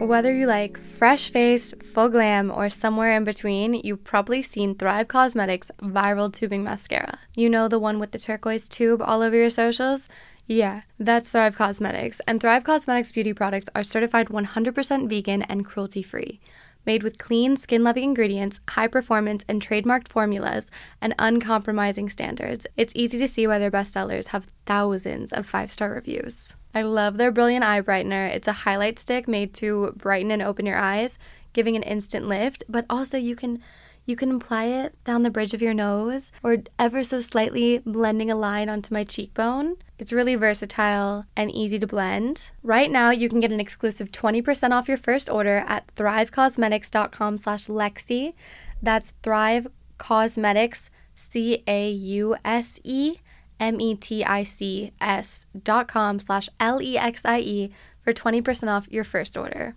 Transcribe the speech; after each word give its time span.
Whether 0.00 0.34
you 0.34 0.46
like 0.46 0.78
fresh 0.78 1.30
face, 1.30 1.72
full 1.92 2.08
glam, 2.08 2.50
or 2.50 2.68
somewhere 2.68 3.16
in 3.16 3.24
between, 3.24 3.74
you've 3.74 4.04
probably 4.04 4.42
seen 4.42 4.74
Thrive 4.74 5.08
Causemetics 5.08 5.70
Viral 5.80 6.32
Tubing 6.32 6.62
Mascara. 6.62 7.18
You 7.34 7.48
know 7.48 7.68
the 7.68 7.78
one 7.78 7.98
with 7.98 8.10
the 8.10 8.18
turquoise 8.18 8.68
tube 8.68 9.00
all 9.00 9.22
over 9.22 9.36
your 9.36 9.50
socials? 9.50 10.08
Yeah, 10.46 10.82
that's 10.98 11.28
Thrive 11.28 11.56
Causemetics. 11.56 12.20
And 12.26 12.40
Thrive 12.40 12.64
Causemetics 12.64 13.14
beauty 13.14 13.32
products 13.32 13.70
are 13.74 13.82
certified 13.82 14.28
100% 14.28 15.08
vegan 15.08 15.42
and 15.42 15.64
cruelty 15.64 16.02
free. 16.02 16.40
Made 16.86 17.02
with 17.02 17.18
clean, 17.18 17.56
skin 17.56 17.82
loving 17.82 18.04
ingredients, 18.04 18.60
high 18.70 18.88
performance, 18.88 19.44
and 19.48 19.62
trademarked 19.62 20.08
formulas, 20.08 20.70
and 21.00 21.14
uncompromising 21.18 22.08
standards, 22.08 22.66
it's 22.76 22.92
easy 22.94 23.18
to 23.18 23.28
see 23.28 23.46
why 23.46 23.58
their 23.58 23.70
bestsellers 23.70 24.28
have 24.28 24.46
thousands 24.66 25.32
of 25.32 25.46
five 25.46 25.72
star 25.72 25.92
reviews. 25.92 26.54
I 26.74 26.82
love 26.82 27.16
their 27.16 27.30
Brilliant 27.30 27.64
Eye 27.64 27.80
Brightener. 27.80 28.34
It's 28.34 28.48
a 28.48 28.52
highlight 28.52 28.98
stick 28.98 29.28
made 29.28 29.54
to 29.54 29.92
brighten 29.96 30.30
and 30.30 30.42
open 30.42 30.66
your 30.66 30.76
eyes, 30.76 31.18
giving 31.52 31.76
an 31.76 31.84
instant 31.84 32.26
lift, 32.26 32.64
but 32.68 32.84
also 32.90 33.16
you 33.16 33.36
can 33.36 33.62
you 34.06 34.16
can 34.16 34.32
apply 34.32 34.64
it 34.64 34.94
down 35.04 35.22
the 35.22 35.30
bridge 35.30 35.54
of 35.54 35.62
your 35.62 35.72
nose 35.72 36.30
or 36.42 36.58
ever 36.78 37.02
so 37.02 37.20
slightly 37.22 37.78
blending 37.86 38.30
a 38.30 38.36
line 38.36 38.68
onto 38.68 38.92
my 38.92 39.04
cheekbone. 39.04 39.76
It's 39.98 40.12
really 40.12 40.34
versatile 40.34 41.26
and 41.36 41.50
easy 41.50 41.78
to 41.78 41.86
blend. 41.86 42.50
Right 42.62 42.90
now, 42.90 43.10
you 43.10 43.28
can 43.28 43.40
get 43.40 43.52
an 43.52 43.60
exclusive 43.60 44.10
20% 44.10 44.72
off 44.72 44.88
your 44.88 44.96
first 44.96 45.30
order 45.30 45.64
at 45.66 45.94
thrivecausemetics.com 45.94 47.38
slash 47.38 47.66
Lexie. 47.66 48.34
That's 48.82 49.12
Thrive 49.22 49.68
Causemetics, 49.98 50.90
C-A-U-S-E 51.14 53.16
M-E-T-I-C-S 53.60 55.46
dot 55.62 55.88
com 55.88 56.18
slash 56.18 56.48
L-E-X-I-E 56.60 57.70
for 58.02 58.12
20% 58.12 58.68
off 58.68 58.88
your 58.90 59.04
first 59.04 59.36
order. 59.36 59.76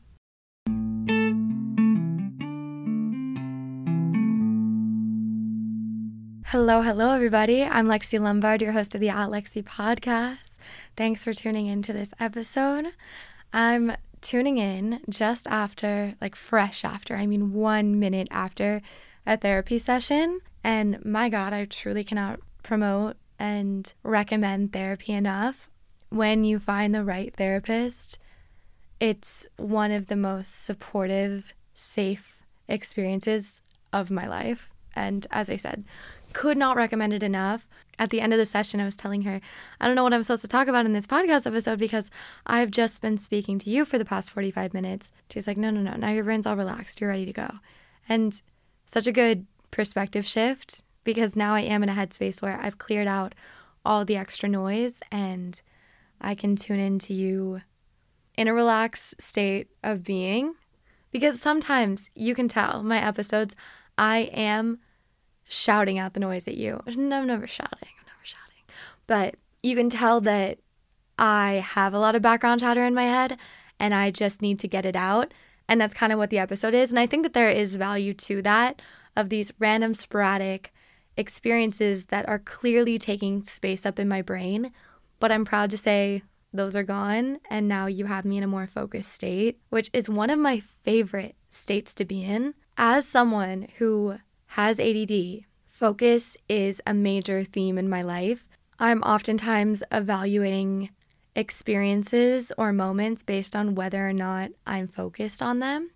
Hello, 6.51 6.81
hello, 6.81 7.11
everybody. 7.11 7.61
I'm 7.61 7.87
Lexie 7.87 8.21
Lombard, 8.21 8.61
your 8.61 8.71
host 8.71 8.95
of 8.95 9.01
the 9.01 9.09
At 9.09 9.27
Lexie 9.27 9.65
podcast. 9.65 10.59
Thanks 10.95 11.25
for 11.25 11.33
tuning 11.33 11.67
in 11.67 11.81
to 11.81 11.91
this 11.91 12.11
episode. 12.21 12.93
I'm 13.51 13.97
tuning 14.21 14.57
in 14.57 15.01
just 15.09 15.45
after, 15.49 16.15
like 16.21 16.37
fresh 16.37 16.85
after, 16.85 17.17
I 17.17 17.25
mean, 17.25 17.51
one 17.51 17.99
minute 17.99 18.29
after 18.31 18.81
a 19.25 19.35
therapy 19.35 19.77
session. 19.77 20.39
And 20.63 21.03
my 21.03 21.27
God, 21.27 21.51
I 21.51 21.65
truly 21.65 22.05
cannot 22.05 22.39
promote 22.63 23.17
and 23.37 23.93
recommend 24.03 24.71
therapy 24.71 25.11
enough. 25.11 25.69
When 26.07 26.45
you 26.45 26.59
find 26.59 26.95
the 26.95 27.03
right 27.03 27.35
therapist, 27.35 28.19
it's 29.01 29.47
one 29.57 29.91
of 29.91 30.07
the 30.07 30.15
most 30.15 30.63
supportive, 30.63 31.53
safe 31.73 32.41
experiences 32.69 33.61
of 33.91 34.09
my 34.09 34.27
life. 34.27 34.71
And 34.95 35.27
as 35.29 35.49
I 35.49 35.57
said, 35.57 35.83
could 36.33 36.57
not 36.57 36.75
recommend 36.75 37.13
it 37.13 37.23
enough. 37.23 37.67
At 37.99 38.11
the 38.11 38.21
end 38.21 38.31
of 38.31 38.37
the 38.37 38.45
session, 38.45 38.79
I 38.79 38.85
was 38.85 38.95
telling 38.95 39.23
her, 39.23 39.41
I 39.81 39.87
don't 39.87 39.95
know 39.95 40.03
what 40.03 40.13
I'm 40.13 40.21
supposed 40.21 40.43
to 40.43 40.47
talk 40.47 40.67
about 40.67 40.85
in 40.85 40.93
this 40.93 41.07
podcast 41.07 41.47
episode 41.47 41.79
because 41.79 42.11
I've 42.45 42.69
just 42.69 43.01
been 43.01 43.17
speaking 43.17 43.57
to 43.59 43.69
you 43.69 43.85
for 43.85 43.97
the 43.97 44.05
past 44.05 44.31
45 44.31 44.73
minutes. 44.73 45.11
She's 45.31 45.47
like, 45.47 45.57
No, 45.57 45.71
no, 45.71 45.81
no. 45.81 45.95
Now 45.95 46.11
your 46.11 46.23
brain's 46.23 46.45
all 46.45 46.55
relaxed. 46.55 47.01
You're 47.01 47.09
ready 47.09 47.25
to 47.25 47.33
go. 47.33 47.49
And 48.07 48.39
such 48.85 49.07
a 49.07 49.11
good 49.11 49.47
perspective 49.71 50.25
shift 50.25 50.83
because 51.03 51.35
now 51.35 51.53
I 51.55 51.61
am 51.61 51.83
in 51.83 51.89
a 51.89 51.93
headspace 51.93 52.41
where 52.41 52.59
I've 52.61 52.77
cleared 52.77 53.07
out 53.07 53.33
all 53.85 54.05
the 54.05 54.17
extra 54.17 54.49
noise 54.49 55.01
and 55.11 55.59
I 56.19 56.35
can 56.35 56.55
tune 56.55 56.79
into 56.79 57.13
you 57.13 57.61
in 58.35 58.47
a 58.47 58.53
relaxed 58.53 59.21
state 59.21 59.69
of 59.83 60.03
being. 60.03 60.55
Because 61.11 61.41
sometimes 61.41 62.11
you 62.13 62.35
can 62.35 62.47
tell 62.47 62.83
my 62.83 63.01
episodes, 63.03 63.55
I 63.97 64.29
am 64.33 64.79
shouting 65.47 65.97
out 65.97 66.13
the 66.13 66.19
noise 66.19 66.47
at 66.47 66.55
you. 66.55 66.81
I'm 66.85 67.09
never 67.09 67.47
shouting. 67.47 67.89
I'm 67.99 68.05
never 68.05 68.23
shouting. 68.23 68.63
But 69.07 69.35
you 69.63 69.75
can 69.75 69.89
tell 69.89 70.21
that 70.21 70.59
I 71.17 71.65
have 71.65 71.93
a 71.93 71.99
lot 71.99 72.15
of 72.15 72.21
background 72.21 72.61
chatter 72.61 72.85
in 72.85 72.93
my 72.93 73.05
head 73.05 73.37
and 73.79 73.93
I 73.93 74.11
just 74.11 74.41
need 74.41 74.59
to 74.59 74.67
get 74.67 74.85
it 74.85 74.95
out. 74.95 75.33
And 75.69 75.81
that's 75.81 75.93
kind 75.93 76.13
of 76.13 76.19
what 76.19 76.29
the 76.29 76.39
episode 76.39 76.73
is. 76.73 76.89
And 76.91 76.99
I 76.99 77.07
think 77.07 77.23
that 77.23 77.33
there 77.33 77.49
is 77.49 77.75
value 77.75 78.13
to 78.13 78.41
that 78.43 78.81
of 79.15 79.29
these 79.29 79.51
random, 79.59 79.93
sporadic 79.93 80.73
experiences 81.17 82.05
that 82.05 82.27
are 82.29 82.39
clearly 82.39 82.97
taking 82.97 83.43
space 83.43 83.85
up 83.85 83.99
in 83.99 84.07
my 84.07 84.21
brain. 84.21 84.71
But 85.19 85.31
I'm 85.31 85.45
proud 85.45 85.69
to 85.71 85.77
say 85.77 86.23
those 86.53 86.75
are 86.75 86.83
gone. 86.83 87.39
And 87.49 87.67
now 87.67 87.87
you 87.87 88.05
have 88.05 88.23
me 88.23 88.37
in 88.37 88.43
a 88.43 88.47
more 88.47 88.67
focused 88.67 89.11
state, 89.11 89.59
which 89.69 89.89
is 89.93 90.07
one 90.07 90.29
of 90.29 90.39
my 90.39 90.59
favorite 90.59 91.35
states 91.49 91.93
to 91.95 92.05
be 92.05 92.23
in. 92.23 92.53
As 92.77 93.07
someone 93.07 93.67
who 93.79 94.19
has 94.57 94.79
ADD, 94.79 95.45
focus 95.67 96.35
is 96.49 96.81
a 96.87 96.91
major 96.91 97.43
theme 97.43 97.77
in 97.77 97.87
my 97.87 98.01
life. 98.01 98.43
I'm 98.79 99.03
oftentimes 99.03 99.83
evaluating 99.91 100.89
experiences 101.35 102.51
or 102.57 102.73
moments 102.73 103.21
based 103.21 103.55
on 103.55 103.75
whether 103.75 104.09
or 104.09 104.13
not 104.13 104.49
I'm 104.65 104.87
focused 104.87 105.43
on 105.43 105.59
them. 105.59 105.91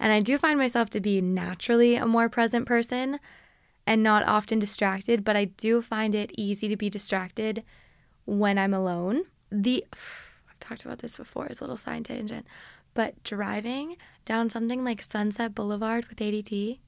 And 0.00 0.14
I 0.14 0.20
do 0.20 0.38
find 0.38 0.58
myself 0.58 0.88
to 0.90 1.00
be 1.00 1.20
naturally 1.20 1.96
a 1.96 2.06
more 2.06 2.30
present 2.30 2.64
person 2.64 3.20
and 3.86 4.02
not 4.02 4.26
often 4.26 4.58
distracted, 4.58 5.22
but 5.22 5.36
I 5.36 5.44
do 5.44 5.82
find 5.82 6.14
it 6.14 6.32
easy 6.38 6.68
to 6.68 6.76
be 6.76 6.88
distracted 6.88 7.64
when 8.24 8.56
I'm 8.56 8.72
alone. 8.72 9.24
The 9.50 9.84
I've 9.92 10.58
talked 10.58 10.86
about 10.86 11.00
this 11.00 11.16
before 11.16 11.48
as 11.50 11.60
a 11.60 11.64
little 11.64 11.76
side 11.76 12.06
tangent, 12.06 12.46
but 12.94 13.22
driving 13.24 13.98
down 14.24 14.48
something 14.48 14.82
like 14.82 15.02
Sunset 15.02 15.54
Boulevard 15.54 16.06
with 16.06 16.22
ADD 16.22 16.78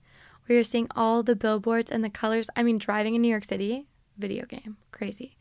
where 0.48 0.56
you're 0.56 0.64
seeing 0.64 0.88
all 0.96 1.22
the 1.22 1.36
billboards 1.36 1.90
and 1.90 2.02
the 2.02 2.10
colors. 2.10 2.48
I 2.56 2.62
mean, 2.62 2.78
driving 2.78 3.14
in 3.14 3.22
New 3.22 3.28
York 3.28 3.44
City, 3.44 3.86
video 4.16 4.46
game, 4.46 4.76
crazy. 4.90 5.36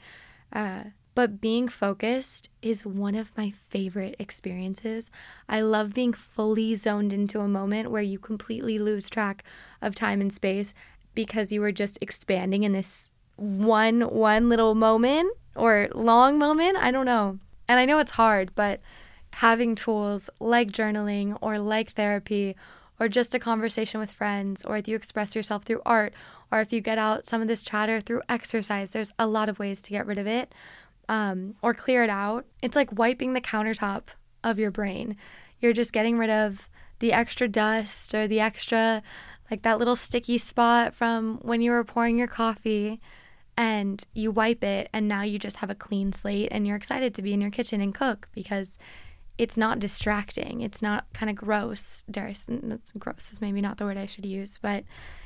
Uh, 0.52 0.84
but 1.16 1.42
being 1.42 1.68
focused 1.68 2.50
is 2.62 2.86
one 2.86 3.16
of 3.16 3.36
my 3.36 3.50
favorite 3.50 4.16
experiences. 4.20 5.10
I 5.50 5.62
love 5.62 5.94
being 5.94 6.14
fully 6.14 6.76
zoned 6.76 7.12
into 7.12 7.40
a 7.40 7.48
moment 7.48 7.90
where 7.90 8.04
you 8.04 8.20
completely 8.20 8.78
lose 8.78 9.10
track 9.10 9.44
of 9.82 9.96
time 9.96 10.22
and 10.22 10.32
space 10.32 10.76
because 11.16 11.52
you 11.52 11.62
were 11.62 11.72
just 11.72 11.98
expanding 12.02 12.62
in 12.62 12.74
this 12.74 13.12
one 13.36 14.02
one 14.02 14.50
little 14.50 14.76
moment 14.76 15.36
or 15.56 15.90
long 15.96 16.38
moment. 16.38 16.78
I 16.78 16.92
don't 16.92 17.06
know. 17.06 17.40
And 17.68 17.80
I 17.80 17.86
know 17.86 17.98
it's 17.98 18.12
hard, 18.12 18.54
but 18.54 18.82
having 19.34 19.74
tools 19.74 20.30
like 20.40 20.72
journaling 20.72 21.38
or 21.42 21.58
like 21.58 21.92
therapy 21.92 22.56
or 23.00 23.08
just 23.08 23.36
a 23.36 23.40
conversation 23.40 24.00
with 24.00 24.12
friends, 24.12 24.64
or 24.66 24.78
if 24.78 24.88
you 24.88 24.96
express 24.96 25.36
yourself 25.36 25.64
through 25.64 25.82
art, 25.86 26.14
or 26.52 26.62
if 26.62 26.74
you 26.74 26.82
get 26.82 26.98
out 26.98 27.28
some 27.28 27.42
of 27.42 27.48
this 27.48 27.62
chatter 27.62 28.02
through 28.02 28.22
exercise, 28.30 28.92
there's 28.92 29.12
a 29.20 29.28
lot 29.28 29.50
of 29.50 29.60
ways 29.60 29.82
to 29.82 29.92
get 29.92 30.06
rid 30.06 30.18
of 30.18 30.28
it 30.28 30.54
um, 31.10 31.56
or 31.62 31.74
clear 31.74 32.04
it 32.04 32.10
out. 32.10 32.46
It's 32.62 32.76
like 32.76 32.98
wiping 32.98 33.34
the 33.34 33.42
countertop 33.42 34.04
of 34.44 34.60
your 34.60 34.72
brain. 34.72 35.18
You're 35.60 35.74
just 35.74 35.94
getting 35.94 36.18
rid 36.18 36.30
of 36.30 36.70
the 37.00 37.14
extra 37.14 37.48
dust 37.48 38.14
or 38.16 38.28
the 38.28 38.40
extra, 38.40 39.04
like 39.52 39.62
that 39.62 39.80
little 39.80 39.96
sticky 39.96 40.38
spot 40.38 40.94
from 40.94 41.38
when 41.42 41.62
you 41.62 41.72
were 41.72 41.84
pouring 41.84 42.18
your 42.18 42.28
coffee 42.28 43.00
and 43.56 44.04
you 44.14 44.32
wipe 44.32 44.64
it 44.64 44.90
and 44.94 45.08
now 45.08 45.24
you 45.24 45.40
just 45.40 45.58
have 45.58 45.72
a 45.72 45.76
clean 45.76 46.14
slate 46.14 46.50
and 46.52 46.68
you're 46.68 46.76
excited 46.76 47.16
to 47.16 47.22
be 47.22 47.34
in 47.34 47.42
your 47.42 47.50
kitchen 47.50 47.82
and 47.82 47.96
cook 47.96 48.30
because 48.34 48.78
it's 49.38 49.58
not 49.58 49.80
distracting. 49.80 50.62
It's 50.62 50.82
not 50.82 51.06
kind 51.14 51.30
of 51.30 51.36
gross. 51.36 52.04
Dare 52.10 52.34
that's 52.48 52.92
gross 52.94 53.32
is 53.32 53.42
maybe 53.42 53.62
not 53.62 53.78
the 53.78 53.86
word 53.86 53.98
I 53.98 54.06
should 54.06 54.26
use, 54.26 54.58
but 54.58 54.84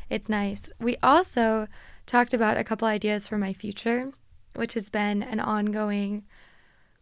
it's 0.09 0.27
nice. 0.27 0.69
We 0.79 0.97
also 1.01 1.67
talked 2.05 2.33
about 2.33 2.57
a 2.57 2.63
couple 2.63 2.88
ideas 2.88 3.27
for 3.27 3.38
my 3.38 3.53
future, 3.53 4.11
which 4.55 4.73
has 4.73 4.89
been 4.89 5.23
an 5.23 5.39
ongoing 5.39 6.23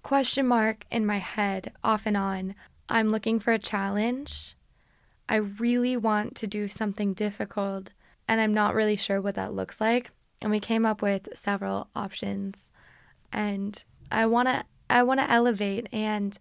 question 0.04 0.48
mark 0.48 0.86
in 0.92 1.06
my 1.06 1.18
head 1.18 1.72
off 1.84 2.06
and 2.06 2.16
on. 2.16 2.56
I'm 2.88 3.10
looking 3.10 3.40
for 3.40 3.52
a 3.52 3.60
challenge. 3.60 4.56
I 5.28 5.36
really 5.38 5.98
want 5.98 6.36
to 6.36 6.48
do 6.48 6.68
something 6.68 7.14
difficult, 7.14 7.92
and 8.28 8.40
I'm 8.42 8.54
not 8.54 8.76
really 8.76 8.96
sure 8.96 9.22
what 9.22 9.36
that 9.36 9.54
looks 9.54 9.82
like. 9.82 10.12
And 10.42 10.52
we 10.52 10.60
came 10.60 10.86
up 10.86 11.02
with 11.02 11.30
several 11.36 11.90
options. 11.96 12.72
And 13.32 13.84
I 14.12 14.26
want 14.26 14.48
to 14.48 14.64
I 14.90 15.04
want 15.04 15.20
to 15.20 15.30
elevate 15.30 15.88
and 15.92 16.38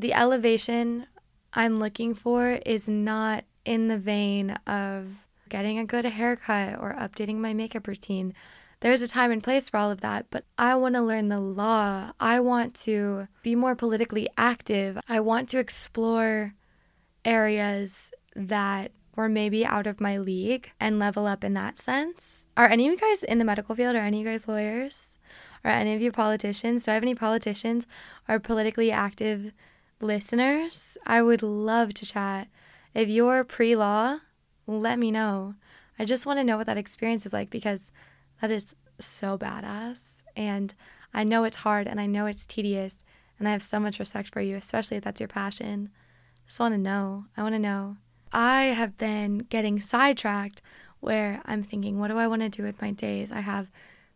the 0.00 0.14
elevation 0.14 1.06
I'm 1.52 1.76
looking 1.76 2.14
for 2.14 2.58
is 2.64 2.88
not 2.88 3.44
in 3.64 3.88
the 3.88 3.98
vein 3.98 4.50
of 4.66 5.08
getting 5.48 5.78
a 5.78 5.84
good 5.84 6.06
haircut 6.06 6.78
or 6.80 6.94
updating 6.94 7.36
my 7.36 7.52
makeup 7.52 7.86
routine. 7.86 8.32
There's 8.80 9.02
a 9.02 9.08
time 9.08 9.30
and 9.30 9.42
place 9.42 9.68
for 9.68 9.76
all 9.76 9.90
of 9.90 10.00
that, 10.00 10.26
but 10.30 10.44
I 10.56 10.74
want 10.76 10.94
to 10.94 11.02
learn 11.02 11.28
the 11.28 11.40
law. 11.40 12.12
I 12.18 12.40
want 12.40 12.74
to 12.86 13.28
be 13.42 13.54
more 13.54 13.74
politically 13.74 14.26
active. 14.38 14.98
I 15.06 15.20
want 15.20 15.50
to 15.50 15.58
explore 15.58 16.54
areas 17.22 18.10
that 18.34 18.92
were 19.16 19.28
maybe 19.28 19.66
out 19.66 19.86
of 19.86 20.00
my 20.00 20.16
league 20.16 20.70
and 20.80 20.98
level 20.98 21.26
up 21.26 21.44
in 21.44 21.52
that 21.54 21.78
sense. 21.78 22.46
Are 22.56 22.68
any 22.68 22.86
of 22.86 22.92
you 22.92 22.98
guys 22.98 23.22
in 23.22 23.38
the 23.38 23.44
medical 23.44 23.74
field? 23.74 23.96
Are 23.96 23.98
any 23.98 24.20
of 24.20 24.26
you 24.26 24.32
guys 24.32 24.48
lawyers? 24.48 25.18
Are 25.62 25.70
any 25.70 25.94
of 25.94 26.00
you 26.00 26.10
politicians? 26.10 26.84
Do 26.84 26.92
I 26.92 26.94
have 26.94 27.02
any 27.02 27.14
politicians 27.14 27.86
or 28.26 28.38
politically 28.38 28.90
active 28.90 29.52
listeners, 30.00 30.96
I 31.06 31.22
would 31.22 31.42
love 31.42 31.94
to 31.94 32.06
chat. 32.06 32.48
If 32.94 33.08
you're 33.08 33.44
pre 33.44 33.76
law, 33.76 34.18
let 34.66 34.98
me 34.98 35.10
know. 35.10 35.54
I 35.98 36.04
just 36.04 36.26
want 36.26 36.38
to 36.38 36.44
know 36.44 36.56
what 36.56 36.66
that 36.66 36.78
experience 36.78 37.26
is 37.26 37.32
like 37.32 37.50
because 37.50 37.92
that 38.40 38.50
is 38.50 38.74
so 38.98 39.36
badass. 39.36 40.22
And 40.36 40.74
I 41.12 41.24
know 41.24 41.44
it's 41.44 41.56
hard 41.56 41.86
and 41.86 42.00
I 42.00 42.06
know 42.06 42.26
it's 42.26 42.46
tedious. 42.46 43.02
And 43.38 43.48
I 43.48 43.52
have 43.52 43.62
so 43.62 43.80
much 43.80 43.98
respect 43.98 44.32
for 44.32 44.40
you, 44.40 44.56
especially 44.56 44.96
if 44.96 45.04
that's 45.04 45.20
your 45.20 45.28
passion. 45.28 45.90
Just 46.46 46.60
want 46.60 46.74
to 46.74 46.78
know. 46.78 47.26
I 47.36 47.42
want 47.42 47.54
to 47.54 47.58
know. 47.58 47.96
I 48.32 48.64
have 48.64 48.96
been 48.96 49.38
getting 49.38 49.80
sidetracked 49.80 50.62
where 51.00 51.40
I'm 51.46 51.62
thinking, 51.62 51.98
what 51.98 52.08
do 52.08 52.18
I 52.18 52.26
want 52.26 52.42
to 52.42 52.48
do 52.48 52.62
with 52.62 52.80
my 52.80 52.90
days? 52.90 53.32
I 53.32 53.40
have 53.40 53.70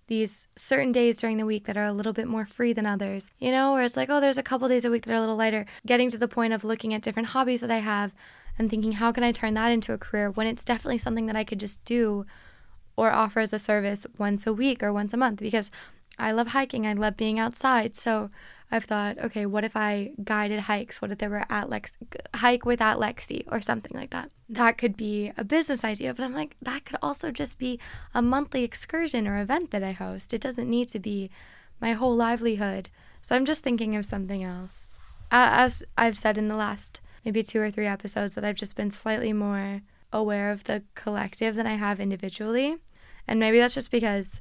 these 0.07 0.49
certain 0.57 0.93
days 0.93 1.17
during 1.17 1.37
the 1.37 1.47
week 1.47 1.67
that 1.67 1.77
are 1.77 1.85
a 1.85 1.93
little 1.93 2.13
bit 2.13 2.29
more 2.29 2.45
free 2.45 2.73
than 2.73 2.87
others, 2.87 3.31
you 3.39 3.51
know, 3.51 3.73
where 3.73 3.83
it's 3.83 3.97
like, 3.97 4.11
oh, 4.11 4.21
there's 4.21 4.39
a 4.39 4.43
couple 4.43 4.69
days 4.69 4.85
a 4.85 4.91
week 4.91 5.07
that 5.07 5.13
are 5.13 5.17
a 5.17 5.21
little 5.21 5.37
lighter. 5.37 5.65
Getting 5.87 6.11
to 6.11 6.19
the 6.19 6.29
point 6.29 6.53
of 6.53 6.65
looking 6.65 6.93
at 6.93 7.03
different 7.03 7.29
hobbies 7.29 7.61
that 7.61 7.71
I 7.71 7.79
have 7.79 8.13
and 8.59 8.71
thinking, 8.71 8.93
how 8.93 9.13
can 9.13 9.25
I 9.25 9.33
turn 9.33 9.55
that 9.55 9.73
into 9.73 9.93
a 9.93 9.99
career 9.99 10.31
when 10.31 10.47
it's 10.47 10.65
definitely 10.65 10.99
something 10.99 11.27
that 11.27 11.37
I 11.37 11.45
could 11.45 11.61
just 11.61 11.85
do 11.85 12.27
or 12.97 13.11
offer 13.11 13.41
as 13.41 13.53
a 13.53 13.59
service 13.59 14.07
once 14.19 14.47
a 14.47 14.53
week 14.53 14.83
or 14.83 14.93
once 14.93 15.13
a 15.13 15.17
month 15.17 15.41
because 15.41 15.71
I 16.19 16.33
love 16.33 16.49
hiking. 16.49 16.87
I 16.87 16.93
love 16.93 17.17
being 17.17 17.39
outside. 17.39 17.97
So 17.97 18.31
I've 18.71 18.85
thought, 18.85 19.19
okay, 19.19 19.47
what 19.47 19.65
if 19.65 19.77
I 19.77 20.13
guided 20.25 20.61
hikes? 20.61 21.01
What 21.01 21.13
if 21.13 21.19
there 21.19 21.31
were 21.31 21.45
at 21.49 21.69
Lex 21.69 21.93
hike 22.35 22.65
with 22.65 22.81
at 22.81 22.99
Lexie 22.99 23.45
or 23.47 23.61
something 23.61 23.93
like 23.95 24.11
that? 24.11 24.31
That 24.49 24.79
could 24.79 24.97
be 24.97 25.33
a 25.37 25.45
business 25.45 25.85
idea, 25.85 26.13
but 26.15 26.25
I'm 26.25 26.35
like, 26.35 26.57
that 26.61 26.85
could 26.85 26.99
also 27.03 27.31
just 27.31 27.59
be 27.59 27.79
a 28.15 28.23
monthly 28.23 28.65
excursion 28.65 29.29
or 29.29 29.41
event 29.41 29.71
that 29.71 29.83
I 29.83 29.93
host. 29.93 30.35
It 30.35 30.41
doesn't 30.41 30.69
need 30.69 30.89
to 30.89 30.99
be 30.99 31.31
my 31.81 31.93
whole 31.93 32.17
livelihood. 32.17 32.89
So 33.23 33.37
I'm 33.37 33.45
just 33.45 33.63
thinking 33.63 33.97
of 33.97 34.07
something 34.07 34.43
else. 34.43 34.99
As 35.31 35.85
I've 35.97 36.19
said 36.19 36.37
in 36.37 36.49
the 36.49 36.57
last 36.57 37.01
maybe 37.25 37.43
two 37.43 37.61
or 37.61 37.71
three 37.71 37.87
episodes, 37.87 38.35
that 38.35 38.45
I've 38.45 38.57
just 38.57 38.77
been 38.77 38.91
slightly 38.91 39.33
more 39.33 39.83
aware 40.13 40.51
of 40.53 40.65
the 40.65 40.83
collective 40.95 41.55
than 41.55 41.67
I 41.67 41.75
have 41.75 42.01
individually. 42.01 42.77
And 43.27 43.41
maybe 43.41 43.59
that's 43.59 43.75
just 43.75 43.91
because 43.91 44.41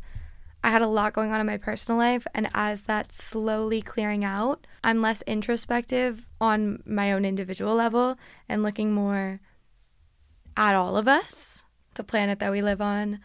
I 0.64 0.72
had 0.72 0.82
a 0.82 0.88
lot 0.88 1.14
going 1.14 1.32
on 1.32 1.42
in 1.42 1.46
my 1.46 1.58
personal 1.58 2.00
life. 2.00 2.26
And 2.34 2.50
as 2.54 2.84
that's 2.84 3.22
slowly 3.22 3.82
clearing 3.82 4.24
out, 4.24 4.66
I'm 4.84 5.02
less 5.02 5.22
introspective 5.24 6.26
on 6.40 6.82
my 6.86 7.12
own 7.12 7.26
individual 7.26 7.76
level 7.76 8.18
and 8.48 8.64
looking 8.64 8.94
more 8.94 9.42
at 10.56 10.74
all 10.74 10.96
of 10.96 11.08
us, 11.08 11.66
the 11.96 12.04
planet 12.04 12.40
that 12.40 12.52
we 12.52 12.62
live 12.62 12.82
on, 12.82 13.20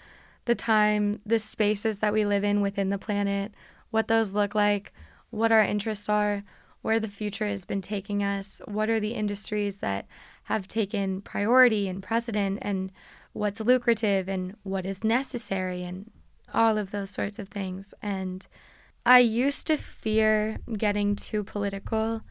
the 0.47 0.55
time, 0.55 1.21
the 1.25 1.39
spaces 1.39 1.99
that 1.99 2.13
we 2.13 2.25
live 2.25 2.43
in 2.43 2.61
within 2.61 2.91
the 2.91 2.99
planet, 2.99 3.55
what 3.91 4.09
those 4.09 4.33
look 4.33 4.55
like, 4.55 4.93
what 5.31 5.53
our 5.53 5.63
interests 5.63 6.09
are, 6.09 6.43
where 6.81 6.99
the 6.99 7.09
future 7.09 7.47
has 7.47 7.65
been 7.65 7.83
taking 7.83 8.23
us, 8.23 8.61
what 8.65 8.89
are 8.89 9.01
the 9.01 9.13
industries 9.13 9.77
that 9.77 10.07
have 10.45 10.67
taken 10.67 11.21
priority 11.21 11.87
and 11.87 12.03
precedent, 12.03 12.59
and 12.63 12.91
what's 13.33 13.61
lucrative 13.61 14.29
and 14.29 14.57
what 14.63 14.87
is 14.87 15.05
necessary, 15.05 15.85
and 15.85 16.11
all 16.55 16.79
of 16.79 16.91
those 16.91 17.11
sorts 17.11 17.39
of 17.39 17.49
things. 17.49 17.95
And 18.03 18.47
I 19.05 19.21
used 19.21 19.67
to 19.69 19.77
fear 19.77 20.59
getting 20.77 21.17
too 21.17 21.45
political 21.45 22.23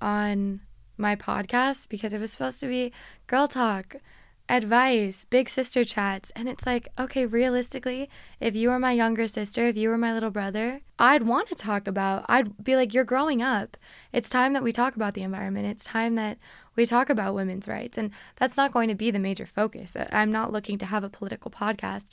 on 0.00 0.60
my 0.96 1.16
podcast 1.16 1.88
because 1.88 2.12
it 2.12 2.20
was 2.20 2.32
supposed 2.32 2.60
to 2.60 2.66
be 2.66 2.92
girl 3.26 3.48
talk 3.48 3.96
advice, 4.48 5.24
big 5.24 5.48
sister 5.48 5.84
chats. 5.84 6.30
And 6.36 6.48
it's 6.48 6.66
like, 6.66 6.88
okay, 6.98 7.26
realistically, 7.26 8.08
if 8.40 8.54
you 8.54 8.68
were 8.68 8.78
my 8.78 8.92
younger 8.92 9.26
sister, 9.26 9.66
if 9.66 9.76
you 9.76 9.88
were 9.88 9.98
my 9.98 10.12
little 10.12 10.30
brother, 10.30 10.80
I'd 10.98 11.24
want 11.24 11.48
to 11.48 11.54
talk 11.54 11.86
about, 11.86 12.24
I'd 12.28 12.62
be 12.62 12.76
like, 12.76 12.94
you're 12.94 13.04
growing 13.04 13.42
up. 13.42 13.76
It's 14.12 14.28
time 14.28 14.52
that 14.52 14.62
we 14.62 14.72
talk 14.72 14.96
about 14.96 15.14
the 15.14 15.22
environment. 15.22 15.66
It's 15.66 15.84
time 15.84 16.14
that 16.14 16.38
we 16.76 16.86
talk 16.86 17.10
about 17.10 17.34
women's 17.34 17.68
rights. 17.68 17.98
And 17.98 18.10
that's 18.36 18.56
not 18.56 18.72
going 18.72 18.88
to 18.88 18.94
be 18.94 19.10
the 19.10 19.18
major 19.18 19.46
focus. 19.46 19.96
I'm 20.12 20.30
not 20.30 20.52
looking 20.52 20.78
to 20.78 20.86
have 20.86 21.04
a 21.04 21.10
political 21.10 21.50
podcast, 21.50 22.10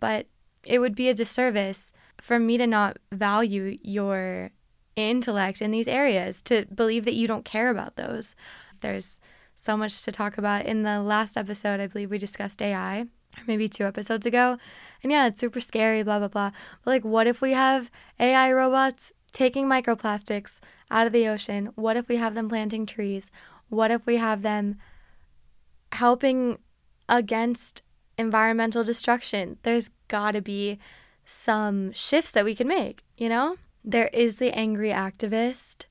but 0.00 0.26
it 0.66 0.80
would 0.80 0.94
be 0.94 1.08
a 1.08 1.14
disservice 1.14 1.92
for 2.20 2.38
me 2.38 2.58
to 2.58 2.66
not 2.66 2.98
value 3.12 3.78
your 3.82 4.50
intellect 4.96 5.62
in 5.62 5.70
these 5.70 5.86
areas, 5.86 6.42
to 6.42 6.66
believe 6.74 7.04
that 7.04 7.14
you 7.14 7.28
don't 7.28 7.44
care 7.44 7.70
about 7.70 7.96
those. 7.96 8.34
There's 8.80 9.20
so 9.54 9.76
much 9.76 10.02
to 10.02 10.12
talk 10.12 10.36
about. 10.36 10.66
In 10.66 10.82
the 10.82 11.00
last 11.00 11.36
episode, 11.36 11.80
I 11.80 11.86
believe 11.86 12.10
we 12.10 12.18
discussed 12.18 12.60
AI, 12.60 13.02
or 13.02 13.44
maybe 13.46 13.68
two 13.68 13.84
episodes 13.84 14.26
ago. 14.26 14.58
And 15.02 15.12
yeah, 15.12 15.26
it's 15.26 15.40
super 15.40 15.60
scary, 15.60 16.02
blah, 16.02 16.18
blah, 16.18 16.28
blah. 16.28 16.50
But 16.84 16.90
like, 16.90 17.04
what 17.04 17.26
if 17.26 17.40
we 17.40 17.52
have 17.52 17.90
AI 18.18 18.52
robots 18.52 19.12
taking 19.32 19.66
microplastics 19.66 20.60
out 20.90 21.06
of 21.06 21.12
the 21.12 21.28
ocean? 21.28 21.70
What 21.74 21.96
if 21.96 22.08
we 22.08 22.16
have 22.16 22.34
them 22.34 22.48
planting 22.48 22.86
trees? 22.86 23.30
What 23.68 23.90
if 23.90 24.06
we 24.06 24.16
have 24.16 24.42
them 24.42 24.78
helping 25.92 26.58
against 27.08 27.82
environmental 28.18 28.84
destruction? 28.84 29.58
There's 29.62 29.90
got 30.08 30.32
to 30.32 30.40
be 30.40 30.78
some 31.24 31.92
shifts 31.92 32.30
that 32.32 32.44
we 32.44 32.54
can 32.54 32.68
make, 32.68 33.02
you 33.16 33.28
know? 33.28 33.56
There 33.84 34.08
is 34.08 34.36
the 34.36 34.52
angry 34.52 34.90
activist 34.90 35.86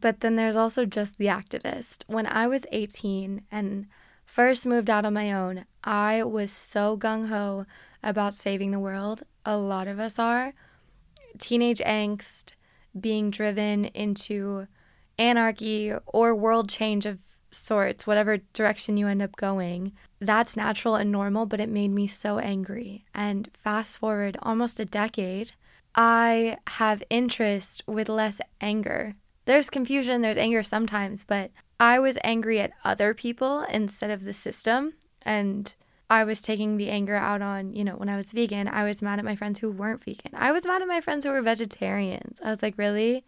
but 0.00 0.20
then 0.20 0.36
there's 0.36 0.56
also 0.56 0.86
just 0.86 1.18
the 1.18 1.26
activist. 1.26 2.04
When 2.06 2.26
I 2.26 2.46
was 2.46 2.64
18 2.72 3.42
and 3.50 3.86
first 4.24 4.66
moved 4.66 4.88
out 4.88 5.04
on 5.04 5.12
my 5.12 5.32
own, 5.32 5.66
I 5.84 6.22
was 6.22 6.50
so 6.50 6.96
gung 6.96 7.28
ho 7.28 7.66
about 8.02 8.34
saving 8.34 8.70
the 8.70 8.78
world. 8.78 9.22
A 9.44 9.58
lot 9.58 9.88
of 9.88 9.98
us 9.98 10.18
are. 10.18 10.54
Teenage 11.38 11.80
angst, 11.80 12.52
being 12.98 13.30
driven 13.30 13.86
into 13.86 14.66
anarchy 15.18 15.92
or 16.06 16.34
world 16.34 16.70
change 16.70 17.04
of 17.04 17.18
sorts, 17.52 18.06
whatever 18.06 18.38
direction 18.52 18.96
you 18.96 19.06
end 19.06 19.22
up 19.22 19.36
going. 19.36 19.92
That's 20.20 20.56
natural 20.56 20.96
and 20.96 21.12
normal, 21.12 21.46
but 21.46 21.60
it 21.60 21.68
made 21.68 21.90
me 21.90 22.06
so 22.06 22.38
angry. 22.38 23.04
And 23.14 23.50
fast 23.62 23.98
forward 23.98 24.36
almost 24.42 24.80
a 24.80 24.84
decade, 24.84 25.52
I 25.94 26.58
have 26.66 27.02
interest 27.10 27.82
with 27.86 28.08
less 28.08 28.40
anger 28.60 29.14
there's 29.44 29.70
confusion, 29.70 30.22
there's 30.22 30.36
anger 30.36 30.62
sometimes, 30.62 31.24
but 31.24 31.50
I 31.80 31.98
was 31.98 32.18
angry 32.22 32.60
at 32.60 32.72
other 32.84 33.14
people 33.14 33.62
instead 33.62 34.10
of 34.10 34.24
the 34.24 34.32
system. 34.32 34.94
And 35.22 35.74
I 36.08 36.24
was 36.24 36.42
taking 36.42 36.76
the 36.76 36.90
anger 36.90 37.14
out 37.14 37.42
on, 37.42 37.74
you 37.74 37.84
know, 37.84 37.96
when 37.96 38.08
I 38.08 38.16
was 38.16 38.26
vegan, 38.26 38.68
I 38.68 38.84
was 38.84 39.02
mad 39.02 39.18
at 39.18 39.24
my 39.24 39.34
friends 39.34 39.58
who 39.58 39.70
weren't 39.70 40.04
vegan. 40.04 40.32
I 40.34 40.52
was 40.52 40.64
mad 40.64 40.82
at 40.82 40.88
my 40.88 41.00
friends 41.00 41.24
who 41.24 41.30
were 41.32 41.42
vegetarians. 41.42 42.40
I 42.44 42.50
was 42.50 42.62
like, 42.62 42.76
really? 42.76 43.24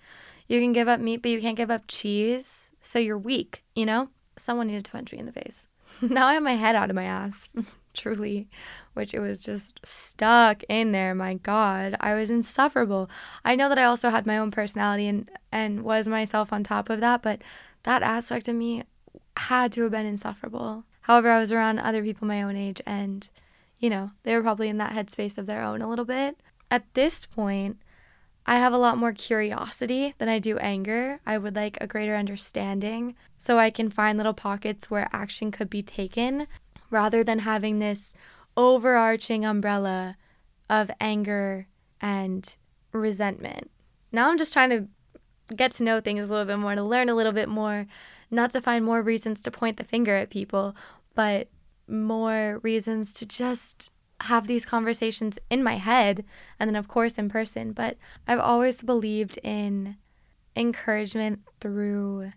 You 0.46 0.60
can 0.60 0.72
give 0.72 0.88
up 0.88 1.00
meat, 1.00 1.22
but 1.22 1.30
you 1.30 1.40
can't 1.40 1.56
give 1.56 1.70
up 1.70 1.84
cheese? 1.88 2.63
So 2.84 2.98
you're 2.98 3.18
weak, 3.18 3.64
you 3.74 3.86
know? 3.86 4.10
Someone 4.36 4.66
needed 4.66 4.84
to 4.84 4.90
punch 4.90 5.12
me 5.12 5.18
in 5.18 5.26
the 5.26 5.32
face. 5.32 5.66
now 6.02 6.26
I 6.26 6.34
have 6.34 6.42
my 6.42 6.56
head 6.56 6.76
out 6.76 6.90
of 6.90 6.96
my 6.96 7.04
ass, 7.04 7.48
truly, 7.94 8.48
which 8.92 9.14
it 9.14 9.20
was 9.20 9.40
just 9.40 9.80
stuck 9.84 10.62
in 10.68 10.92
there. 10.92 11.14
My 11.14 11.34
God, 11.34 11.96
I 12.00 12.14
was 12.14 12.30
insufferable. 12.30 13.08
I 13.44 13.56
know 13.56 13.68
that 13.70 13.78
I 13.78 13.84
also 13.84 14.10
had 14.10 14.26
my 14.26 14.36
own 14.36 14.50
personality 14.50 15.06
and, 15.06 15.30
and 15.50 15.82
was 15.82 16.06
myself 16.06 16.52
on 16.52 16.62
top 16.62 16.90
of 16.90 17.00
that, 17.00 17.22
but 17.22 17.40
that 17.84 18.02
aspect 18.02 18.48
of 18.48 18.54
me 18.54 18.82
had 19.36 19.72
to 19.72 19.82
have 19.82 19.92
been 19.92 20.06
insufferable. 20.06 20.84
However, 21.02 21.30
I 21.30 21.38
was 21.38 21.52
around 21.52 21.78
other 21.78 22.02
people 22.02 22.28
my 22.28 22.42
own 22.42 22.56
age 22.56 22.82
and, 22.84 23.28
you 23.78 23.88
know, 23.88 24.10
they 24.24 24.36
were 24.36 24.42
probably 24.42 24.68
in 24.68 24.78
that 24.78 24.92
headspace 24.92 25.38
of 25.38 25.46
their 25.46 25.62
own 25.62 25.80
a 25.80 25.88
little 25.88 26.04
bit. 26.04 26.36
At 26.70 26.92
this 26.94 27.24
point, 27.24 27.78
I 28.46 28.56
have 28.56 28.72
a 28.72 28.78
lot 28.78 28.98
more 28.98 29.12
curiosity 29.12 30.14
than 30.18 30.28
I 30.28 30.38
do 30.38 30.58
anger. 30.58 31.20
I 31.24 31.38
would 31.38 31.56
like 31.56 31.78
a 31.80 31.86
greater 31.86 32.14
understanding 32.14 33.14
so 33.38 33.58
I 33.58 33.70
can 33.70 33.90
find 33.90 34.18
little 34.18 34.34
pockets 34.34 34.90
where 34.90 35.08
action 35.12 35.50
could 35.50 35.70
be 35.70 35.82
taken 35.82 36.46
rather 36.90 37.24
than 37.24 37.40
having 37.40 37.78
this 37.78 38.14
overarching 38.56 39.44
umbrella 39.44 40.16
of 40.68 40.90
anger 41.00 41.68
and 42.00 42.56
resentment. 42.92 43.70
Now 44.12 44.28
I'm 44.28 44.38
just 44.38 44.52
trying 44.52 44.70
to 44.70 44.88
get 45.54 45.72
to 45.72 45.84
know 45.84 46.00
things 46.00 46.24
a 46.24 46.30
little 46.30 46.44
bit 46.44 46.58
more, 46.58 46.74
to 46.74 46.82
learn 46.82 47.08
a 47.08 47.14
little 47.14 47.32
bit 47.32 47.48
more, 47.48 47.86
not 48.30 48.50
to 48.52 48.60
find 48.60 48.84
more 48.84 49.02
reasons 49.02 49.42
to 49.42 49.50
point 49.50 49.76
the 49.76 49.84
finger 49.84 50.14
at 50.14 50.30
people, 50.30 50.76
but 51.14 51.48
more 51.88 52.60
reasons 52.62 53.12
to 53.14 53.26
just 53.26 53.90
have 54.20 54.46
these 54.46 54.64
conversations 54.66 55.38
in 55.50 55.62
my 55.62 55.76
head 55.76 56.24
and 56.58 56.68
then, 56.68 56.76
of 56.76 56.88
course, 56.88 57.18
in 57.18 57.28
person. 57.28 57.72
But 57.72 57.96
I've 58.26 58.40
always 58.40 58.82
believed 58.82 59.38
in 59.42 59.96
encouragement 60.56 61.40
through 61.60 62.32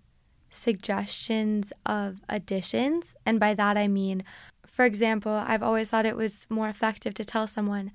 suggestions 0.50 1.72
of 1.86 2.22
additions. 2.30 3.16
And 3.26 3.40
by 3.40 3.54
that, 3.54 3.78
I 3.78 3.88
mean, 3.88 4.24
for 4.66 4.86
example, 4.86 5.32
I've 5.32 5.64
always 5.64 5.90
thought 5.90 6.06
it 6.06 6.16
was 6.16 6.46
more 6.50 6.70
effective 6.70 7.14
to 7.16 7.26
tell 7.26 7.48
someone 7.48 7.92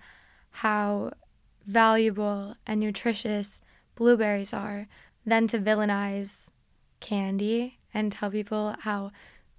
how 0.50 1.12
valuable 1.66 2.56
and 2.66 2.80
nutritious 2.80 3.60
blueberries 3.94 4.52
are 4.52 4.88
than 5.24 5.46
to 5.48 5.58
villainize 5.58 6.48
candy 7.00 7.78
and 7.94 8.10
tell 8.10 8.30
people 8.30 8.74
how 8.80 9.12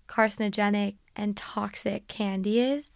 carcinogenic 0.08 0.96
and 1.16 1.38
toxic 1.38 2.08
candy 2.08 2.60
is. 2.60 2.92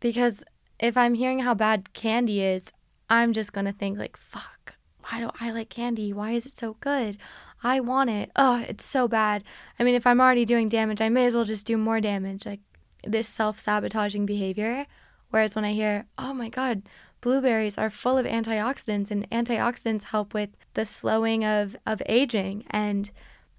Because 0.00 0.42
if 0.78 0.96
I'm 0.96 1.14
hearing 1.14 1.40
how 1.40 1.54
bad 1.54 1.92
candy 1.92 2.42
is, 2.42 2.72
I'm 3.08 3.32
just 3.32 3.52
going 3.52 3.66
to 3.66 3.72
think, 3.72 3.98
like, 3.98 4.16
fuck, 4.16 4.74
why 5.00 5.20
do 5.20 5.30
I 5.40 5.50
like 5.50 5.68
candy? 5.68 6.12
Why 6.12 6.32
is 6.32 6.46
it 6.46 6.56
so 6.56 6.76
good? 6.80 7.18
I 7.62 7.80
want 7.80 8.10
it. 8.10 8.30
Oh, 8.36 8.64
it's 8.66 8.86
so 8.86 9.06
bad. 9.06 9.44
I 9.78 9.84
mean, 9.84 9.94
if 9.94 10.06
I'm 10.06 10.20
already 10.20 10.44
doing 10.44 10.68
damage, 10.68 11.00
I 11.00 11.08
may 11.08 11.26
as 11.26 11.34
well 11.34 11.44
just 11.44 11.66
do 11.66 11.76
more 11.76 12.00
damage. 12.00 12.46
Like 12.46 12.60
this 13.04 13.28
self 13.28 13.58
sabotaging 13.58 14.26
behavior. 14.26 14.86
Whereas 15.30 15.54
when 15.54 15.64
I 15.64 15.72
hear, 15.72 16.06
oh 16.18 16.34
my 16.34 16.48
God, 16.48 16.82
blueberries 17.20 17.78
are 17.78 17.90
full 17.90 18.18
of 18.18 18.26
antioxidants 18.26 19.10
and 19.10 19.28
antioxidants 19.30 20.04
help 20.04 20.34
with 20.34 20.50
the 20.74 20.86
slowing 20.86 21.44
of, 21.44 21.76
of 21.86 22.02
aging. 22.06 22.64
And 22.70 23.10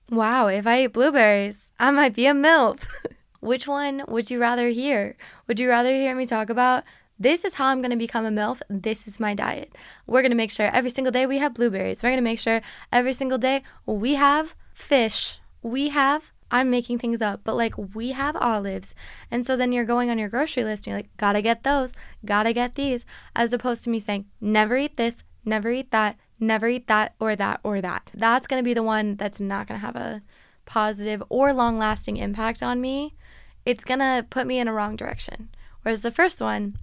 wow, 0.09 0.47
if 0.47 0.67
I 0.67 0.83
eat 0.83 0.93
blueberries, 0.93 1.71
I 1.79 1.91
might 1.91 2.15
be 2.15 2.25
a 2.25 2.33
MILF. 2.33 2.83
Which 3.41 3.67
one 3.67 4.03
would 4.07 4.31
you 4.31 4.39
rather 4.39 4.69
hear? 4.69 5.17
Would 5.47 5.59
you 5.59 5.67
rather 5.67 5.89
hear 5.89 6.15
me 6.15 6.25
talk 6.25 6.49
about 6.49 6.83
this 7.21 7.45
is 7.45 7.55
how 7.55 7.67
I'm 7.67 7.83
to 7.83 7.95
become 7.95 8.25
a 8.25 8.31
MILF. 8.31 8.61
This 8.67 9.07
is 9.07 9.19
my 9.19 9.35
diet. 9.35 9.75
We're 10.07 10.23
to 10.31 10.33
make 10.33 10.49
sure 10.49 10.71
every 10.73 10.89
single 10.89 11.11
day 11.11 11.27
we 11.27 11.37
have 11.37 11.53
blueberries. 11.53 12.01
We're 12.01 12.15
to 12.15 12.21
make 12.21 12.39
sure 12.39 12.61
every 12.91 13.13
single 13.13 13.37
day 13.37 13.61
we 13.85 14.15
have 14.15 14.55
fish. 14.73 15.39
We 15.61 15.89
have, 15.89 16.31
I'm 16.49 16.71
making 16.71 16.97
things 16.97 17.21
up, 17.21 17.41
but 17.43 17.55
like 17.55 17.75
we 17.77 18.13
have 18.13 18.35
olives. 18.35 18.95
And 19.29 19.45
so 19.45 19.55
then 19.55 19.71
you're 19.71 19.85
going 19.85 20.09
on 20.09 20.17
your 20.17 20.29
grocery 20.29 20.63
list 20.63 20.87
and 20.87 20.93
you're 20.93 20.97
like, 20.97 21.15
gotta 21.17 21.43
get 21.43 21.63
those, 21.63 21.93
gotta 22.25 22.53
get 22.53 22.73
these, 22.73 23.05
as 23.35 23.53
opposed 23.53 23.83
to 23.83 23.91
me 23.91 23.99
saying, 23.99 24.25
never 24.39 24.75
eat 24.75 24.97
this, 24.97 25.23
never 25.45 25.69
eat 25.69 25.91
that, 25.91 26.17
never 26.39 26.67
eat 26.67 26.87
that 26.87 27.13
or 27.19 27.35
that 27.35 27.59
or 27.63 27.81
that. 27.81 28.09
That's 28.15 28.47
to 28.47 28.63
be 28.63 28.73
the 28.73 28.81
one 28.81 29.15
that's 29.15 29.39
not 29.39 29.67
to 29.67 29.77
have 29.77 29.95
a 29.95 30.23
positive 30.65 31.21
or 31.29 31.53
long 31.53 31.77
lasting 31.77 32.17
impact 32.17 32.63
on 32.63 32.81
me. 32.81 33.13
It's 33.65 33.83
to 33.83 34.25
put 34.29 34.47
me 34.47 34.59
in 34.59 34.67
a 34.67 34.73
wrong 34.73 34.95
direction. 34.95 35.49
Whereas 35.81 36.01
the 36.01 36.11
first 36.11 36.41
one, 36.41 36.77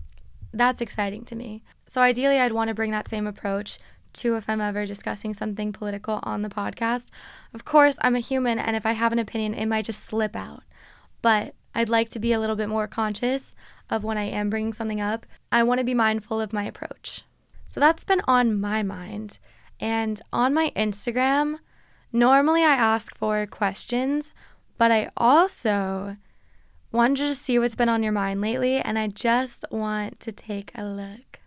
that's 0.53 0.81
exciting 0.81 1.25
to 1.27 1.35
me. 1.35 1.63
So 1.87 2.01
ideally, 2.01 2.39
I'd 2.39 2.53
want 2.53 2.69
to 2.69 2.75
bring 2.75 2.91
that 2.93 3.09
same 3.09 3.27
approach 3.27 3.79
to 4.15 4.37
if 4.37 4.49
I'm 4.49 4.61
ever 4.61 4.87
discussing 4.87 5.35
something 5.35 5.73
political 5.73 6.21
on 6.23 6.43
the 6.43 6.49
podcast. 6.49 7.07
Of 7.55 7.65
course, 7.65 7.97
I'm 8.01 8.17
a 8.17 8.21
human, 8.21 8.59
and 8.59 8.77
if 8.77 8.87
I 8.87 8.93
have 8.93 9.13
an 9.13 9.19
opinion, 9.19 9.55
it 9.55 9.67
might 9.67 9.85
just 9.85 10.05
slip 10.05 10.35
out. 10.35 10.63
But 11.23 11.55
I'd 11.75 11.89
like 11.89 12.09
to 12.11 12.19
be 12.19 12.33
a 12.33 12.41
little 12.41 12.57
bit 12.57 12.69
more 12.69 12.89
conscious 12.89 13.55
of 13.91 14.05
when 14.05 14.19
I 14.19 14.25
am 14.25 14.51
bringing 14.51 14.73
something 14.73 15.01
up. 15.01 15.27
I 15.53 15.63
want 15.63 15.79
to 15.79 15.85
be 15.85 15.95
mindful 15.95 16.41
of 16.41 16.53
my 16.53 16.65
approach. 16.65 17.23
So 17.67 17.81
that's 17.81 18.05
been 18.05 18.23
on 18.27 18.61
my 18.61 18.83
mind. 18.83 19.39
And 19.81 20.21
on 20.33 20.55
my 20.55 20.73
Instagram, 20.75 21.59
normally 22.13 22.63
I 22.63 22.75
ask 22.75 23.17
for 23.17 23.47
questions, 23.47 24.33
but 24.77 24.91
I 24.91 25.11
also 25.17 26.17
wanted 26.93 27.19
to 27.19 27.29
just 27.29 27.43
see 27.43 27.59
what's 27.59 27.75
been 27.75 27.89
on 27.89 28.03
your 28.03 28.13
mind 28.13 28.41
lately, 28.41 28.77
and 28.77 28.99
I 28.99 29.09
just 29.09 29.65
want 29.71 30.21
to 30.21 30.33
take 30.33 30.71
a 30.75 30.85
look. 30.85 31.41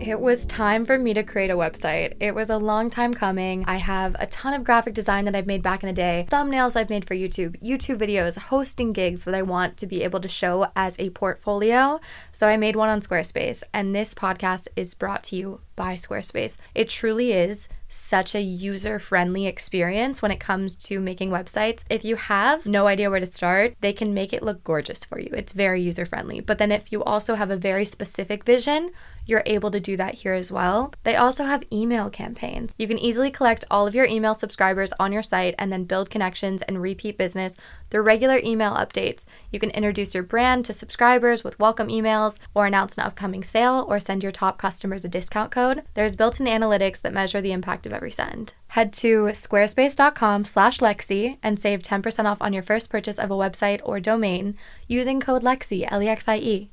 It 0.00 0.18
was 0.18 0.46
time 0.46 0.86
for 0.86 0.96
me 0.96 1.12
to 1.12 1.22
create 1.22 1.50
a 1.50 1.56
website. 1.56 2.14
It 2.20 2.34
was 2.34 2.48
a 2.48 2.56
long 2.56 2.88
time 2.88 3.12
coming. 3.12 3.64
I 3.66 3.76
have 3.76 4.16
a 4.18 4.26
ton 4.26 4.54
of 4.54 4.64
graphic 4.64 4.94
design 4.94 5.26
that 5.26 5.36
I've 5.36 5.46
made 5.46 5.62
back 5.62 5.82
in 5.82 5.88
the 5.88 5.92
day, 5.92 6.26
thumbnails 6.30 6.74
I've 6.74 6.88
made 6.88 7.06
for 7.06 7.14
YouTube, 7.14 7.62
YouTube 7.62 7.98
videos, 7.98 8.38
hosting 8.38 8.94
gigs 8.94 9.24
that 9.24 9.34
I 9.34 9.42
want 9.42 9.76
to 9.76 9.86
be 9.86 10.02
able 10.02 10.20
to 10.20 10.28
show 10.28 10.68
as 10.74 10.98
a 10.98 11.10
portfolio. 11.10 12.00
So 12.32 12.48
I 12.48 12.56
made 12.56 12.76
one 12.76 12.88
on 12.88 13.02
Squarespace, 13.02 13.62
and 13.74 13.94
this 13.94 14.14
podcast 14.14 14.68
is 14.74 14.94
brought 14.94 15.22
to 15.24 15.36
you 15.36 15.60
by 15.76 15.96
Squarespace. 15.96 16.56
It 16.74 16.88
truly 16.88 17.32
is 17.32 17.68
such 17.90 18.34
a 18.34 18.40
user 18.40 18.98
friendly 18.98 19.46
experience 19.46 20.22
when 20.22 20.30
it 20.30 20.40
comes 20.40 20.76
to 20.76 21.00
making 21.00 21.30
websites. 21.30 21.82
If 21.90 22.04
you 22.04 22.16
have 22.16 22.64
no 22.64 22.86
idea 22.86 23.10
where 23.10 23.20
to 23.20 23.26
start, 23.26 23.74
they 23.80 23.92
can 23.92 24.14
make 24.14 24.32
it 24.32 24.42
look 24.42 24.64
gorgeous 24.64 25.04
for 25.04 25.18
you. 25.18 25.30
It's 25.32 25.52
very 25.52 25.80
user 25.80 26.06
friendly. 26.06 26.40
But 26.40 26.58
then 26.58 26.72
if 26.72 26.92
you 26.92 27.02
also 27.02 27.34
have 27.34 27.50
a 27.50 27.56
very 27.56 27.84
specific 27.84 28.44
vision, 28.44 28.92
you're 29.26 29.42
able 29.46 29.70
to 29.70 29.80
do 29.80 29.96
that 29.96 30.14
here 30.14 30.32
as 30.32 30.50
well. 30.50 30.92
They 31.04 31.14
also 31.14 31.44
have 31.44 31.62
email 31.72 32.10
campaigns. 32.10 32.72
You 32.78 32.88
can 32.88 32.98
easily 32.98 33.30
collect 33.30 33.64
all 33.70 33.86
of 33.86 33.94
your 33.94 34.06
email 34.06 34.34
subscribers 34.34 34.92
on 34.98 35.12
your 35.12 35.22
site 35.22 35.54
and 35.58 35.72
then 35.72 35.84
build 35.84 36.10
connections 36.10 36.62
and 36.62 36.80
repeat 36.80 37.18
business 37.18 37.54
through 37.90 38.02
regular 38.02 38.38
email 38.42 38.72
updates. 38.74 39.24
You 39.50 39.58
can 39.58 39.70
introduce 39.70 40.14
your 40.14 40.22
brand 40.22 40.64
to 40.64 40.72
subscribers 40.72 41.44
with 41.44 41.58
welcome 41.58 41.88
emails 41.88 42.38
or 42.54 42.66
announce 42.66 42.96
an 42.96 43.04
upcoming 43.04 43.44
sale 43.44 43.84
or 43.88 44.00
send 44.00 44.22
your 44.22 44.32
top 44.32 44.58
customers 44.58 45.04
a 45.04 45.08
discount 45.08 45.50
code. 45.50 45.82
There's 45.94 46.16
built-in 46.16 46.46
analytics 46.46 47.00
that 47.02 47.12
measure 47.12 47.40
the 47.40 47.52
impact 47.52 47.79
of 47.86 47.92
every 47.92 48.10
send. 48.10 48.54
Head 48.68 48.92
to 48.94 49.26
squarespace.com 49.32 50.44
slash 50.44 50.78
Lexie 50.78 51.38
and 51.42 51.58
save 51.58 51.82
10% 51.82 52.24
off 52.24 52.38
on 52.40 52.52
your 52.52 52.62
first 52.62 52.90
purchase 52.90 53.18
of 53.18 53.30
a 53.30 53.34
website 53.34 53.80
or 53.84 54.00
domain 54.00 54.56
using 54.88 55.20
code 55.20 55.42
Lexie, 55.42 55.86
L-E-X-I-E. 55.90 56.70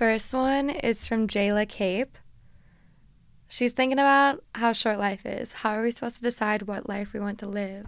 First 0.00 0.32
one 0.32 0.70
is 0.70 1.06
from 1.06 1.28
Jayla 1.28 1.68
Cape. 1.68 2.16
She's 3.48 3.72
thinking 3.72 3.98
about 3.98 4.42
how 4.54 4.72
short 4.72 4.98
life 4.98 5.26
is. 5.26 5.52
How 5.52 5.72
are 5.72 5.82
we 5.82 5.90
supposed 5.90 6.16
to 6.16 6.22
decide 6.22 6.62
what 6.62 6.88
life 6.88 7.12
we 7.12 7.20
want 7.20 7.38
to 7.40 7.46
live? 7.46 7.84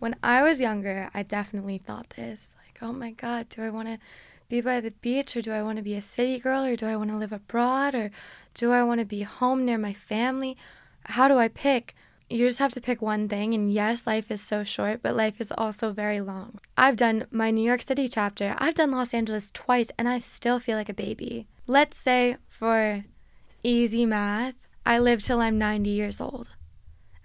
When 0.00 0.16
I 0.20 0.42
was 0.42 0.60
younger, 0.60 1.10
I 1.14 1.22
definitely 1.22 1.78
thought 1.78 2.10
this 2.16 2.56
like, 2.66 2.78
oh 2.82 2.92
my 2.92 3.12
God, 3.12 3.48
do 3.50 3.62
I 3.62 3.70
want 3.70 3.86
to 3.86 3.98
be 4.48 4.60
by 4.60 4.80
the 4.80 4.90
beach 4.90 5.36
or 5.36 5.42
do 5.42 5.52
I 5.52 5.62
want 5.62 5.76
to 5.76 5.84
be 5.84 5.94
a 5.94 6.02
city 6.02 6.40
girl 6.40 6.64
or 6.64 6.74
do 6.74 6.86
I 6.86 6.96
want 6.96 7.10
to 7.10 7.16
live 7.16 7.32
abroad 7.32 7.94
or 7.94 8.10
do 8.54 8.72
I 8.72 8.82
want 8.82 8.98
to 8.98 9.06
be 9.06 9.22
home 9.22 9.64
near 9.64 9.78
my 9.78 9.92
family? 9.92 10.56
How 11.04 11.28
do 11.28 11.38
I 11.38 11.46
pick? 11.46 11.94
You 12.32 12.46
just 12.46 12.60
have 12.60 12.72
to 12.72 12.80
pick 12.80 13.02
one 13.02 13.28
thing. 13.28 13.52
And 13.52 13.70
yes, 13.70 14.06
life 14.06 14.30
is 14.30 14.40
so 14.40 14.64
short, 14.64 15.02
but 15.02 15.14
life 15.14 15.38
is 15.38 15.52
also 15.58 15.92
very 15.92 16.18
long. 16.22 16.58
I've 16.78 16.96
done 16.96 17.26
my 17.30 17.50
New 17.50 17.62
York 17.62 17.82
City 17.82 18.08
chapter, 18.08 18.54
I've 18.56 18.74
done 18.74 18.90
Los 18.90 19.12
Angeles 19.12 19.50
twice, 19.52 19.90
and 19.98 20.08
I 20.08 20.18
still 20.18 20.58
feel 20.58 20.78
like 20.78 20.88
a 20.88 20.94
baby. 20.94 21.46
Let's 21.66 21.98
say 21.98 22.38
for 22.48 23.04
easy 23.62 24.06
math, 24.06 24.54
I 24.86 24.98
live 24.98 25.22
till 25.22 25.42
I'm 25.42 25.58
90 25.58 25.90
years 25.90 26.22
old. 26.22 26.56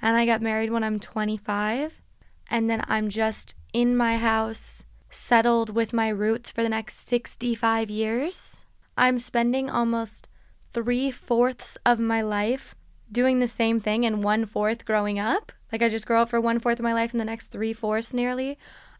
And 0.01 0.17
I 0.17 0.25
got 0.25 0.41
married 0.41 0.71
when 0.71 0.83
I'm 0.83 0.99
25. 0.99 2.01
And 2.49 2.69
then 2.69 2.83
I'm 2.87 3.07
just 3.07 3.55
in 3.71 3.95
my 3.95 4.17
house, 4.17 4.83
settled 5.09 5.69
with 5.73 5.93
my 5.93 6.09
roots 6.09 6.51
for 6.51 6.63
the 6.63 6.69
next 6.69 7.07
65 7.07 7.89
years. 7.89 8.65
I'm 8.97 9.19
spending 9.19 9.69
almost 9.69 10.27
three 10.73 11.11
fourths 11.11 11.77
of 11.85 11.97
my 11.97 12.21
life 12.21 12.75
doing 13.11 13.39
the 13.39 13.47
same 13.47 13.79
thing 13.79 14.05
and 14.05 14.23
one 14.23 14.45
fourth 14.45 14.85
growing 14.85 15.19
up. 15.19 15.51
Like 15.71 15.81
I 15.81 15.89
just 15.89 16.07
grow 16.07 16.21
up 16.21 16.29
for 16.29 16.41
one 16.41 16.59
fourth 16.59 16.79
of 16.79 16.83
my 16.83 16.93
life 16.93 17.11
and 17.11 17.19
the 17.19 17.25
next 17.25 17.47
three 17.47 17.73
fourths 17.73 18.13
nearly. 18.13 18.57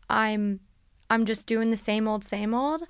I'm 0.10 0.62
I'm 1.10 1.26
just 1.26 1.48
doing 1.48 1.72
the 1.72 1.78
same 1.78 2.08
old, 2.08 2.24
same 2.24 2.54
old. 2.54 2.84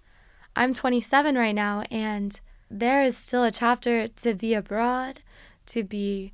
I'm 0.55 0.73
27 0.73 1.35
right 1.35 1.53
now 1.53 1.83
and 1.91 2.39
there 2.69 3.03
is 3.03 3.15
still 3.15 3.43
a 3.43 3.51
chapter 3.51 4.07
to 4.07 4.33
be 4.33 4.53
abroad 4.53 5.21
to 5.67 5.83
be 5.83 6.33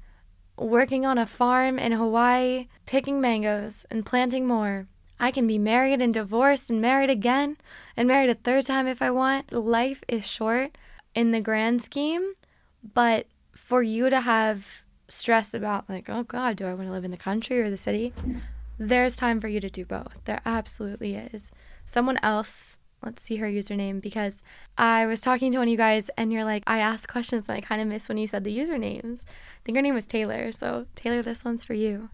working 0.57 1.05
on 1.05 1.17
a 1.17 1.25
farm 1.25 1.77
in 1.79 1.91
Hawaii, 1.91 2.67
picking 2.85 3.19
mangoes 3.19 3.85
and 3.91 4.05
planting 4.05 4.45
more. 4.47 4.87
I 5.19 5.31
can 5.31 5.47
be 5.47 5.57
married 5.57 6.01
and 6.01 6.13
divorced 6.13 6.69
and 6.69 6.81
married 6.81 7.09
again 7.09 7.57
and 7.95 8.07
married 8.07 8.29
a 8.29 8.35
third 8.35 8.65
time 8.65 8.87
if 8.87 9.01
I 9.01 9.11
want. 9.11 9.51
Life 9.51 10.03
is 10.07 10.25
short 10.27 10.77
in 11.15 11.31
the 11.31 11.41
grand 11.41 11.83
scheme, 11.83 12.33
but 12.93 13.27
for 13.73 13.81
you 13.81 14.07
to 14.07 14.21
have 14.21 14.83
stress 15.07 15.51
about, 15.51 15.89
like, 15.89 16.07
oh 16.07 16.21
God, 16.21 16.57
do 16.57 16.67
I 16.67 16.75
want 16.75 16.85
to 16.85 16.91
live 16.91 17.05
in 17.05 17.09
the 17.09 17.17
country 17.17 17.59
or 17.59 17.71
the 17.71 17.75
city? 17.75 18.13
There's 18.77 19.15
time 19.15 19.41
for 19.41 19.47
you 19.47 19.59
to 19.59 19.67
do 19.67 19.83
both. 19.83 20.13
There 20.25 20.41
absolutely 20.45 21.15
is. 21.15 21.51
Someone 21.83 22.19
else 22.21 22.79
let's 23.03 23.23
see 23.23 23.37
her 23.37 23.47
username 23.47 23.99
because 23.99 24.43
I 24.77 25.07
was 25.07 25.21
talking 25.21 25.51
to 25.51 25.57
one 25.57 25.67
of 25.67 25.71
you 25.71 25.77
guys 25.77 26.11
and 26.19 26.31
you're 26.31 26.43
like, 26.43 26.61
I 26.67 26.77
asked 26.77 27.07
questions 27.07 27.49
and 27.49 27.57
I 27.57 27.61
kind 27.61 27.81
of 27.81 27.87
missed 27.87 28.09
when 28.09 28.19
you 28.19 28.27
said 28.27 28.43
the 28.43 28.55
usernames. 28.55 29.23
I 29.25 29.65
think 29.65 29.75
her 29.75 29.81
name 29.81 29.95
was 29.95 30.05
Taylor. 30.05 30.51
So, 30.51 30.85
Taylor, 30.93 31.23
this 31.23 31.43
one's 31.43 31.63
for 31.63 31.73
you. 31.73 32.11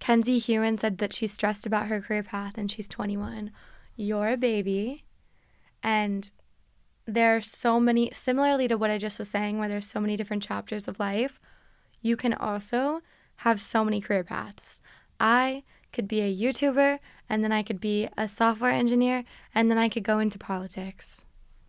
Kenzie 0.00 0.38
Hewen 0.38 0.76
said 0.76 0.98
that 0.98 1.14
she's 1.14 1.32
stressed 1.32 1.64
about 1.64 1.86
her 1.86 2.02
career 2.02 2.22
path 2.22 2.58
and 2.58 2.70
she's 2.70 2.86
21. 2.86 3.50
You're 3.96 4.32
a 4.32 4.36
baby. 4.36 5.04
And 5.82 6.30
there 7.08 7.34
are 7.34 7.40
so 7.40 7.80
many, 7.80 8.10
similarly 8.12 8.68
to 8.68 8.76
what 8.76 8.90
I 8.90 8.98
just 8.98 9.18
was 9.18 9.30
saying, 9.30 9.58
where 9.58 9.68
there's 9.68 9.88
so 9.88 9.98
many 9.98 10.14
different 10.14 10.42
chapters 10.42 10.86
of 10.86 11.00
life, 11.00 11.40
you 12.02 12.16
can 12.16 12.34
also 12.34 13.00
have 13.36 13.62
so 13.62 13.82
many 13.82 14.00
career 14.02 14.22
paths. 14.22 14.82
I 15.18 15.64
could 15.90 16.06
be 16.06 16.20
a 16.20 16.36
YouTuber, 16.36 16.98
and 17.26 17.42
then 17.42 17.50
I 17.50 17.62
could 17.62 17.80
be 17.80 18.08
a 18.18 18.28
software 18.28 18.70
engineer, 18.70 19.24
and 19.54 19.70
then 19.70 19.78
I 19.78 19.88
could 19.88 20.02
go 20.02 20.18
into 20.18 20.38
politics. 20.38 21.24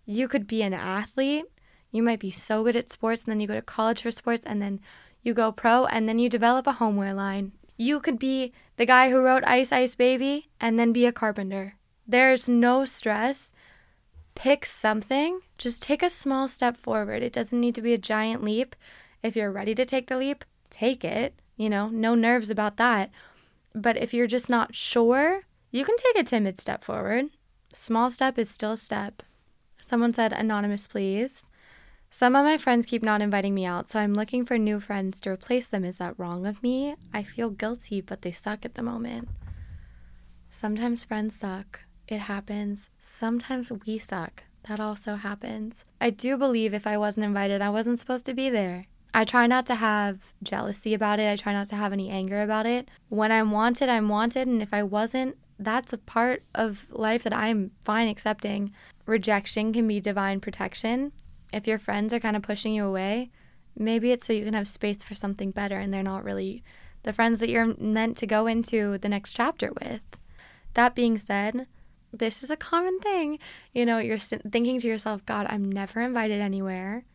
You 0.05 0.27
could 0.27 0.46
be 0.46 0.62
an 0.62 0.74
athlete. 0.74 1.46
You 1.89 2.03
might 2.03 2.19
be 2.19 2.31
so 2.31 2.65
good 2.65 2.75
at 2.75 2.91
sports, 2.91 3.24
and 3.24 3.31
then 3.31 3.39
you 3.39 3.48
go 3.48 3.55
to 3.55 3.62
college 3.62 4.01
for 4.01 4.12
sports, 4.12 4.46
and 4.46 4.62
then 4.62 4.81
you 5.24 5.34
go 5.34 5.53
pro, 5.53 5.86
and 5.86 6.08
then 6.08 6.19
you 6.19 6.27
develop 6.27 6.67
a 6.67 6.74
homeware 6.74 7.13
line. 7.13 7.53
You 7.77 8.01
could 8.01 8.19
be 8.19 8.51
the 8.75 8.86
guy 8.86 9.10
who 9.10 9.22
wrote 9.22 9.46
Ice 9.46 9.72
Ice 9.72 9.96
Baby, 9.96 10.50
and 10.60 10.77
then 10.77 10.91
be 10.91 11.05
a 11.05 11.13
carpenter. 11.13 11.75
There's 12.05 12.50
no 12.50 12.84
stress. 12.84 13.53
Pick 14.39 14.65
something, 14.65 15.41
just 15.58 15.81
take 15.81 16.01
a 16.01 16.10
small 16.10 16.48
step 16.48 16.77
forward. 16.77 17.22
It 17.22 17.34
doesn't 17.34 17.60
need 17.60 17.75
to 17.75 17.81
be 17.81 17.91
a 17.91 17.98
giant 17.98 18.41
leap. 18.41 18.74
If 19.22 19.36
you're 19.36 19.51
ready 19.51 19.75
to 19.75 19.84
take 19.84 20.08
the 20.08 20.15
leap, 20.15 20.46
take 20.69 21.03
it. 21.03 21.34
You 21.58 21.69
know, 21.69 21.89
no 21.89 22.15
nerves 22.15 22.50
about 22.50 22.77
that. 22.77 23.12
But 23.75 23.98
if 23.98 24.13
you're 24.13 24.27
just 24.27 24.50
not 24.50 24.74
sure, 24.74 25.41
you 25.72 25.84
can 25.84 25.98
take 25.98 26.17
a 26.17 26.24
timid 26.24 26.58
step 26.58 26.86
forward. 26.86 27.25
Small 27.74 28.10
step 28.10 28.39
is 28.39 28.50
still 28.50 28.72
a 28.72 28.77
step. 28.77 29.24
Someone 29.86 30.13
said, 30.13 30.31
Anonymous, 30.31 30.88
please. 30.88 31.43
Some 32.10 32.34
of 32.34 32.46
my 32.46 32.58
friends 32.58 32.86
keep 32.86 33.03
not 33.03 33.22
inviting 33.22 33.53
me 33.53 33.65
out, 33.65 33.89
so 33.89 34.00
I'm 34.00 34.13
looking 34.13 34.46
for 34.46 34.58
new 34.58 34.79
friends 34.79 35.19
to 35.19 35.31
replace 35.31 35.67
them. 35.67 35.84
Is 35.84 35.98
that 35.98 36.17
wrong 36.17 36.46
of 36.46 36.63
me? 36.63 36.96
I 37.13 37.24
feel 37.24 37.50
guilty, 37.50 38.00
but 38.00 38.22
they 38.22 38.31
suck 38.31 38.63
at 38.63 38.75
the 38.75 38.84
moment. 38.84 39.27
Sometimes 40.50 41.03
friends 41.03 41.36
suck. 41.36 41.81
It 42.09 42.21
happens. 42.21 42.89
Sometimes 42.99 43.71
we 43.85 43.99
suck. 43.99 44.43
That 44.67 44.79
also 44.79 45.15
happens. 45.15 45.85
I 46.01 46.09
do 46.09 46.37
believe 46.37 46.73
if 46.73 46.87
I 46.87 46.97
wasn't 46.97 47.27
invited, 47.27 47.61
I 47.61 47.69
wasn't 47.69 47.99
supposed 47.99 48.25
to 48.25 48.33
be 48.33 48.49
there. 48.49 48.87
I 49.13 49.25
try 49.25 49.45
not 49.45 49.67
to 49.67 49.75
have 49.75 50.33
jealousy 50.41 50.95
about 50.95 51.19
it. 51.19 51.31
I 51.31 51.35
try 51.35 51.53
not 51.53 51.69
to 51.69 51.75
have 51.75 51.93
any 51.93 52.09
anger 52.09 52.41
about 52.41 52.65
it. 52.65 52.89
When 53.09 53.31
I'm 53.31 53.51
wanted, 53.51 53.89
I'm 53.89 54.09
wanted. 54.09 54.47
And 54.47 54.61
if 54.61 54.73
I 54.73 54.81
wasn't, 54.81 55.37
that's 55.59 55.93
a 55.93 55.99
part 55.99 56.41
of 56.55 56.87
life 56.89 57.23
that 57.23 57.35
I'm 57.35 57.71
fine 57.85 58.07
accepting. 58.07 58.71
Rejection 59.05 59.71
can 59.71 59.87
be 59.87 59.99
divine 59.99 60.39
protection. 60.39 61.11
If 61.53 61.67
your 61.67 61.79
friends 61.79 62.11
are 62.11 62.19
kind 62.19 62.35
of 62.35 62.41
pushing 62.41 62.73
you 62.73 62.85
away, 62.85 63.29
maybe 63.75 64.11
it's 64.11 64.25
so 64.25 64.33
you 64.33 64.45
can 64.45 64.55
have 64.55 64.67
space 64.67 65.03
for 65.03 65.13
something 65.13 65.51
better 65.51 65.75
and 65.75 65.93
they're 65.93 66.01
not 66.01 66.23
really 66.23 66.63
the 67.03 67.13
friends 67.13 67.39
that 67.39 67.49
you're 67.49 67.75
meant 67.77 68.17
to 68.17 68.27
go 68.27 68.47
into 68.47 68.97
the 68.97 69.09
next 69.09 69.33
chapter 69.33 69.71
with. 69.79 70.01
That 70.73 70.95
being 70.95 71.17
said, 71.17 71.67
this 72.11 72.43
is 72.43 72.51
a 72.51 72.57
common 72.57 72.99
thing. 72.99 73.39
You 73.73 73.85
know, 73.85 73.99
you're 73.99 74.19
thinking 74.19 74.79
to 74.79 74.87
yourself, 74.87 75.25
God, 75.25 75.47
I'm 75.49 75.63
never 75.63 76.01
invited 76.01 76.41
anywhere. 76.41 77.05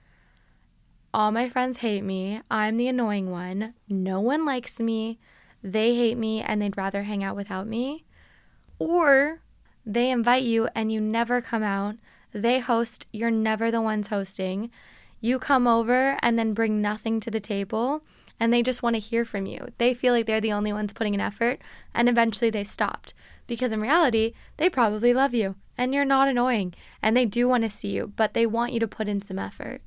All 1.13 1.31
my 1.31 1.49
friends 1.49 1.79
hate 1.79 2.03
me. 2.03 2.41
I'm 2.51 2.77
the 2.77 2.89
annoying 2.89 3.31
one. 3.31 3.75
No 3.89 4.21
one 4.21 4.45
likes 4.45 4.81
me. 4.81 5.19
They 5.63 5.95
hate 5.95 6.19
me 6.19 6.43
and 6.43 6.61
they'd 6.61 6.77
rather 6.77 7.05
hang 7.05 7.23
out 7.23 7.37
without 7.37 7.67
me. 7.67 8.05
Or 8.79 9.41
they 9.87 10.11
invite 10.11 10.43
you 10.43 10.69
and 10.75 10.91
you 10.91 11.01
never 11.01 11.41
come 11.41 11.63
out. 11.63 11.97
They 12.33 12.59
host, 12.59 13.07
you're 13.13 13.31
never 13.31 13.71
the 13.71 13.81
ones 13.81 14.09
hosting. 14.09 14.71
You 15.21 15.39
come 15.39 15.67
over 15.67 16.19
and 16.21 16.39
then 16.39 16.53
bring 16.53 16.83
nothing 16.83 17.21
to 17.21 17.31
the 17.31 17.41
table 17.41 18.03
and 18.41 18.53
they 18.53 18.63
just 18.63 18.83
want 18.83 18.97
to 18.97 19.01
hear 19.01 19.25
from 19.25 19.47
you. 19.47 19.69
They 19.79 19.95
feel 19.95 20.13
like 20.13 20.27
they're 20.27 20.41
the 20.41 20.53
only 20.53 20.73
ones 20.73 20.93
putting 20.93 21.15
an 21.15 21.21
effort 21.21 21.61
and 21.95 22.09
eventually 22.09 22.51
they 22.51 22.65
stopped 22.65 23.15
because 23.47 23.73
in 23.73 23.81
reality, 23.81 24.33
they 24.57 24.69
probably 24.69 25.13
love 25.13 25.35
you 25.35 25.57
and 25.77 25.95
you're 25.95 26.05
not 26.05 26.29
annoying 26.29 26.75
and 27.03 27.17
they 27.17 27.27
do 27.27 27.49
want 27.49 27.65
to 27.65 27.71
see 27.71 27.89
you, 27.89 28.13
but 28.17 28.35
they 28.35 28.47
want 28.47 28.73
you 28.73 28.81
to 28.81 28.89
put 28.89 29.09
in 29.09 29.23
some 29.23 29.39
effort. 29.39 29.81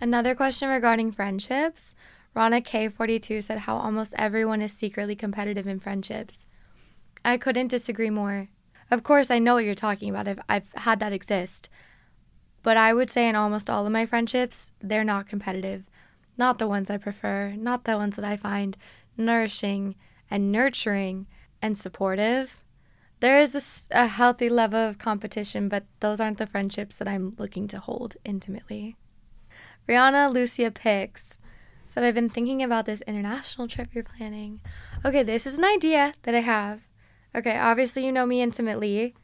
Another 0.00 0.34
question 0.34 0.68
regarding 0.68 1.12
friendships. 1.12 1.94
Rana 2.34 2.60
K42 2.60 3.42
said 3.42 3.58
how 3.60 3.76
almost 3.76 4.14
everyone 4.18 4.60
is 4.60 4.72
secretly 4.72 5.14
competitive 5.14 5.68
in 5.68 5.78
friendships. 5.78 6.46
I 7.24 7.38
couldn't 7.38 7.68
disagree 7.68 8.10
more. 8.10 8.48
Of 8.90 9.02
course, 9.02 9.30
I 9.30 9.38
know 9.38 9.54
what 9.54 9.64
you're 9.64 9.74
talking 9.74 10.10
about. 10.10 10.28
I've, 10.28 10.40
I've 10.48 10.68
had 10.74 11.00
that 11.00 11.12
exist. 11.12 11.70
But 12.62 12.76
I 12.76 12.92
would 12.92 13.08
say 13.08 13.28
in 13.28 13.36
almost 13.36 13.70
all 13.70 13.86
of 13.86 13.92
my 13.92 14.04
friendships, 14.04 14.72
they're 14.80 15.04
not 15.04 15.28
competitive. 15.28 15.84
Not 16.36 16.58
the 16.58 16.68
ones 16.68 16.90
I 16.90 16.98
prefer, 16.98 17.54
not 17.56 17.84
the 17.84 17.96
ones 17.96 18.16
that 18.16 18.24
I 18.24 18.36
find 18.36 18.76
nourishing 19.16 19.94
and 20.30 20.50
nurturing 20.50 21.26
and 21.62 21.78
supportive. 21.78 22.60
There 23.20 23.40
is 23.40 23.88
a, 23.90 24.02
a 24.02 24.06
healthy 24.06 24.48
level 24.48 24.80
of 24.80 24.98
competition, 24.98 25.68
but 25.68 25.84
those 26.00 26.20
aren't 26.20 26.38
the 26.38 26.46
friendships 26.46 26.96
that 26.96 27.08
I'm 27.08 27.34
looking 27.38 27.68
to 27.68 27.78
hold 27.78 28.16
intimately. 28.24 28.96
Rihanna 29.88 30.32
Lucia 30.32 30.70
Picks 30.70 31.38
said, 31.86 32.02
I've 32.02 32.14
been 32.14 32.28
thinking 32.28 32.62
about 32.62 32.86
this 32.86 33.02
international 33.02 33.68
trip 33.68 33.90
you're 33.92 34.04
planning. 34.04 34.60
Okay, 35.04 35.22
this 35.22 35.46
is 35.46 35.58
an 35.58 35.64
idea 35.64 36.14
that 36.22 36.34
I 36.34 36.40
have. 36.40 36.80
Okay, 37.34 37.56
obviously, 37.56 38.04
you 38.04 38.12
know 38.12 38.26
me 38.26 38.42
intimately, 38.42 39.14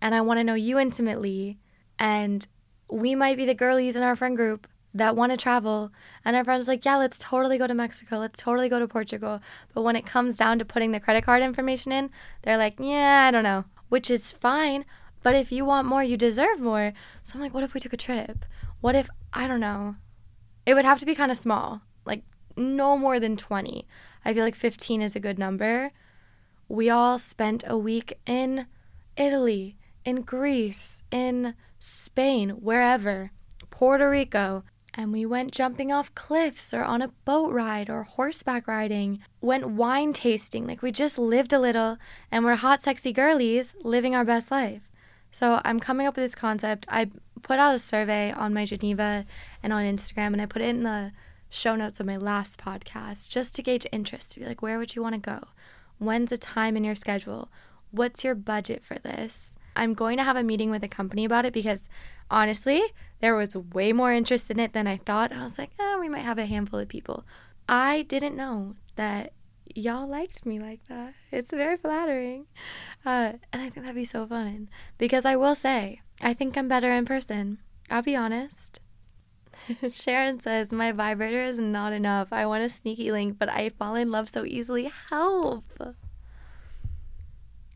and 0.00 0.14
I 0.14 0.20
want 0.20 0.38
to 0.38 0.44
know 0.44 0.54
you 0.54 0.78
intimately. 0.78 1.58
And 1.98 2.46
we 2.90 3.14
might 3.14 3.36
be 3.36 3.44
the 3.44 3.54
girlies 3.54 3.96
in 3.96 4.02
our 4.02 4.16
friend 4.16 4.36
group 4.36 4.66
that 4.98 5.16
want 5.16 5.32
to 5.32 5.36
travel. 5.36 5.90
And 6.24 6.36
our 6.36 6.44
friends 6.44 6.68
like, 6.68 6.84
yeah, 6.84 6.96
let's 6.96 7.18
totally 7.18 7.58
go 7.58 7.66
to 7.66 7.74
Mexico. 7.74 8.18
Let's 8.18 8.40
totally 8.40 8.68
go 8.68 8.78
to 8.78 8.86
Portugal. 8.86 9.40
But 9.74 9.82
when 9.82 9.96
it 9.96 10.06
comes 10.06 10.34
down 10.34 10.58
to 10.58 10.64
putting 10.64 10.92
the 10.92 11.00
credit 11.00 11.24
card 11.24 11.42
information 11.42 11.92
in, 11.92 12.10
they're 12.42 12.58
like, 12.58 12.74
yeah, 12.78 13.26
I 13.28 13.30
don't 13.30 13.44
know, 13.44 13.64
which 13.88 14.10
is 14.10 14.32
fine. 14.32 14.84
But 15.22 15.34
if 15.34 15.50
you 15.50 15.64
want 15.64 15.88
more, 15.88 16.02
you 16.02 16.16
deserve 16.16 16.60
more. 16.60 16.92
So 17.24 17.34
I'm 17.34 17.40
like, 17.40 17.54
what 17.54 17.64
if 17.64 17.74
we 17.74 17.80
took 17.80 17.92
a 17.92 17.96
trip? 17.96 18.44
What 18.80 18.94
if, 18.94 19.08
I 19.32 19.48
don't 19.48 19.60
know, 19.60 19.96
it 20.64 20.74
would 20.74 20.84
have 20.84 21.00
to 21.00 21.06
be 21.06 21.14
kind 21.14 21.32
of 21.32 21.38
small, 21.38 21.82
like 22.04 22.22
no 22.56 22.96
more 22.96 23.18
than 23.18 23.36
20. 23.36 23.86
I 24.24 24.34
feel 24.34 24.44
like 24.44 24.54
15 24.54 25.02
is 25.02 25.16
a 25.16 25.20
good 25.20 25.38
number. 25.38 25.90
We 26.68 26.90
all 26.90 27.18
spent 27.18 27.64
a 27.66 27.78
week 27.78 28.18
in 28.26 28.66
Italy, 29.16 29.78
in 30.04 30.22
Greece, 30.22 31.02
in 31.10 31.54
Spain, 31.78 32.50
wherever, 32.50 33.30
Puerto 33.70 34.08
Rico, 34.08 34.64
and 34.98 35.12
we 35.12 35.24
went 35.24 35.52
jumping 35.52 35.92
off 35.92 36.12
cliffs 36.16 36.74
or 36.74 36.82
on 36.82 37.00
a 37.00 37.12
boat 37.24 37.52
ride 37.52 37.88
or 37.88 38.02
horseback 38.02 38.66
riding, 38.66 39.20
went 39.40 39.68
wine 39.68 40.12
tasting. 40.12 40.66
Like 40.66 40.82
we 40.82 40.90
just 40.90 41.16
lived 41.16 41.52
a 41.52 41.60
little 41.60 41.98
and 42.32 42.44
we're 42.44 42.56
hot, 42.56 42.82
sexy 42.82 43.12
girlies 43.12 43.76
living 43.84 44.16
our 44.16 44.24
best 44.24 44.50
life. 44.50 44.82
So 45.30 45.60
I'm 45.64 45.78
coming 45.78 46.08
up 46.08 46.16
with 46.16 46.24
this 46.24 46.34
concept. 46.34 46.84
I 46.88 47.12
put 47.42 47.60
out 47.60 47.76
a 47.76 47.78
survey 47.78 48.32
on 48.32 48.52
my 48.52 48.64
Geneva 48.64 49.24
and 49.62 49.72
on 49.72 49.84
Instagram, 49.84 50.32
and 50.32 50.42
I 50.42 50.46
put 50.46 50.62
it 50.62 50.68
in 50.68 50.82
the 50.82 51.12
show 51.48 51.76
notes 51.76 52.00
of 52.00 52.06
my 52.06 52.16
last 52.16 52.58
podcast 52.58 53.28
just 53.28 53.54
to 53.54 53.62
gauge 53.62 53.86
interest 53.92 54.32
to 54.32 54.40
be 54.40 54.46
like, 54.46 54.62
where 54.62 54.78
would 54.78 54.96
you 54.96 55.02
want 55.02 55.14
to 55.14 55.20
go? 55.20 55.46
When's 55.98 56.32
a 56.32 56.38
time 56.38 56.76
in 56.76 56.82
your 56.82 56.96
schedule? 56.96 57.50
What's 57.92 58.24
your 58.24 58.34
budget 58.34 58.82
for 58.82 58.98
this? 58.98 59.54
I'm 59.76 59.94
going 59.94 60.16
to 60.16 60.24
have 60.24 60.36
a 60.36 60.42
meeting 60.42 60.70
with 60.70 60.82
a 60.82 60.88
company 60.88 61.24
about 61.24 61.46
it 61.46 61.52
because 61.52 61.88
honestly, 62.30 62.82
there 63.20 63.34
was 63.34 63.56
way 63.56 63.92
more 63.92 64.12
interest 64.12 64.50
in 64.50 64.60
it 64.60 64.72
than 64.72 64.86
I 64.86 64.96
thought. 64.98 65.32
I 65.32 65.42
was 65.42 65.58
like, 65.58 65.70
oh, 65.78 65.98
we 66.00 66.08
might 66.08 66.24
have 66.24 66.38
a 66.38 66.46
handful 66.46 66.78
of 66.78 66.88
people. 66.88 67.24
I 67.68 68.02
didn't 68.02 68.36
know 68.36 68.76
that 68.96 69.32
y'all 69.74 70.06
liked 70.08 70.46
me 70.46 70.58
like 70.58 70.80
that. 70.88 71.14
It's 71.30 71.50
very 71.50 71.76
flattering. 71.76 72.46
Uh, 73.04 73.32
and 73.52 73.62
I 73.62 73.70
think 73.70 73.86
that'd 73.86 73.94
be 73.94 74.04
so 74.04 74.26
fun. 74.26 74.68
Because 74.96 75.24
I 75.24 75.36
will 75.36 75.54
say, 75.54 76.00
I 76.20 76.34
think 76.34 76.56
I'm 76.56 76.68
better 76.68 76.92
in 76.92 77.04
person. 77.04 77.58
I'll 77.90 78.02
be 78.02 78.16
honest. 78.16 78.80
Sharon 79.92 80.40
says, 80.40 80.72
My 80.72 80.92
vibrator 80.92 81.44
is 81.44 81.58
not 81.58 81.92
enough. 81.92 82.32
I 82.32 82.46
want 82.46 82.64
a 82.64 82.68
sneaky 82.68 83.12
link, 83.12 83.38
but 83.38 83.48
I 83.48 83.68
fall 83.70 83.94
in 83.94 84.10
love 84.10 84.28
so 84.30 84.44
easily. 84.44 84.90
Help! 85.10 85.64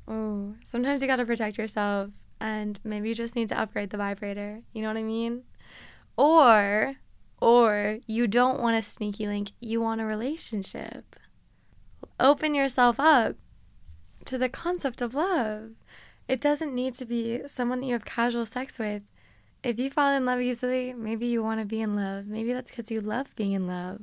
Oh, 0.09 0.55
sometimes 0.65 1.01
you 1.01 1.09
gotta 1.09 1.25
protect 1.25 1.59
yourself, 1.59 2.11
and 2.43 2.79
maybe 2.85 3.09
you 3.09 3.15
just 3.15 3.37
need 3.37 3.49
to 3.49 3.59
upgrade 3.59 3.91
the 3.91 3.97
vibrator. 3.97 4.61
You 4.73 4.83
know 4.83 4.89
what 4.89 4.97
I 4.97 5.03
mean? 5.03 5.45
Or, 6.17 6.97
or 7.41 7.99
you 8.07 8.27
don't 8.27 8.61
want 8.61 8.77
a 8.77 8.83
sneaky 8.83 9.27
link, 9.27 9.53
you 9.61 9.81
want 9.81 10.01
a 10.01 10.05
relationship 10.05 11.17
open 12.23 12.55
yourself 12.55 12.99
up 12.99 13.37
to 14.25 14.39
the 14.39 14.49
concept 14.49 15.03
of 15.03 15.15
love. 15.15 15.71
It 16.29 16.41
doesn't 16.41 16.75
need 16.75 16.95
to 16.95 17.05
be 17.05 17.43
someone 17.47 17.81
that 17.81 17.87
you 17.87 17.93
have 17.93 18.05
casual 18.05 18.47
sex 18.47 18.79
with. 18.79 19.03
If 19.63 19.79
you 19.79 19.91
fall 19.91 20.13
in 20.13 20.25
love 20.25 20.41
easily, 20.41 20.93
maybe 20.93 21.27
you 21.27 21.43
want 21.43 21.61
to 21.61 21.67
be 21.67 21.81
in 21.81 21.97
love. 21.97 22.27
Maybe 22.27 22.53
that's 22.53 22.71
because 22.71 22.91
you 22.91 23.01
love 23.01 23.35
being 23.37 23.53
in 23.53 23.67
love. 23.67 24.01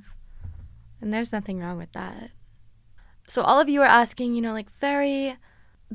And 1.01 1.13
there's 1.13 1.31
nothing 1.31 1.59
wrong 1.59 1.77
with 1.77 1.91
that. 1.93 2.31
So, 3.27 3.41
all 3.41 3.59
of 3.59 3.69
you 3.69 3.81
are 3.81 3.85
asking, 3.85 4.35
you 4.35 4.41
know, 4.41 4.53
like 4.53 4.71
very 4.79 5.37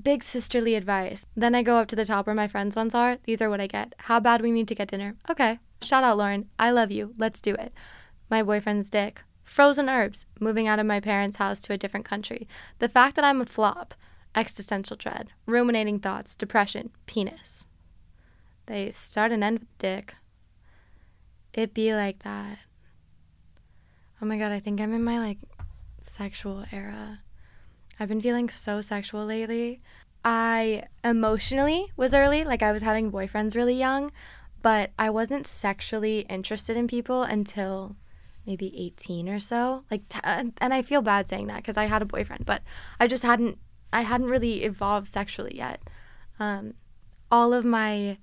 big 0.00 0.22
sisterly 0.22 0.74
advice. 0.74 1.24
Then 1.36 1.54
I 1.54 1.62
go 1.62 1.76
up 1.76 1.88
to 1.88 1.96
the 1.96 2.04
top 2.04 2.26
where 2.26 2.34
my 2.34 2.48
friends' 2.48 2.76
ones 2.76 2.94
are. 2.94 3.18
These 3.24 3.40
are 3.40 3.50
what 3.50 3.60
I 3.60 3.66
get. 3.66 3.94
How 3.98 4.20
bad 4.20 4.42
we 4.42 4.50
need 4.50 4.68
to 4.68 4.74
get 4.74 4.88
dinner. 4.88 5.16
Okay. 5.30 5.58
Shout 5.82 6.04
out, 6.04 6.18
Lauren. 6.18 6.48
I 6.58 6.70
love 6.70 6.90
you. 6.90 7.12
Let's 7.18 7.40
do 7.40 7.54
it. 7.54 7.72
My 8.30 8.42
boyfriend's 8.42 8.90
dick. 8.90 9.22
Frozen 9.44 9.88
herbs. 9.88 10.26
Moving 10.40 10.66
out 10.66 10.78
of 10.78 10.86
my 10.86 11.00
parents' 11.00 11.36
house 11.36 11.60
to 11.60 11.72
a 11.72 11.78
different 11.78 12.06
country. 12.06 12.48
The 12.78 12.88
fact 12.88 13.16
that 13.16 13.24
I'm 13.24 13.40
a 13.40 13.46
flop. 13.46 13.94
Existential 14.34 14.96
dread. 14.96 15.30
Ruminating 15.46 16.00
thoughts. 16.00 16.34
Depression. 16.34 16.90
Penis. 17.06 17.66
They 18.66 18.90
start 18.90 19.30
and 19.30 19.44
end 19.44 19.60
with 19.60 19.78
dick. 19.78 20.14
It 21.52 21.74
be 21.74 21.94
like 21.94 22.22
that. 22.24 22.58
Oh 24.20 24.26
my 24.26 24.38
god, 24.38 24.52
I 24.52 24.58
think 24.58 24.80
I'm 24.80 24.94
in 24.94 25.04
my 25.04 25.18
like 25.18 25.38
sexual 26.00 26.64
era. 26.72 27.20
I've 27.98 28.08
been 28.08 28.20
feeling 28.20 28.48
so 28.48 28.80
sexual 28.80 29.24
lately. 29.24 29.80
I 30.24 30.84
emotionally 31.02 31.92
was 31.96 32.14
early, 32.14 32.44
like 32.44 32.62
I 32.62 32.72
was 32.72 32.82
having 32.82 33.12
boyfriends 33.12 33.54
really 33.54 33.74
young, 33.74 34.10
but 34.62 34.90
I 34.98 35.10
wasn't 35.10 35.46
sexually 35.46 36.20
interested 36.20 36.76
in 36.76 36.88
people 36.88 37.22
until 37.22 37.96
maybe 38.46 38.74
18 38.78 39.28
or 39.28 39.40
so. 39.40 39.84
Like 39.90 40.08
t- 40.08 40.20
and 40.24 40.54
I 40.60 40.82
feel 40.82 41.02
bad 41.02 41.28
saying 41.28 41.46
that 41.48 41.64
cuz 41.64 41.76
I 41.76 41.84
had 41.84 42.02
a 42.02 42.06
boyfriend, 42.06 42.46
but 42.46 42.62
I 42.98 43.06
just 43.06 43.22
hadn't 43.22 43.58
I 43.92 44.02
hadn't 44.02 44.28
really 44.28 44.64
evolved 44.64 45.08
sexually 45.08 45.56
yet. 45.56 45.80
Um, 46.40 46.74
all 47.30 47.52
of 47.52 47.64
my 47.64 48.18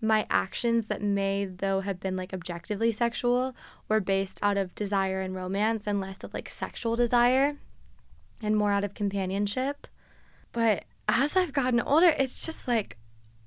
my 0.00 0.26
actions 0.30 0.86
that 0.86 1.00
may 1.00 1.44
though 1.44 1.80
have 1.80 2.00
been 2.00 2.16
like 2.16 2.34
objectively 2.34 2.90
sexual 2.90 3.54
were 3.88 4.00
based 4.00 4.38
out 4.42 4.56
of 4.56 4.74
desire 4.74 5.20
and 5.20 5.34
romance 5.34 5.86
and 5.86 6.00
less 6.00 6.24
of 6.24 6.34
like 6.34 6.48
sexual 6.48 6.96
desire 6.96 7.56
and 8.42 8.56
more 8.56 8.72
out 8.72 8.84
of 8.84 8.94
companionship. 8.94 9.86
But 10.52 10.84
as 11.08 11.36
I've 11.36 11.52
gotten 11.52 11.80
older, 11.80 12.14
it's 12.18 12.44
just 12.44 12.68
like, 12.68 12.98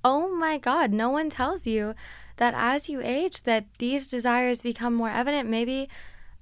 oh 0.04 0.36
my 0.36 0.58
God, 0.58 0.92
no 0.92 1.10
one 1.10 1.30
tells 1.30 1.68
you 1.68 1.94
that 2.38 2.54
as 2.56 2.90
you 2.90 3.02
age 3.04 3.44
that 3.44 3.66
these 3.80 4.08
desires 4.08 4.62
become 4.62 4.94
more 4.94 5.10
evident. 5.10 5.50
Maybe, 5.50 5.90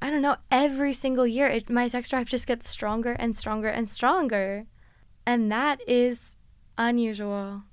I 0.01 0.09
don't 0.09 0.21
know, 0.21 0.37
every 0.51 0.93
single 0.93 1.27
year 1.27 1.47
it, 1.47 1.69
my 1.69 1.87
sex 1.87 2.09
drive 2.09 2.27
just 2.27 2.47
gets 2.47 2.69
stronger 2.69 3.13
and 3.13 3.37
stronger 3.37 3.69
and 3.69 3.87
stronger. 3.87 4.65
And 5.25 5.51
that 5.51 5.81
is 5.87 6.37
unusual. 6.77 7.63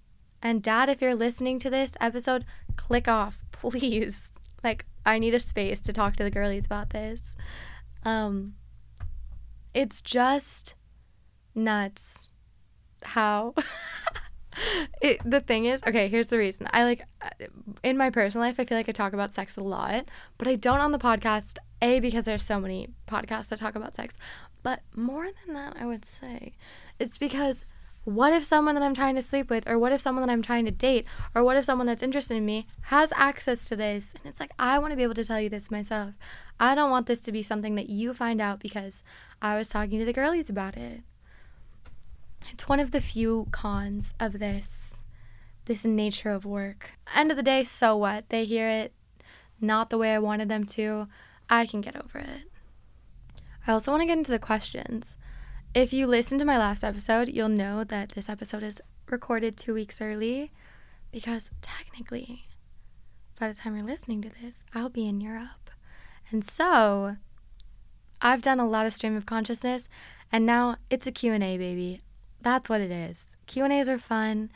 And 0.43 0.63
dad, 0.63 0.89
if 0.89 1.03
you're 1.03 1.15
listening 1.15 1.59
to 1.61 1.71
this 1.71 1.93
episode, 2.01 2.45
click 2.77 3.09
off, 3.09 3.41
please. 3.53 4.31
Like 4.63 4.87
I 5.05 5.19
need 5.19 5.35
a 5.35 5.41
space 5.41 5.81
to 5.81 5.93
talk 5.93 6.17
to 6.17 6.25
the 6.25 6.31
girlies 6.31 6.67
about 6.67 6.91
this. 6.91 7.35
Um 8.05 8.55
it's 9.75 10.01
just 10.01 10.75
nuts 11.55 12.29
how 13.03 13.55
it, 15.03 15.19
the 15.25 15.41
thing 15.41 15.65
is 15.65 15.83
okay 15.87 16.09
here's 16.09 16.29
the 16.29 16.39
reason. 16.39 16.69
I 16.73 16.85
like 16.85 17.03
uh, 17.23 17.29
in 17.83 17.97
my 17.97 18.11
personal 18.11 18.47
life 18.47 18.59
i 18.59 18.65
feel 18.65 18.77
like 18.79 18.89
i 18.89 18.93
talk 18.93 19.13
about 19.13 19.33
sex 19.33 19.57
a 19.57 19.63
lot 19.63 20.07
but 20.39 20.49
i 20.49 20.55
don't 20.55 20.81
on 20.81 20.93
the 20.93 20.99
podcast 20.99 21.59
a 21.83 22.01
because 22.01 22.25
there's 22.25 22.45
so 22.45 22.61
many 22.61 22.89
podcasts 23.09 23.49
that 23.49 23.59
talk 23.59 23.75
about 23.75 23.95
sex 23.95 24.15
but 24.63 24.81
more 24.95 25.29
than 25.47 25.55
that 25.55 25.77
i 25.81 25.87
would 25.87 26.05
say 26.05 26.53
it's 26.99 27.19
because 27.19 27.65
what 28.05 28.33
if 28.33 28.45
someone 28.45 28.75
that 28.75 28.83
i'm 28.83 28.95
trying 28.95 29.15
to 29.15 29.23
sleep 29.23 29.51
with 29.51 29.69
or 29.69 29.79
what 29.79 29.93
if 29.93 30.01
someone 30.01 30.27
that 30.27 30.33
i'm 30.33 30.43
trying 30.43 30.65
to 30.65 30.71
date 30.71 31.05
or 31.35 31.45
what 31.45 31.57
if 31.57 31.65
someone 31.65 31.87
that's 31.87 32.03
interested 32.03 32.37
in 32.37 32.47
me 32.47 32.67
has 32.83 33.13
access 33.15 33.69
to 33.69 33.77
this 33.77 34.09
and 34.15 34.25
it's 34.25 34.41
like 34.41 34.53
i 34.59 34.79
want 34.79 34.91
to 34.91 34.97
be 34.97 35.03
able 35.03 35.15
to 35.15 35.25
tell 35.25 35.41
you 35.41 35.49
this 35.49 35.71
myself 35.71 36.15
i 36.59 36.75
don't 36.75 36.91
want 36.91 37.07
this 37.07 37.21
to 37.21 37.33
be 37.33 37.43
something 37.43 37.75
that 37.75 37.91
you 37.91 38.15
find 38.15 38.41
out 38.41 38.59
because 38.59 39.03
i 39.43 39.57
was 39.57 39.69
talking 39.69 39.99
to 39.99 40.05
the 40.05 40.13
girlies 40.13 40.49
about 40.49 40.77
it 40.77 41.01
it's 42.51 42.69
one 42.69 42.81
of 42.81 42.91
the 42.91 43.01
few 43.01 43.49
cons 43.51 44.15
of 44.19 44.39
this 44.39 44.91
this 45.71 45.85
nature 45.85 46.31
of 46.31 46.45
work. 46.45 46.91
End 47.15 47.31
of 47.31 47.37
the 47.37 47.45
day, 47.45 47.63
so 47.63 47.97
what? 47.97 48.29
They 48.29 48.45
hear 48.45 48.69
it 48.69 48.93
not 49.61 49.89
the 49.89 49.99
way 49.99 50.13
I 50.13 50.19
wanted 50.19 50.49
them 50.49 50.65
to. 50.65 51.07
I 51.49 51.65
can 51.65 51.81
get 51.81 51.95
over 51.95 52.19
it. 52.19 52.51
I 53.69 53.73
also 53.73 53.93
want 53.93 54.01
to 54.01 54.07
get 54.07 54.19
into 54.19 54.33
the 54.33 54.41
questions. 54.41 55.17
If 55.75 55.93
you 55.93 56.07
listened 56.07 56.41
to 56.41 56.45
my 56.45 56.59
last 56.59 56.83
episode, 56.83 57.29
you'll 57.29 57.49
know 57.49 57.85
that 57.85 58.11
this 58.11 58.29
episode 58.29 58.63
is 58.63 58.81
recorded 59.09 59.57
two 59.57 59.75
weeks 59.75 60.01
early 60.01 60.53
because 61.13 61.51
technically, 61.63 62.49
by 63.39 63.49
the 63.49 63.55
time 63.55 63.77
you're 63.77 63.87
listening 63.87 64.23
to 64.23 64.31
this, 64.31 64.57
I'll 64.75 64.89
be 64.89 65.07
in 65.07 65.21
Europe. 65.21 65.71
And 66.31 66.45
so, 66.45 67.17
I've 68.21 68.43
done 68.43 68.61
a 68.61 68.69
lot 68.69 68.87
of 68.87 68.95
stream 68.95 69.17
of 69.17 69.27
consciousness, 69.27 69.89
and 70.31 70.45
now 70.45 70.77
it's 70.91 71.07
a 71.07 71.13
Q&A, 71.13 71.57
baby 71.57 72.03
that's 72.43 72.69
what 72.69 72.81
it 72.81 72.91
is. 72.91 73.37
Q&As 73.47 73.89
are 73.89 73.99
fun. 73.99 74.51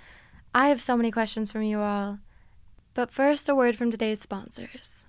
I 0.54 0.68
have 0.68 0.80
so 0.80 0.96
many 0.96 1.10
questions 1.10 1.52
from 1.52 1.62
you 1.62 1.80
all. 1.80 2.18
But 2.94 3.10
first, 3.10 3.48
a 3.48 3.54
word 3.54 3.76
from 3.76 3.90
today's 3.90 4.20
sponsors. 4.20 5.04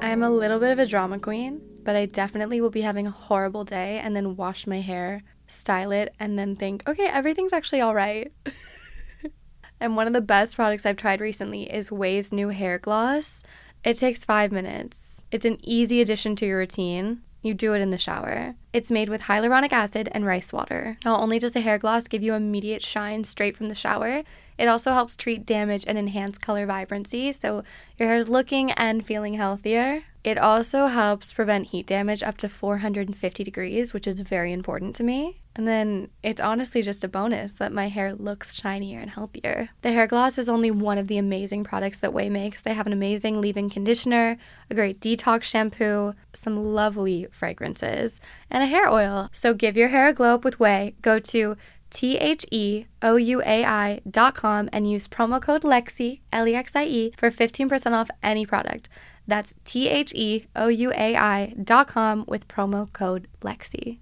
I 0.00 0.10
am 0.10 0.22
a 0.22 0.30
little 0.30 0.58
bit 0.58 0.72
of 0.72 0.78
a 0.78 0.86
drama 0.86 1.18
queen, 1.18 1.60
but 1.88 1.96
I 1.96 2.04
definitely 2.04 2.60
will 2.60 2.68
be 2.68 2.82
having 2.82 3.06
a 3.06 3.10
horrible 3.10 3.64
day 3.64 3.98
and 3.98 4.14
then 4.14 4.36
wash 4.36 4.66
my 4.66 4.82
hair, 4.82 5.22
style 5.46 5.90
it, 5.90 6.14
and 6.20 6.38
then 6.38 6.54
think, 6.54 6.86
okay, 6.86 7.06
everything's 7.06 7.54
actually 7.54 7.80
all 7.80 7.94
right. 7.94 8.30
and 9.80 9.96
one 9.96 10.06
of 10.06 10.12
the 10.12 10.20
best 10.20 10.54
products 10.54 10.84
I've 10.84 10.98
tried 10.98 11.22
recently 11.22 11.62
is 11.62 11.90
Ouai's 11.90 12.30
new 12.30 12.50
hair 12.50 12.78
gloss. 12.78 13.42
It 13.84 13.94
takes 13.94 14.22
five 14.22 14.52
minutes. 14.52 15.24
It's 15.30 15.46
an 15.46 15.56
easy 15.62 16.02
addition 16.02 16.36
to 16.36 16.46
your 16.46 16.58
routine. 16.58 17.22
You 17.40 17.54
do 17.54 17.72
it 17.72 17.80
in 17.80 17.88
the 17.88 17.96
shower. 17.96 18.54
It's 18.74 18.90
made 18.90 19.08
with 19.08 19.22
hyaluronic 19.22 19.72
acid 19.72 20.10
and 20.12 20.26
rice 20.26 20.52
water. 20.52 20.98
Not 21.06 21.22
only 21.22 21.38
does 21.38 21.56
a 21.56 21.60
hair 21.62 21.78
gloss 21.78 22.06
give 22.06 22.22
you 22.22 22.34
immediate 22.34 22.84
shine 22.84 23.24
straight 23.24 23.56
from 23.56 23.70
the 23.70 23.74
shower, 23.74 24.24
it 24.58 24.68
also 24.68 24.92
helps 24.92 25.16
treat 25.16 25.46
damage 25.46 25.86
and 25.86 25.96
enhance 25.96 26.36
color 26.36 26.66
vibrancy 26.66 27.32
so 27.32 27.62
your 27.96 28.08
hair 28.08 28.18
is 28.18 28.28
looking 28.28 28.72
and 28.72 29.06
feeling 29.06 29.34
healthier. 29.34 30.02
It 30.28 30.36
also 30.36 30.88
helps 30.88 31.32
prevent 31.32 31.68
heat 31.68 31.86
damage 31.86 32.22
up 32.22 32.36
to 32.38 32.50
450 32.50 33.42
degrees, 33.42 33.94
which 33.94 34.06
is 34.06 34.20
very 34.20 34.52
important 34.52 34.94
to 34.96 35.02
me. 35.02 35.40
And 35.56 35.66
then 35.66 36.10
it's 36.22 36.38
honestly 36.38 36.82
just 36.82 37.02
a 37.02 37.08
bonus 37.08 37.54
that 37.54 37.72
my 37.72 37.88
hair 37.88 38.14
looks 38.14 38.54
shinier 38.54 39.00
and 39.00 39.08
healthier. 39.08 39.70
The 39.80 39.92
hair 39.92 40.06
gloss 40.06 40.36
is 40.36 40.50
only 40.50 40.70
one 40.70 40.98
of 40.98 41.08
the 41.08 41.16
amazing 41.16 41.64
products 41.64 41.96
that 42.00 42.10
Ouai 42.10 42.30
makes. 42.30 42.60
They 42.60 42.74
have 42.74 42.86
an 42.86 42.92
amazing 42.92 43.40
leave 43.40 43.56
in 43.56 43.70
conditioner, 43.70 44.36
a 44.68 44.74
great 44.74 45.00
detox 45.00 45.44
shampoo, 45.44 46.12
some 46.34 46.74
lovely 46.74 47.26
fragrances, 47.30 48.20
and 48.50 48.62
a 48.62 48.66
hair 48.66 48.86
oil. 48.86 49.30
So 49.32 49.54
give 49.54 49.78
your 49.78 49.88
hair 49.88 50.08
a 50.08 50.12
glow 50.12 50.34
up 50.34 50.44
with 50.44 50.58
Ouai. 50.58 50.92
Go 51.00 51.18
to 51.20 51.56
T 51.88 52.18
H 52.18 52.44
E 52.50 52.84
O 53.00 53.16
U 53.16 53.40
A 53.46 53.64
I 53.64 54.02
dot 54.08 54.34
com 54.34 54.68
and 54.74 54.90
use 54.90 55.08
promo 55.08 55.40
code 55.40 55.64
LEXIE, 55.64 56.20
L 56.34 56.46
E 56.46 56.54
X 56.54 56.76
I 56.76 56.84
E, 56.84 57.12
for 57.16 57.30
15% 57.30 57.92
off 57.92 58.10
any 58.22 58.44
product. 58.44 58.90
That's 59.28 59.54
T 59.64 59.88
H 59.88 60.12
E 60.14 60.46
O 60.56 60.68
U 60.68 60.90
A 60.92 61.14
I 61.14 61.54
dot 61.62 61.86
com 61.86 62.24
with 62.26 62.48
promo 62.48 62.92
code 62.92 63.28
Lexie. 63.42 63.98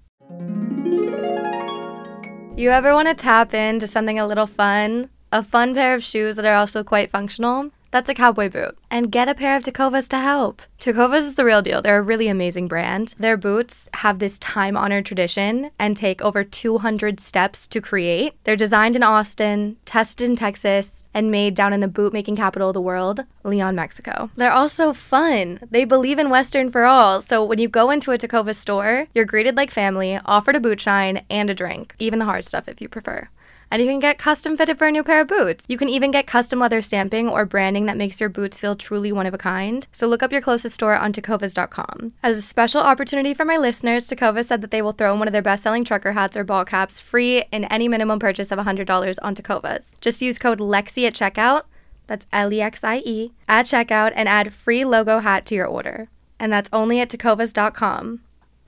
You 2.57 2.71
ever 2.71 2.93
want 2.93 3.09
to 3.09 3.13
tap 3.13 3.53
into 3.53 3.85
something 3.85 4.17
a 4.17 4.25
little 4.25 4.47
fun? 4.47 5.09
A 5.31 5.43
fun 5.43 5.75
pair 5.75 5.93
of 5.93 6.03
shoes 6.03 6.37
that 6.37 6.45
are 6.45 6.55
also 6.55 6.83
quite 6.83 7.11
functional? 7.11 7.71
That's 7.97 8.09
a 8.09 8.13
cowboy 8.13 8.49
boot. 8.49 8.77
And 8.91 9.11
get 9.11 9.27
a 9.27 9.33
pair 9.33 9.57
of 9.57 9.63
Tecovas 9.63 10.07
to 10.09 10.19
help. 10.19 10.61
Tecovas 10.79 11.21
is 11.21 11.33
the 11.33 11.43
real 11.43 11.63
deal. 11.63 11.81
They're 11.81 11.97
a 11.97 12.03
really 12.03 12.27
amazing 12.27 12.67
brand. 12.67 13.15
Their 13.17 13.37
boots 13.37 13.89
have 13.95 14.19
this 14.19 14.37
time 14.37 14.77
honored 14.77 15.07
tradition 15.07 15.71
and 15.79 15.97
take 15.97 16.21
over 16.21 16.43
200 16.43 17.19
steps 17.19 17.65
to 17.65 17.81
create. 17.81 18.35
They're 18.43 18.55
designed 18.55 18.95
in 18.95 19.01
Austin, 19.01 19.77
tested 19.85 20.29
in 20.29 20.35
Texas, 20.35 21.09
and 21.11 21.31
made 21.31 21.55
down 21.55 21.73
in 21.73 21.79
the 21.79 21.87
boot 21.87 22.13
making 22.13 22.35
capital 22.35 22.69
of 22.69 22.75
the 22.75 22.81
world, 22.81 23.21
Leon, 23.43 23.73
Mexico. 23.73 24.29
They're 24.35 24.51
also 24.51 24.93
fun. 24.93 25.59
They 25.71 25.83
believe 25.83 26.19
in 26.19 26.29
Western 26.29 26.69
for 26.69 26.85
all. 26.85 27.19
So 27.21 27.43
when 27.43 27.57
you 27.57 27.67
go 27.67 27.89
into 27.89 28.11
a 28.11 28.17
Tecovas 28.19 28.57
store, 28.57 29.07
you're 29.15 29.25
greeted 29.25 29.57
like 29.57 29.71
family, 29.71 30.19
offered 30.23 30.55
a 30.55 30.59
boot 30.59 30.79
shine, 30.79 31.25
and 31.31 31.49
a 31.49 31.55
drink, 31.55 31.95
even 31.97 32.19
the 32.19 32.25
hard 32.25 32.45
stuff 32.45 32.69
if 32.69 32.79
you 32.79 32.87
prefer 32.87 33.27
and 33.69 33.81
you 33.81 33.87
can 33.87 33.99
get 33.99 34.17
custom 34.17 34.55
fitted 34.55 34.77
for 34.77 34.87
a 34.87 34.91
new 34.91 35.03
pair 35.03 35.21
of 35.21 35.27
boots. 35.27 35.65
You 35.67 35.77
can 35.77 35.89
even 35.89 36.11
get 36.11 36.27
custom 36.27 36.59
leather 36.59 36.81
stamping 36.81 37.27
or 37.27 37.45
branding 37.45 37.85
that 37.85 37.97
makes 37.97 38.19
your 38.19 38.29
boots 38.29 38.59
feel 38.59 38.75
truly 38.75 39.11
one 39.11 39.25
of 39.25 39.33
a 39.33 39.37
kind. 39.37 39.87
So 39.91 40.07
look 40.07 40.23
up 40.23 40.31
your 40.31 40.41
closest 40.41 40.75
store 40.75 40.95
on 40.95 41.13
tecovas.com. 41.13 42.13
As 42.23 42.37
a 42.37 42.41
special 42.41 42.81
opportunity 42.81 43.33
for 43.33 43.45
my 43.45 43.57
listeners, 43.57 44.07
Tecovas 44.07 44.45
said 44.45 44.61
that 44.61 44.71
they 44.71 44.81
will 44.81 44.91
throw 44.91 45.13
in 45.13 45.19
one 45.19 45.27
of 45.27 45.31
their 45.31 45.41
best-selling 45.41 45.83
trucker 45.83 46.13
hats 46.13 46.37
or 46.37 46.43
ball 46.43 46.65
caps 46.65 47.01
free 47.01 47.43
in 47.51 47.65
any 47.65 47.87
minimum 47.87 48.19
purchase 48.19 48.51
of 48.51 48.59
$100 48.59 49.17
on 49.21 49.35
Tecovas. 49.35 49.91
Just 50.01 50.21
use 50.21 50.37
code 50.39 50.59
LEXIE 50.59 51.05
at 51.05 51.13
checkout. 51.13 51.63
That's 52.07 52.25
L 52.31 52.53
E 52.53 52.61
X 52.61 52.83
I 52.83 52.97
E 52.99 53.33
at 53.47 53.65
checkout 53.65 54.13
and 54.15 54.29
add 54.29 54.53
free 54.53 54.85
logo 54.85 55.19
hat 55.19 55.45
to 55.47 55.55
your 55.55 55.67
order. 55.67 56.09
And 56.39 56.51
that's 56.51 56.69
only 56.71 56.99
at 56.99 57.09
tecovas.com. 57.09 58.21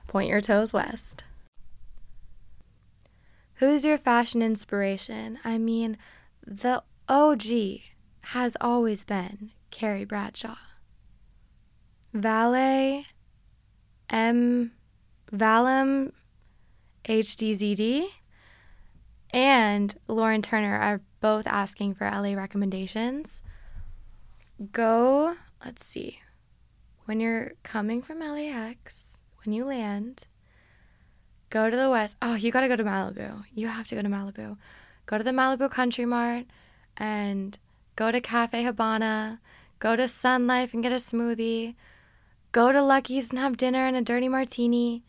Point 0.06 0.28
your 0.28 0.40
toes 0.40 0.72
west. 0.72 1.24
Who's 3.60 3.84
your 3.84 3.98
fashion 3.98 4.40
inspiration? 4.40 5.38
I 5.44 5.58
mean, 5.58 5.98
the 6.46 6.82
OG 7.10 7.42
has 8.22 8.56
always 8.58 9.04
been 9.04 9.50
Carrie 9.70 10.06
Bradshaw. 10.06 10.56
Valet, 12.14 13.04
M, 14.08 14.72
Valum 15.30 16.12
HDZD 17.04 18.06
and 19.28 19.94
Lauren 20.08 20.40
Turner 20.40 20.78
are 20.78 21.02
both 21.20 21.46
asking 21.46 21.96
for 21.96 22.10
LA 22.10 22.32
recommendations. 22.32 23.42
Go, 24.72 25.36
let's 25.62 25.84
see, 25.84 26.20
when 27.04 27.20
you're 27.20 27.52
coming 27.62 28.00
from 28.00 28.20
LAX, 28.20 29.20
when 29.44 29.52
you 29.52 29.66
land, 29.66 30.24
go 31.50 31.68
to 31.68 31.76
the 31.76 31.90
west. 31.90 32.16
Oh, 32.22 32.34
you 32.34 32.50
gotta 32.50 32.68
go 32.68 32.76
to 32.76 32.84
Malibu. 32.84 33.44
You 33.54 33.68
have 33.68 33.86
to 33.88 33.96
go 33.96 34.02
to 34.02 34.08
Malibu. 34.08 34.56
Go 35.06 35.18
to 35.18 35.24
the 35.24 35.32
Malibu 35.32 35.70
Country 35.70 36.06
Mart 36.06 36.46
and 36.96 37.58
go 37.96 38.10
to 38.10 38.20
Cafe 38.20 38.62
Habana. 38.62 39.40
Go 39.80 39.96
to 39.96 40.08
Sun 40.08 40.46
Life 40.46 40.72
and 40.72 40.82
get 40.82 40.92
a 40.92 40.96
smoothie. 40.96 41.74
Go 42.52 42.72
to 42.72 42.82
Lucky's 42.82 43.30
and 43.30 43.38
have 43.38 43.56
dinner 43.56 43.86
and 43.86 43.96
a 43.96 44.02
dirty 44.02 44.28
martini. 44.28 45.02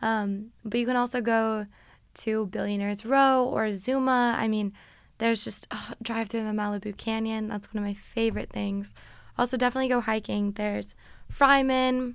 Um, 0.00 0.52
but 0.64 0.80
you 0.80 0.86
can 0.86 0.96
also 0.96 1.20
go 1.20 1.66
to 2.14 2.46
Billionaires 2.46 3.04
Row 3.04 3.44
or 3.44 3.72
Zuma. 3.72 4.34
I 4.38 4.48
mean, 4.48 4.72
there's 5.18 5.44
just 5.44 5.66
oh, 5.70 5.92
drive 6.02 6.28
through 6.28 6.44
the 6.44 6.50
Malibu 6.50 6.96
Canyon. 6.96 7.48
That's 7.48 7.72
one 7.72 7.82
of 7.82 7.86
my 7.86 7.94
favorite 7.94 8.50
things. 8.50 8.94
Also, 9.38 9.56
definitely 9.56 9.88
go 9.88 10.00
hiking. 10.00 10.52
There's 10.52 10.94
Fryman. 11.32 12.14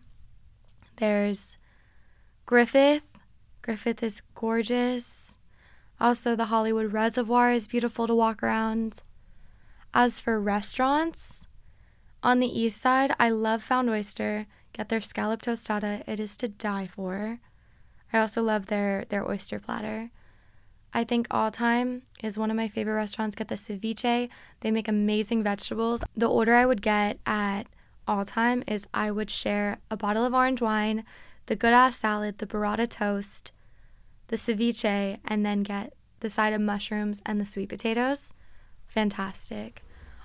There's 0.98 1.58
Griffith. 2.46 3.04
Griffith 3.68 4.02
is 4.02 4.22
gorgeous. 4.34 5.38
Also, 6.00 6.38
the 6.38 6.46
Hollywood 6.46 6.94
Reservoir 6.94 7.52
is 7.52 7.68
beautiful 7.68 8.08
to 8.08 8.16
walk 8.16 8.42
around. 8.42 9.02
As 9.94 10.22
for 10.22 10.40
restaurants, 10.40 11.50
on 12.24 12.40
the 12.40 12.48
east 12.48 12.80
side, 12.82 13.14
I 13.20 13.30
love 13.30 13.62
Found 13.64 13.90
Oyster. 13.90 14.46
Get 14.72 14.88
their 14.88 15.02
scallop 15.02 15.42
tostada. 15.42 16.02
It 16.08 16.18
is 16.18 16.38
to 16.38 16.48
die 16.48 16.88
for. 16.88 17.42
I 18.14 18.20
also 18.20 18.42
love 18.42 18.68
their 18.68 19.04
their 19.10 19.30
oyster 19.30 19.60
platter. 19.60 20.12
I 20.94 21.04
think 21.04 21.28
All 21.30 21.52
Time 21.52 22.04
is 22.24 22.38
one 22.38 22.50
of 22.50 22.56
my 22.56 22.70
favorite 22.70 22.96
restaurants. 22.96 23.36
Get 23.36 23.50
the 23.50 23.56
ceviche. 23.56 24.30
They 24.62 24.72
make 24.72 24.88
amazing 24.88 25.44
vegetables. 25.44 26.06
The 26.16 26.30
order 26.30 26.56
I 26.56 26.66
would 26.66 26.82
get 26.82 27.20
at 27.26 27.64
All 28.08 28.24
Time 28.24 28.64
is 28.66 28.88
I 28.94 29.12
would 29.12 29.30
share 29.30 29.80
a 29.92 29.98
bottle 29.98 30.24
of 30.24 30.34
orange 30.34 30.62
wine, 30.62 31.04
the 31.48 31.58
good 31.58 31.74
ass 31.74 31.98
salad, 31.98 32.38
the 32.38 32.48
burrata 32.48 32.88
toast, 32.88 33.52
the 34.28 34.36
ceviche, 34.36 35.18
and 35.26 35.46
then 35.46 35.64
get 35.64 35.94
the 36.20 36.30
side 36.30 36.54
of 36.54 36.62
mushrooms 36.62 37.22
and 37.26 37.40
the 37.40 37.46
sweet 37.46 37.70
potatoes. 37.70 38.34
Fantastic. 38.88 39.84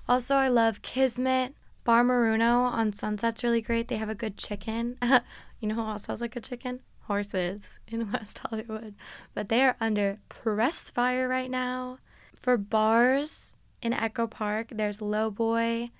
Also, 0.08 0.34
I 0.34 0.48
love 0.48 0.82
Kismet. 0.82 1.54
Bar 1.84 2.04
Moruno 2.04 2.70
on 2.70 2.92
Sunset's 2.92 3.42
really 3.42 3.60
great. 3.60 3.88
They 3.88 3.96
have 3.96 4.08
a 4.08 4.14
good 4.14 4.36
chicken. 4.36 4.98
you 5.60 5.68
know 5.68 5.74
who 5.74 5.80
else 5.80 6.06
has 6.06 6.22
a 6.22 6.28
chicken? 6.28 6.80
horses 7.02 7.78
in 7.88 8.10
West 8.12 8.38
Hollywood, 8.38 8.94
but 9.34 9.48
they 9.48 9.62
are 9.62 9.76
under 9.80 10.18
press 10.28 10.88
fire 10.90 11.28
right 11.28 11.50
now. 11.50 11.98
For 12.34 12.56
bars 12.56 13.56
in 13.80 13.92
Echo 13.92 14.26
Park, 14.26 14.68
there's 14.72 14.98
Lowboy 14.98 15.90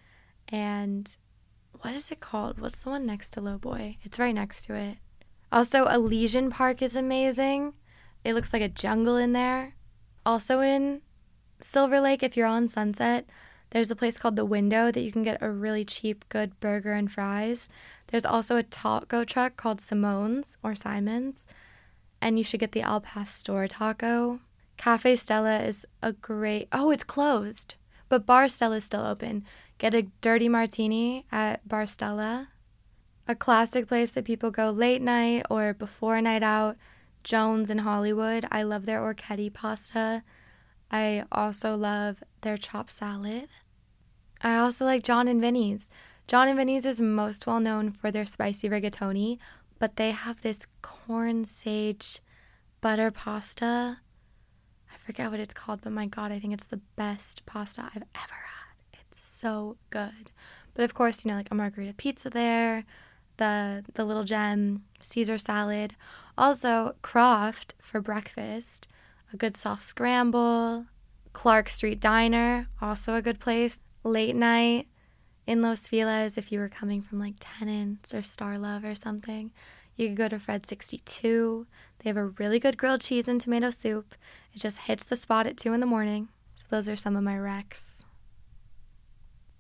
and 0.49 1.17
what 1.81 1.95
is 1.95 2.11
it 2.11 2.21
called? 2.21 2.61
What's 2.61 2.77
the 2.77 2.91
one 2.91 3.07
next 3.07 3.31
to 3.33 3.41
Lowboy? 3.41 3.97
It's 4.03 4.19
right 4.19 4.35
next 4.35 4.67
to 4.67 4.75
it. 4.75 4.99
Also, 5.51 5.87
Elysian 5.87 6.51
Park 6.51 6.81
is 6.81 6.97
amazing. 6.97 7.75
It 8.25 8.35
looks 8.35 8.53
like 8.53 8.63
a 8.63 8.69
jungle 8.69 9.17
in 9.17 9.33
there. 9.33 9.75
Also, 10.25 10.61
in 10.61 11.03
Silver 11.61 12.01
Lake, 12.01 12.23
if 12.23 12.37
you're 12.37 12.47
on 12.47 12.69
Sunset, 12.69 13.27
there's 13.71 13.91
a 13.91 13.97
place 13.97 14.19
called 14.19 14.37
The 14.37 14.45
Window 14.45 14.93
that 14.93 15.01
you 15.01 15.11
can 15.11 15.23
get 15.23 15.43
a 15.43 15.51
really 15.51 15.85
cheap, 15.85 16.29
good 16.29 16.61
burger 16.61 16.93
and 16.93 17.11
fries. 17.11 17.69
There's 18.09 18.27
also 18.27 18.57
a 18.57 18.63
taco 18.63 19.25
truck 19.25 19.57
called 19.57 19.81
Simone's 19.81 20.59
or 20.63 20.75
Simon's, 20.75 21.47
and 22.21 22.37
you 22.39 22.45
should 22.45 22.61
get 22.61 22.73
the 22.73 22.83
Al 22.83 23.01
Pastor 23.01 23.67
taco. 23.67 24.41
Cafe 24.77 25.17
Stella 25.17 25.61
is 25.61 25.87
a 26.03 26.13
great. 26.13 26.69
Oh, 26.71 26.91
it's 26.91 27.05
closed, 27.05 27.77
but 28.09 28.27
Bar 28.27 28.49
Stella 28.49 28.77
is 28.77 28.85
still 28.85 29.07
open. 29.07 29.45
Get 29.79 29.95
a 29.95 30.09
dirty 30.21 30.49
martini 30.49 31.25
at 31.33 31.67
Bar 31.67 31.87
Stella. 31.87 32.49
A 33.27 33.35
classic 33.35 33.89
place 33.89 34.11
that 34.11 34.25
people 34.25 34.51
go 34.51 34.71
late 34.71 35.01
night 35.01 35.47
or 35.49 35.73
before 35.73 36.17
a 36.17 36.23
night 36.23 36.43
out. 36.43 36.77
Jones 37.25 37.71
in 37.71 37.79
Hollywood. 37.79 38.47
I 38.51 38.63
love 38.63 38.87
their 38.87 39.01
orchetti 39.01 39.53
pasta. 39.53 40.23
I 40.91 41.25
also 41.33 41.77
love 41.77 42.23
their 42.43 42.57
chopped 42.57 42.91
salad. 42.91 43.49
I 44.43 44.57
also 44.57 44.85
like 44.85 45.03
Jon 45.03 45.29
and 45.29 45.41
Vinny's. 45.41 45.89
Jon 46.27 46.49
and 46.49 46.57
Vinny's 46.57 46.87
is 46.87 47.01
most 47.01 47.47
well 47.47 47.61
known 47.61 47.91
for 47.91 48.11
their 48.11 48.27
spicy 48.27 48.69
rigatoni, 48.69 49.39
but 49.79 49.97
they 49.97 50.11
have 50.11 50.43
this 50.43 50.67
corn 50.83 51.45
sage 51.45 52.21
butter 52.81 53.11
pasta. 53.11 53.99
I 54.91 54.97
forget 55.07 55.31
what 55.31 55.41
it's 55.41 55.55
called, 55.55 55.81
but 55.83 55.93
my 55.93 56.07
god, 56.07 56.33
I 56.33 56.39
think 56.39 56.53
it's 56.53 56.65
the 56.65 56.81
best 56.97 57.45
pasta 57.47 57.83
I've 57.83 58.03
ever 58.15 58.35
had. 58.35 59.01
It's 59.01 59.21
so 59.25 59.77
good. 59.91 60.31
But 60.75 60.85
of 60.85 60.95
course, 60.95 61.25
you 61.25 61.31
know, 61.31 61.37
like 61.37 61.51
a 61.51 61.55
margarita 61.55 61.95
pizza 61.95 62.31
there, 62.31 62.85
the 63.37 63.85
the 63.95 64.05
little 64.05 64.25
gem 64.25 64.85
Caesar 65.01 65.39
salad. 65.39 65.95
Also, 66.37 66.95
Croft 67.03 67.75
for 67.81 68.01
breakfast, 68.01 68.89
a 69.33 69.37
good 69.37 69.57
soft 69.57 69.83
scramble. 69.83 70.87
Clark 71.33 71.69
Street 71.69 72.01
Diner, 72.01 72.69
also 72.81 73.15
a 73.15 73.23
good 73.23 73.41
place. 73.41 73.79
Late 74.05 74.37
night, 74.37 74.89
in 75.47 75.63
Los 75.63 75.89
Feliz, 75.89 76.39
if 76.39 76.53
you 76.53 76.59
were 76.59 76.69
coming 76.69 77.03
from 77.03 77.19
like 77.19 77.35
Tenants 77.41 78.15
or 78.15 78.23
Star 78.23 78.59
Love 78.59 78.85
or 78.85 78.95
something, 78.95 79.51
you 79.97 80.09
could 80.09 80.17
go 80.17 80.29
to 80.29 80.39
Fred 80.39 80.67
62. 80.67 81.67
They 81.99 82.11
have 82.11 82.17
a 82.17 82.27
really 82.27 82.59
good 82.59 82.77
grilled 82.77 83.01
cheese 83.01 83.29
and 83.29 83.41
tomato 83.41 83.71
soup. 83.71 84.15
It 84.53 84.59
just 84.61 84.79
hits 84.83 85.05
the 85.05 85.17
spot 85.17 85.47
at 85.47 85.57
2 85.57 85.73
in 85.73 85.81
the 85.81 85.87
morning. 85.87 86.29
So 86.55 86.67
those 86.69 86.89
are 86.89 86.97
some 86.97 87.17
of 87.17 87.25
my 87.25 87.37
recs. 87.37 88.03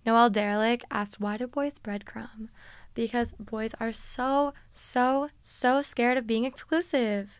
Noel 0.04 0.30
Derelick 0.30 0.82
asked, 0.90 1.20
Why 1.20 1.36
do 1.36 1.46
boys 1.46 1.78
breadcrumb? 1.78 2.48
Because 2.94 3.32
boys 3.38 3.74
are 3.80 3.92
so, 3.92 4.52
so, 4.74 5.30
so 5.40 5.82
scared 5.82 6.18
of 6.18 6.26
being 6.26 6.44
exclusive. 6.44 7.30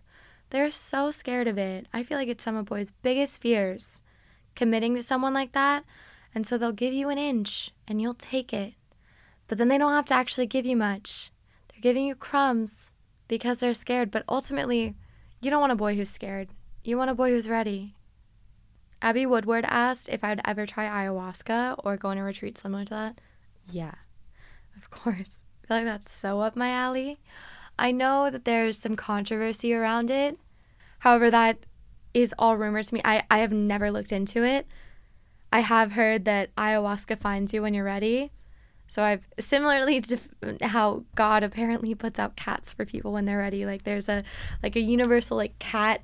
They're 0.51 0.71
so 0.71 1.11
scared 1.11 1.49
of 1.49 1.59
it. 1.59 1.87
I 1.93 2.03
feel 2.03 2.19
like 2.19 2.29
it's 2.29 2.45
some 2.45 2.57
of 2.57 2.67
boys' 2.67 2.93
biggest 3.03 3.41
fears. 3.41 4.03
Committing 4.55 4.95
to 4.97 5.03
someone 5.03 5.33
like 5.33 5.53
that, 5.53 5.85
and 6.35 6.47
so 6.47 6.59
they'll 6.59 6.73
give 6.73 6.93
you 6.93 7.09
an 7.09 7.19
inch 7.19 7.71
and 7.89 8.01
you'll 8.01 8.15
take 8.15 8.53
it. 8.53 8.75
But 9.49 9.59
then 9.59 9.69
they 9.69 9.79
don't 9.79 9.93
have 9.93 10.07
to 10.07 10.15
actually 10.15 10.47
give 10.47 10.67
you 10.67 10.77
much. 10.77 11.31
They're 11.69 11.81
giving 11.81 12.07
you 12.07 12.15
crumbs 12.15 12.93
because 13.29 13.59
they're 13.59 13.75
scared. 13.75 14.11
But 14.11 14.25
ultimately, 14.29 14.95
you 15.41 15.51
don't 15.51 15.61
want 15.61 15.73
a 15.73 15.77
boy 15.77 15.97
who's 15.97 16.11
scared. 16.11 16.49
You 16.85 16.97
want 16.97 17.11
a 17.11 17.15
boy 17.15 17.31
who's 17.31 17.49
ready. 17.49 17.95
Abby 19.01 19.27
Woodward 19.27 19.65
asked 19.69 20.09
if 20.09 20.23
I'd 20.23 20.41
ever 20.45 20.65
try 20.65 20.87
ayahuasca 20.87 21.81
or 21.85 21.97
go 21.97 22.09
on 22.09 22.19
a 22.19 22.25
retreat 22.25 22.57
similar 22.57 22.85
to 22.85 22.95
that. 22.95 23.21
Yeah, 23.71 23.95
of 24.77 24.91
course. 24.91 25.45
I 25.65 25.67
feel 25.67 25.77
like 25.79 25.87
that's 25.87 26.13
so 26.13 26.41
up 26.41 26.57
my 26.57 26.71
alley. 26.71 27.19
I 27.79 27.91
know 27.93 28.31
that 28.31 28.45
there's 28.45 28.79
some 28.79 28.97
controversy 28.97 29.73
around 29.75 30.11
it. 30.11 30.39
However, 31.01 31.31
that 31.31 31.59
is 32.15 32.35
all 32.39 32.57
rumor 32.57 32.83
to 32.83 32.95
me. 32.95 33.01
I, 33.05 33.25
I 33.31 33.39
have 33.39 33.53
never 33.53 33.91
looked 33.91 34.13
into 34.13 34.45
it. 34.45 34.67
I 35.53 35.61
have 35.61 35.93
heard 35.93 36.25
that 36.25 36.55
ayahuasca 36.57 37.19
finds 37.19 37.53
you 37.53 37.63
when 37.63 37.75
you're 37.75 37.85
ready. 37.85 38.33
So 38.87 39.03
I've 39.03 39.27
similarly 39.39 40.01
to 40.03 40.19
how 40.63 41.05
God 41.15 41.43
apparently 41.43 41.95
puts 41.95 42.19
out 42.19 42.37
cats 42.37 42.73
for 42.73 42.85
people 42.85 43.13
when 43.13 43.25
they're 43.25 43.39
ready. 43.39 43.65
Like 43.67 43.85
there's 43.85 44.09
a 44.09 44.23
like 44.63 44.77
a 44.77 44.81
universal 44.81 45.37
like 45.37 45.59
cat. 45.59 46.03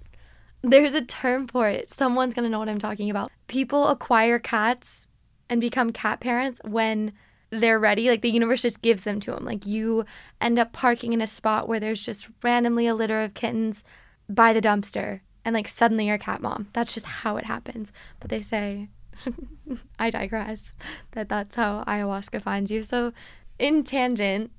There's 0.62 0.94
a 0.94 1.02
term 1.02 1.46
for 1.46 1.68
it. 1.68 1.90
Someone's 1.90 2.34
gonna 2.34 2.48
know 2.48 2.58
what 2.58 2.68
I'm 2.68 2.78
talking 2.78 3.10
about. 3.10 3.30
People 3.46 3.88
acquire 3.88 4.38
cats 4.38 5.06
and 5.48 5.60
become 5.60 5.92
cat 5.92 6.20
parents 6.20 6.60
when 6.64 7.12
they're 7.50 7.78
ready. 7.78 8.08
Like 8.08 8.22
the 8.22 8.30
universe 8.30 8.62
just 8.62 8.82
gives 8.82 9.02
them 9.02 9.20
to 9.20 9.32
them. 9.32 9.44
Like 9.44 9.66
you 9.66 10.04
end 10.40 10.58
up 10.58 10.72
parking 10.72 11.12
in 11.12 11.20
a 11.20 11.26
spot 11.26 11.68
where 11.68 11.80
there's 11.80 12.04
just 12.04 12.28
randomly 12.42 12.86
a 12.86 12.94
litter 12.94 13.20
of 13.22 13.34
kittens 13.34 13.84
by 14.28 14.52
the 14.52 14.60
dumpster, 14.60 15.20
and 15.44 15.54
like 15.54 15.68
suddenly 15.68 16.06
you're 16.06 16.16
a 16.16 16.18
cat 16.18 16.42
mom. 16.42 16.68
That's 16.72 16.94
just 16.94 17.06
how 17.06 17.36
it 17.36 17.46
happens. 17.46 17.92
But 18.20 18.30
they 18.30 18.42
say 18.42 18.88
I 19.98 20.10
digress. 20.10 20.74
That 21.12 21.28
that's 21.28 21.56
how 21.56 21.84
ayahuasca 21.84 22.42
finds 22.42 22.70
you. 22.70 22.82
So, 22.82 23.12
in 23.58 23.84
tangent, 23.84 24.50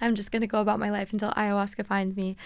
I'm 0.00 0.14
just 0.14 0.30
going 0.30 0.42
to 0.42 0.46
go 0.46 0.60
about 0.60 0.78
my 0.78 0.90
life 0.90 1.12
until 1.12 1.30
ayahuasca 1.32 1.86
finds 1.86 2.16
me. 2.16 2.36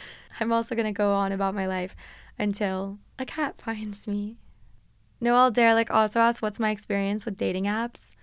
I'm 0.41 0.53
also 0.53 0.75
going 0.75 0.87
to 0.87 0.97
go 0.97 1.13
on 1.13 1.33
about 1.33 1.55
my 1.55 1.67
life 1.67 1.95
until 2.39 2.99
a 3.19 3.25
cat 3.25 3.61
finds 3.65 4.07
me. 4.07 4.37
Noel 5.21 5.51
Derelick 5.51 5.91
also 5.91 6.21
asked, 6.21 6.43
What's 6.43 6.61
my 6.61 6.71
experience 6.71 7.25
with 7.25 7.37
dating 7.37 7.65
apps? 7.65 8.15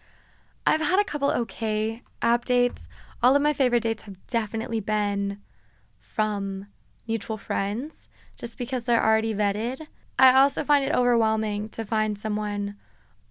I've 0.69 0.81
had 0.81 0.99
a 0.99 1.03
couple 1.03 1.31
okay 1.31 2.03
app 2.21 2.45
dates. 2.45 2.87
All 3.23 3.35
of 3.35 3.41
my 3.41 3.53
favorite 3.53 3.81
dates 3.81 4.03
have 4.03 4.27
definitely 4.27 4.79
been 4.79 5.39
from 5.99 6.67
mutual 7.07 7.37
friends, 7.37 8.07
just 8.37 8.55
because 8.55 8.83
they're 8.83 9.03
already 9.03 9.33
vetted. 9.33 9.87
I 10.19 10.31
also 10.39 10.63
find 10.63 10.85
it 10.85 10.93
overwhelming 10.93 11.69
to 11.69 11.85
find 11.85 12.19
someone 12.19 12.75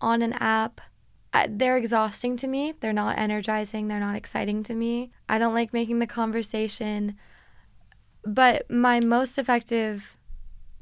on 0.00 0.20
an 0.20 0.32
app, 0.34 0.80
they're 1.48 1.76
exhausting 1.76 2.36
to 2.38 2.48
me. 2.48 2.74
They're 2.80 2.92
not 2.92 3.18
energizing. 3.18 3.86
They're 3.86 4.00
not 4.00 4.16
exciting 4.16 4.64
to 4.64 4.74
me. 4.74 5.12
I 5.28 5.38
don't 5.38 5.54
like 5.54 5.72
making 5.72 6.00
the 6.00 6.06
conversation. 6.08 7.16
But 8.24 8.68
my 8.68 8.98
most 8.98 9.38
effective 9.38 10.16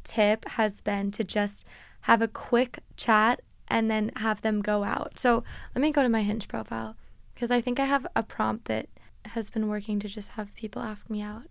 tip 0.05 0.49
has 0.51 0.81
been 0.81 1.11
to 1.13 1.25
just 1.25 1.67
have 2.03 2.23
a 2.23 2.29
quick 2.29 2.79
chat 2.97 3.43
and 3.69 3.91
then 3.91 4.13
have 4.17 4.43
them 4.43 4.63
go 4.63 4.85
out. 4.85 5.19
So 5.19 5.45
let 5.75 5.83
me 5.83 5.93
go 5.93 6.03
to 6.03 6.09
my 6.09 6.23
Hinge 6.23 6.49
profile 6.49 6.97
because 7.35 7.51
I 7.51 7.61
think 7.61 7.79
I 7.79 7.85
have 7.85 8.07
a 8.17 8.23
prompt 8.23 8.67
that 8.67 8.89
has 9.27 9.51
been 9.51 9.69
working 9.69 9.99
to 10.01 10.09
just 10.09 10.31
have 10.31 10.55
people 10.55 10.83
ask 10.83 11.11
me 11.11 11.21
out. 11.21 11.45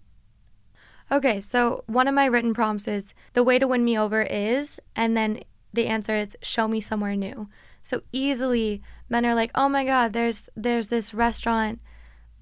Okay, 1.12 1.40
so 1.40 1.84
one 1.86 2.08
of 2.08 2.16
my 2.16 2.26
written 2.26 2.54
prompts 2.54 2.88
is 2.88 3.14
the 3.34 3.44
way 3.44 3.60
to 3.60 3.68
win 3.68 3.84
me 3.86 3.98
over 3.98 4.24
is, 4.24 4.80
and 4.96 5.16
then 5.16 5.42
the 5.72 5.88
answer 5.88 6.16
is 6.16 6.36
show 6.42 6.68
me 6.68 6.82
somewhere 6.82 7.16
new. 7.16 7.48
So 7.84 8.02
easily 8.12 8.82
men 9.08 9.26
are 9.26 9.36
like, 9.36 9.52
"Oh 9.54 9.70
my 9.70 9.86
god, 9.86 10.14
there's 10.14 10.50
there's 10.56 10.88
this 10.88 11.14
restaurant 11.14 11.80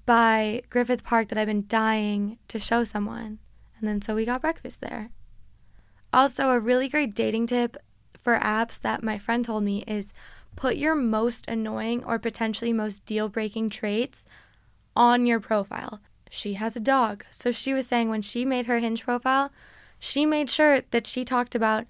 by 0.06 0.62
Griffith 0.70 1.04
Park 1.04 1.28
that 1.28 1.36
I've 1.36 1.46
been 1.46 1.66
dying 1.68 2.38
to 2.48 2.58
show 2.58 2.84
someone." 2.84 3.38
And 3.78 3.86
then 3.86 4.00
so 4.00 4.14
we 4.14 4.24
got 4.24 4.40
breakfast 4.40 4.80
there. 4.80 5.10
Also, 6.12 6.50
a 6.50 6.60
really 6.60 6.88
great 6.88 7.14
dating 7.14 7.48
tip 7.48 7.76
for 8.24 8.38
apps 8.38 8.80
that 8.80 9.02
my 9.02 9.18
friend 9.18 9.44
told 9.44 9.62
me 9.62 9.84
is 9.86 10.14
put 10.56 10.76
your 10.76 10.94
most 10.94 11.46
annoying 11.46 12.02
or 12.02 12.18
potentially 12.18 12.72
most 12.72 13.04
deal-breaking 13.04 13.68
traits 13.68 14.24
on 14.96 15.26
your 15.26 15.40
profile. 15.40 16.00
She 16.30 16.54
has 16.54 16.74
a 16.74 16.80
dog. 16.80 17.24
So 17.30 17.52
she 17.52 17.74
was 17.74 17.86
saying 17.86 18.08
when 18.08 18.22
she 18.22 18.44
made 18.44 18.66
her 18.66 18.78
Hinge 18.78 19.04
profile, 19.04 19.52
she 19.98 20.24
made 20.24 20.48
sure 20.48 20.80
that 20.90 21.06
she 21.06 21.24
talked 21.24 21.54
about 21.54 21.84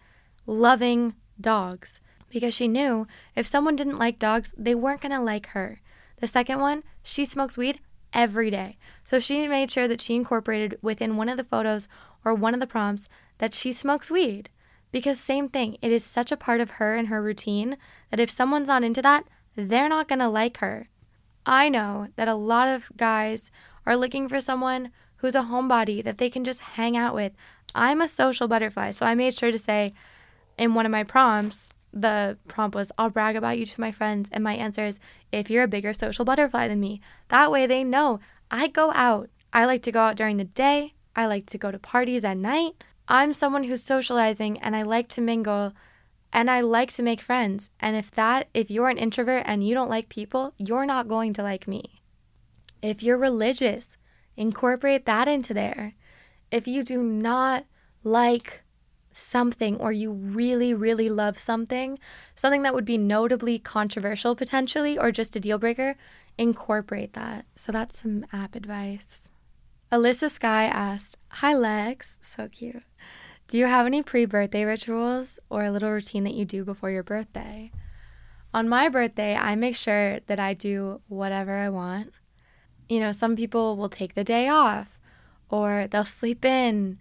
loving 0.44 1.14
dogs 1.40 2.00
because 2.28 2.52
she 2.52 2.66
knew 2.66 3.06
if 3.36 3.46
someone 3.46 3.76
didn't 3.76 3.98
like 3.98 4.18
dogs, 4.18 4.52
they 4.56 4.74
weren't 4.74 5.02
going 5.02 5.12
to 5.12 5.20
like 5.20 5.48
her. 5.48 5.80
The 6.20 6.26
second 6.26 6.60
one, 6.60 6.82
she 7.02 7.24
smokes 7.24 7.56
weed 7.56 7.80
every 8.12 8.50
day. 8.50 8.76
So 9.04 9.20
she 9.20 9.46
made 9.46 9.70
sure 9.70 9.86
that 9.86 10.00
she 10.00 10.16
incorporated 10.16 10.78
within 10.82 11.16
one 11.16 11.28
of 11.28 11.36
the 11.36 11.44
photos 11.44 11.86
or 12.24 12.34
one 12.34 12.54
of 12.54 12.60
the 12.60 12.66
prompts 12.66 13.08
that 13.38 13.54
she 13.54 13.72
smokes 13.72 14.10
weed. 14.10 14.48
Because, 14.94 15.18
same 15.18 15.48
thing, 15.48 15.76
it 15.82 15.90
is 15.90 16.04
such 16.04 16.30
a 16.30 16.36
part 16.36 16.60
of 16.60 16.78
her 16.78 16.94
and 16.94 17.08
her 17.08 17.20
routine 17.20 17.78
that 18.12 18.20
if 18.20 18.30
someone's 18.30 18.68
not 18.68 18.84
into 18.84 19.02
that, 19.02 19.24
they're 19.56 19.88
not 19.88 20.08
to 20.08 20.28
like 20.28 20.58
her. 20.58 20.86
I 21.44 21.68
know 21.68 22.06
that 22.14 22.28
a 22.28 22.36
lot 22.36 22.68
of 22.68 22.92
guys 22.96 23.50
are 23.86 23.96
looking 23.96 24.28
for 24.28 24.40
someone 24.40 24.92
who's 25.16 25.34
a 25.34 25.48
homebody 25.50 26.04
that 26.04 26.18
they 26.18 26.30
can 26.30 26.44
just 26.44 26.60
hang 26.60 26.96
out 26.96 27.12
with. 27.12 27.32
I'm 27.74 28.00
a 28.00 28.06
social 28.06 28.46
butterfly, 28.46 28.92
so 28.92 29.04
I 29.04 29.16
made 29.16 29.34
sure 29.34 29.50
to 29.50 29.58
say 29.58 29.92
in 30.56 30.74
one 30.74 30.86
of 30.86 30.92
my 30.92 31.02
prompts, 31.02 31.70
the 31.92 32.38
prompt 32.46 32.76
was, 32.76 32.92
I'll 32.96 33.10
brag 33.10 33.34
about 33.34 33.58
you 33.58 33.66
to 33.66 33.80
my 33.80 33.90
friends. 33.90 34.28
And 34.30 34.44
my 34.44 34.54
answer 34.54 34.84
is, 34.84 35.00
if 35.32 35.50
you're 35.50 35.64
a 35.64 35.68
bigger 35.68 35.92
social 35.92 36.24
butterfly 36.24 36.68
than 36.68 36.78
me. 36.78 37.00
That 37.30 37.50
way 37.50 37.66
they 37.66 37.82
know 37.82 38.20
I 38.48 38.68
go 38.68 38.92
out. 38.92 39.28
I 39.52 39.64
like 39.64 39.82
to 39.82 39.92
go 39.92 40.02
out 40.02 40.14
during 40.14 40.36
the 40.36 40.44
day. 40.44 40.94
I 41.16 41.26
like 41.26 41.46
to 41.46 41.58
go 41.58 41.72
to 41.72 41.80
parties 41.80 42.22
at 42.22 42.36
night. 42.36 42.74
I'm 43.08 43.34
someone 43.34 43.64
who's 43.64 43.82
socializing 43.82 44.58
and 44.58 44.74
I 44.74 44.82
like 44.82 45.08
to 45.08 45.20
mingle 45.20 45.72
and 46.32 46.50
I 46.50 46.60
like 46.60 46.92
to 46.94 47.02
make 47.02 47.20
friends. 47.20 47.70
And 47.78 47.96
if 47.96 48.10
that, 48.12 48.48
if 48.54 48.70
you're 48.70 48.88
an 48.88 48.98
introvert 48.98 49.44
and 49.46 49.66
you 49.66 49.74
don't 49.74 49.90
like 49.90 50.08
people, 50.08 50.54
you're 50.58 50.86
not 50.86 51.08
going 51.08 51.32
to 51.34 51.42
like 51.42 51.68
me. 51.68 52.02
If 52.82 53.02
you're 53.02 53.18
religious, 53.18 53.96
incorporate 54.36 55.06
that 55.06 55.28
into 55.28 55.54
there. 55.54 55.94
If 56.50 56.66
you 56.66 56.82
do 56.82 57.02
not 57.02 57.66
like 58.02 58.62
something 59.12 59.76
or 59.76 59.92
you 59.92 60.10
really, 60.10 60.74
really 60.74 61.08
love 61.08 61.38
something, 61.38 61.98
something 62.34 62.62
that 62.62 62.74
would 62.74 62.84
be 62.84 62.98
notably 62.98 63.58
controversial 63.58 64.34
potentially 64.34 64.98
or 64.98 65.12
just 65.12 65.36
a 65.36 65.40
deal 65.40 65.58
breaker, 65.58 65.96
incorporate 66.36 67.12
that. 67.12 67.46
So 67.54 67.70
that's 67.70 68.02
some 68.02 68.26
app 68.32 68.54
advice. 68.56 69.30
Alyssa 69.92 70.30
Sky 70.30 70.64
asked, 70.64 71.16
Hi 71.28 71.54
Lex, 71.54 72.18
so 72.20 72.48
cute. 72.48 72.82
Do 73.46 73.58
you 73.58 73.66
have 73.66 73.86
any 73.86 74.02
pre 74.02 74.24
birthday 74.24 74.64
rituals 74.64 75.38
or 75.50 75.64
a 75.64 75.70
little 75.70 75.90
routine 75.90 76.24
that 76.24 76.34
you 76.34 76.44
do 76.44 76.64
before 76.64 76.90
your 76.90 77.02
birthday? 77.02 77.70
On 78.54 78.68
my 78.68 78.88
birthday, 78.88 79.34
I 79.34 79.54
make 79.54 79.76
sure 79.76 80.20
that 80.26 80.38
I 80.38 80.54
do 80.54 81.00
whatever 81.08 81.56
I 81.56 81.68
want. 81.68 82.12
You 82.88 83.00
know, 83.00 83.12
some 83.12 83.36
people 83.36 83.76
will 83.76 83.88
take 83.88 84.14
the 84.14 84.24
day 84.24 84.48
off, 84.48 84.98
or 85.50 85.86
they'll 85.90 86.04
sleep 86.04 86.44
in, 86.44 86.98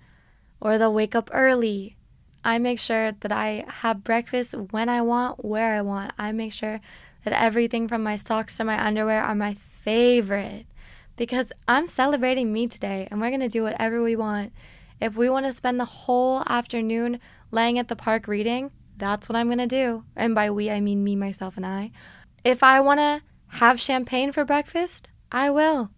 or 0.59 0.77
they'll 0.77 0.93
wake 0.93 1.15
up 1.15 1.29
early. 1.31 1.95
I 2.43 2.59
make 2.59 2.79
sure 2.79 3.13
that 3.13 3.31
I 3.31 3.65
have 3.67 4.03
breakfast 4.03 4.53
when 4.71 4.89
I 4.89 5.01
want, 5.01 5.45
where 5.45 5.75
I 5.75 5.81
want. 5.81 6.11
I 6.17 6.31
make 6.31 6.51
sure 6.51 6.81
that 7.23 7.41
everything 7.41 7.87
from 7.87 8.03
my 8.03 8.17
socks 8.17 8.57
to 8.57 8.65
my 8.65 8.83
underwear 8.83 9.23
are 9.23 9.35
my 9.35 9.53
favorite 9.53 10.65
because 11.15 11.51
I'm 11.67 11.87
celebrating 11.87 12.51
me 12.51 12.67
today 12.67 13.07
and 13.09 13.21
we're 13.21 13.29
going 13.29 13.39
to 13.41 13.49
do 13.49 13.63
whatever 13.63 14.01
we 14.01 14.15
want. 14.15 14.51
If 15.03 15.17
we 15.17 15.29
want 15.29 15.45
to 15.45 15.51
spend 15.51 15.81
the 15.81 15.85
whole 15.85 16.43
afternoon 16.47 17.19
laying 17.51 17.77
at 17.77 17.89
the 17.89 17.95
park 17.95 18.25
reading, 18.25 18.71
that's 18.95 19.27
what 19.27 19.35
I'm 19.35 19.47
going 19.47 19.57
to 19.57 19.67
do. 19.67 20.05
And 20.15 20.33
by 20.33 20.49
we, 20.49 20.71
I 20.71 20.79
mean 20.79 21.03
me, 21.03 21.17
myself, 21.17 21.57
and 21.57 21.65
I. 21.65 21.91
If 22.45 22.63
I 22.63 22.79
want 22.79 23.01
to 23.01 23.21
have 23.57 23.81
champagne 23.81 24.31
for 24.31 24.45
breakfast, 24.45 25.09
I 25.29 25.49
will. 25.49 25.91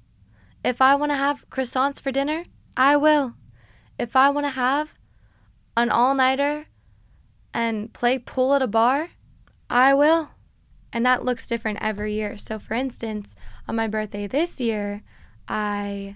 If 0.63 0.81
I 0.81 0.95
want 0.95 1.11
to 1.11 1.17
have 1.17 1.47
croissants 1.51 2.01
for 2.01 2.11
dinner, 2.11 2.45
I 2.75 2.97
will. 2.97 3.35
If 3.99 4.15
I 4.15 4.31
want 4.31 4.47
to 4.47 4.53
have 4.53 4.95
an 5.77 5.91
all 5.91 6.15
nighter 6.15 6.65
and 7.53 7.93
play 7.93 8.17
pool 8.17 8.55
at 8.55 8.63
a 8.63 8.67
bar, 8.67 9.09
I 9.69 9.93
will. 9.93 10.29
And 10.91 11.05
that 11.05 11.23
looks 11.23 11.45
different 11.45 11.77
every 11.79 12.15
year. 12.15 12.39
So, 12.39 12.57
for 12.57 12.73
instance, 12.73 13.35
on 13.67 13.75
my 13.75 13.87
birthday 13.87 14.25
this 14.25 14.59
year, 14.59 15.03
I 15.47 16.15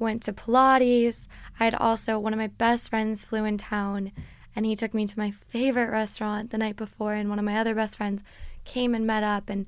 went 0.00 0.22
to 0.22 0.32
Pilates. 0.32 1.28
I 1.60 1.64
had 1.64 1.74
also 1.76 2.18
one 2.18 2.32
of 2.32 2.38
my 2.38 2.48
best 2.48 2.90
friends 2.90 3.24
flew 3.24 3.44
in 3.44 3.58
town 3.58 4.10
and 4.56 4.66
he 4.66 4.74
took 4.74 4.94
me 4.94 5.06
to 5.06 5.18
my 5.18 5.30
favorite 5.30 5.90
restaurant 5.90 6.50
the 6.50 6.58
night 6.58 6.76
before. 6.76 7.14
And 7.14 7.28
one 7.28 7.38
of 7.38 7.44
my 7.44 7.58
other 7.58 7.74
best 7.74 7.96
friends 7.96 8.24
came 8.64 8.94
and 8.94 9.06
met 9.06 9.22
up. 9.22 9.48
And 9.48 9.66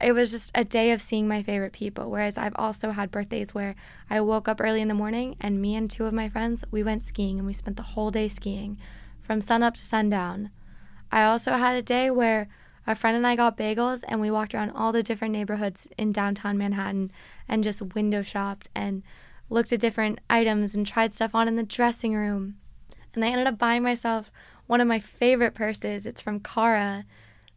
it 0.00 0.12
was 0.12 0.30
just 0.30 0.52
a 0.54 0.64
day 0.64 0.92
of 0.92 1.02
seeing 1.02 1.26
my 1.26 1.42
favorite 1.42 1.72
people. 1.72 2.10
Whereas 2.10 2.38
I've 2.38 2.54
also 2.56 2.92
had 2.92 3.10
birthdays 3.10 3.54
where 3.54 3.74
I 4.08 4.20
woke 4.20 4.48
up 4.48 4.60
early 4.60 4.80
in 4.80 4.88
the 4.88 4.94
morning 4.94 5.36
and 5.40 5.60
me 5.60 5.74
and 5.74 5.90
two 5.90 6.04
of 6.04 6.14
my 6.14 6.28
friends, 6.28 6.64
we 6.70 6.82
went 6.82 7.02
skiing 7.02 7.38
and 7.38 7.46
we 7.46 7.52
spent 7.52 7.76
the 7.76 7.82
whole 7.82 8.10
day 8.10 8.28
skiing 8.28 8.78
from 9.20 9.40
sunup 9.40 9.74
to 9.74 9.80
sundown. 9.80 10.50
I 11.10 11.24
also 11.24 11.52
had 11.52 11.76
a 11.76 11.82
day 11.82 12.10
where 12.10 12.48
a 12.86 12.94
friend 12.94 13.16
and 13.16 13.26
I 13.26 13.36
got 13.36 13.56
bagels 13.56 14.02
and 14.08 14.20
we 14.20 14.30
walked 14.30 14.54
around 14.54 14.70
all 14.70 14.92
the 14.92 15.02
different 15.02 15.32
neighborhoods 15.32 15.86
in 15.98 16.12
downtown 16.12 16.56
Manhattan 16.56 17.12
and 17.48 17.62
just 17.62 17.94
window 17.94 18.22
shopped 18.22 18.70
and 18.74 19.02
looked 19.50 19.72
at 19.72 19.80
different 19.80 20.20
items 20.30 20.74
and 20.74 20.86
tried 20.86 21.12
stuff 21.12 21.34
on 21.34 21.48
in 21.48 21.56
the 21.56 21.62
dressing 21.62 22.14
room. 22.14 22.56
And 23.14 23.24
I 23.24 23.28
ended 23.28 23.46
up 23.46 23.58
buying 23.58 23.82
myself 23.82 24.30
one 24.66 24.80
of 24.80 24.88
my 24.88 25.00
favorite 25.00 25.54
purses. 25.54 26.06
It's 26.06 26.22
from 26.22 26.40
Kara 26.40 27.04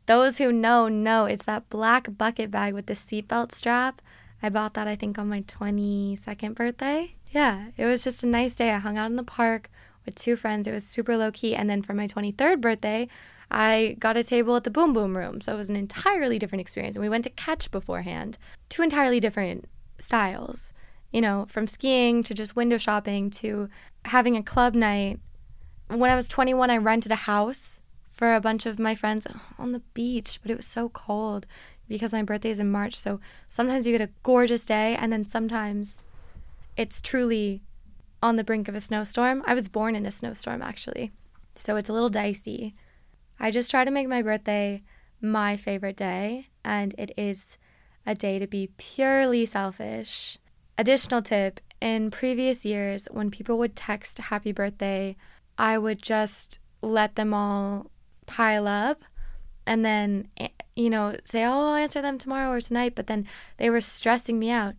those 0.06 0.38
who 0.38 0.52
know, 0.52 0.88
know 0.88 1.26
it's 1.26 1.46
that 1.46 1.70
black 1.70 2.18
bucket 2.18 2.52
bag 2.52 2.74
with 2.74 2.88
the 2.88 2.94
seatbelt 2.94 3.54
strap. 3.54 4.02
I 4.42 4.50
bought 4.50 4.74
that, 4.74 4.88
I 4.88 4.96
think, 4.96 5.18
on 5.18 5.30
my 5.30 5.42
22nd 5.42 6.56
birthday. 6.56 7.16
Yeah, 7.32 7.68
it 7.78 7.86
was 7.86 8.04
just 8.04 8.24
a 8.24 8.28
nice 8.28 8.56
day. 8.56 8.72
I 8.72 8.78
hung 8.78 8.98
out 8.98 9.10
in 9.10 9.16
the 9.16 9.24
park 9.24 9.70
with 10.06 10.16
two 10.16 10.36
friends. 10.36 10.68
It 10.68 10.74
was 10.74 10.84
super 10.84 11.16
low 11.16 11.32
key. 11.32 11.56
And 11.56 11.70
then 11.70 11.82
for 11.82 11.94
my 11.94 12.08
23rd 12.08 12.60
birthday, 12.60 13.08
I 13.50 13.96
got 14.00 14.18
a 14.18 14.24
table 14.24 14.58
at 14.58 14.66
the 14.66 14.70
Boom 14.70 14.92
Boom 14.92 15.16
Room. 15.16 15.40
So 15.40 15.54
it 15.54 15.58
was 15.58 15.70
an 15.70 15.78
entirely 15.78 16.38
different 16.38 16.62
experience. 16.62 16.98
And 16.98 17.04
we 17.04 17.10
went 17.10 17.24
to 17.24 17.30
catch 17.30 17.72
beforehand. 17.72 18.38
Two 18.68 18.84
entirely 18.84 19.22
different 19.22 19.70
styles, 20.00 20.74
you 21.14 21.22
know, 21.22 21.46
from 21.48 21.68
skiing 21.68 22.24
to 22.24 22.34
just 22.34 22.56
window 22.56 22.78
shopping 22.78 23.30
to 23.30 23.70
having 24.06 24.36
a 24.36 24.44
club 24.44 24.74
night. 24.74 25.20
When 25.88 26.10
I 26.10 26.16
was 26.16 26.28
21, 26.28 26.72
I 26.72 26.78
rented 26.78 27.12
a 27.12 27.16
house 27.16 27.82
for 28.12 28.34
a 28.34 28.42
bunch 28.42 28.66
of 28.66 28.80
my 28.80 28.96
friends 28.96 29.28
on 29.60 29.72
the 29.72 29.84
beach, 29.94 30.40
but 30.42 30.50
it 30.50 30.58
was 30.58 30.66
so 30.66 30.90
cold 30.90 31.46
because 31.88 32.14
my 32.14 32.24
birthday 32.24 32.50
is 32.50 32.60
in 32.60 32.72
March. 32.72 32.96
So 32.96 33.20
sometimes 33.48 33.86
you 33.86 33.96
get 33.96 34.10
a 34.10 34.12
gorgeous 34.24 34.66
day, 34.66 34.96
and 34.96 35.14
then 35.14 35.26
sometimes 35.26 35.94
it's 36.76 37.00
truly 37.00 37.62
on 38.24 38.36
the 38.36 38.44
brink 38.44 38.68
of 38.68 38.74
a 38.74 38.82
snowstorm. 38.82 39.44
I 39.46 39.54
was 39.54 39.68
born 39.68 39.96
in 39.96 40.08
a 40.08 40.12
snowstorm, 40.12 40.64
actually. 40.64 41.12
So 41.56 41.76
it's 41.76 41.90
a 41.90 41.94
little 41.94 42.10
dicey. 42.10 42.74
I 43.40 43.52
just 43.52 43.70
try 43.70 43.86
to 43.86 43.92
make 43.92 44.08
my 44.08 44.24
birthday 44.24 44.82
my 45.22 45.58
favorite 45.58 45.98
day, 45.98 46.48
and 46.66 46.96
it 46.98 47.12
is 47.16 47.58
a 48.04 48.16
day 48.16 48.40
to 48.40 48.48
be 48.48 48.72
purely 48.78 49.46
selfish. 49.46 50.40
Additional 50.78 51.22
tip 51.22 51.60
in 51.80 52.10
previous 52.10 52.66
years, 52.66 53.08
when 53.12 53.30
people 53.30 53.58
would 53.58 53.76
text 53.76 54.18
happy 54.18 54.52
birthday, 54.52 55.16
I 55.58 55.78
would 55.78 56.02
just 56.02 56.60
let 56.82 57.16
them 57.16 57.34
all 57.34 57.92
pile 58.26 58.68
up 58.68 59.04
and 59.66 59.86
then 59.86 60.28
eh, 60.38 60.50
you 60.76 60.90
know 60.90 61.16
say 61.26 61.44
oh 61.44 61.70
i'll 61.70 61.76
answer 61.76 62.02
them 62.02 62.18
tomorrow 62.18 62.52
or 62.52 62.62
tonight 62.62 62.96
but 62.96 63.08
then 63.08 63.28
they 63.58 63.70
were 63.70 63.82
stressing 63.82 64.40
me 64.40 64.50
out. 64.50 64.76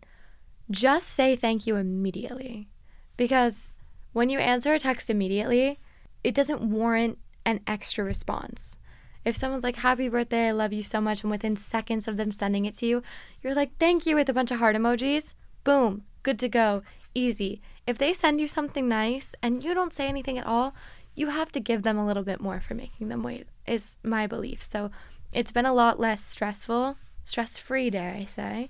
Just 0.71 1.09
say 1.09 1.35
thank 1.35 1.67
you 1.67 1.75
immediately 1.75 2.69
because 3.17 3.73
when 4.13 4.29
you 4.29 4.39
answer 4.39 4.73
a 4.73 4.79
text 4.79 5.09
immediately 5.09 5.79
it 6.23 6.33
doesn't 6.33 6.61
warrant 6.61 7.19
an 7.45 7.59
extra 7.67 8.03
response. 8.03 8.75
If 9.23 9.35
someone's 9.35 9.63
like 9.63 9.77
happy 9.77 10.09
birthday 10.09 10.49
i 10.49 10.51
love 10.51 10.73
you 10.73 10.83
so 10.83 11.01
much 11.01 11.23
and 11.23 11.31
within 11.31 11.55
seconds 11.55 12.07
of 12.07 12.17
them 12.17 12.31
sending 12.31 12.65
it 12.65 12.77
to 12.77 12.85
you 12.85 13.03
you're 13.41 13.55
like 13.55 13.77
thank 13.79 14.05
you 14.05 14.15
with 14.15 14.29
a 14.29 14.33
bunch 14.33 14.51
of 14.51 14.59
heart 14.59 14.75
emojis 14.75 15.33
boom 15.65 16.03
good 16.23 16.39
to 16.39 16.47
go 16.47 16.81
easy 17.13 17.61
if 17.85 17.97
they 17.97 18.13
send 18.13 18.39
you 18.39 18.47
something 18.47 18.87
nice 18.87 19.35
and 19.41 19.63
you 19.63 19.73
don't 19.73 19.93
say 19.93 20.07
anything 20.07 20.37
at 20.37 20.47
all 20.47 20.73
you 21.15 21.27
have 21.27 21.51
to 21.53 21.59
give 21.59 21.83
them 21.83 21.97
a 21.97 22.05
little 22.05 22.23
bit 22.23 22.41
more 22.41 22.59
for 22.59 22.73
making 22.75 23.07
them 23.07 23.23
wait, 23.23 23.47
is 23.65 23.97
my 24.03 24.27
belief. 24.27 24.61
So 24.61 24.91
it's 25.31 25.51
been 25.51 25.65
a 25.65 25.73
lot 25.73 25.99
less 25.99 26.23
stressful, 26.23 26.97
stress 27.23 27.57
free, 27.57 27.89
dare 27.89 28.13
I 28.13 28.25
say, 28.25 28.69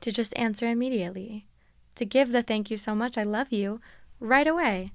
to 0.00 0.12
just 0.12 0.36
answer 0.38 0.66
immediately, 0.66 1.46
to 1.96 2.04
give 2.04 2.30
the 2.30 2.42
thank 2.42 2.70
you 2.70 2.76
so 2.76 2.94
much, 2.94 3.18
I 3.18 3.24
love 3.24 3.52
you 3.52 3.80
right 4.20 4.46
away. 4.46 4.92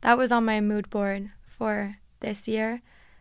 That 0.00 0.16
was 0.16 0.30
on 0.30 0.44
my 0.44 0.60
mood 0.60 0.88
board 0.88 1.30
for 1.46 1.96
this 2.20 2.46
year 2.46 2.80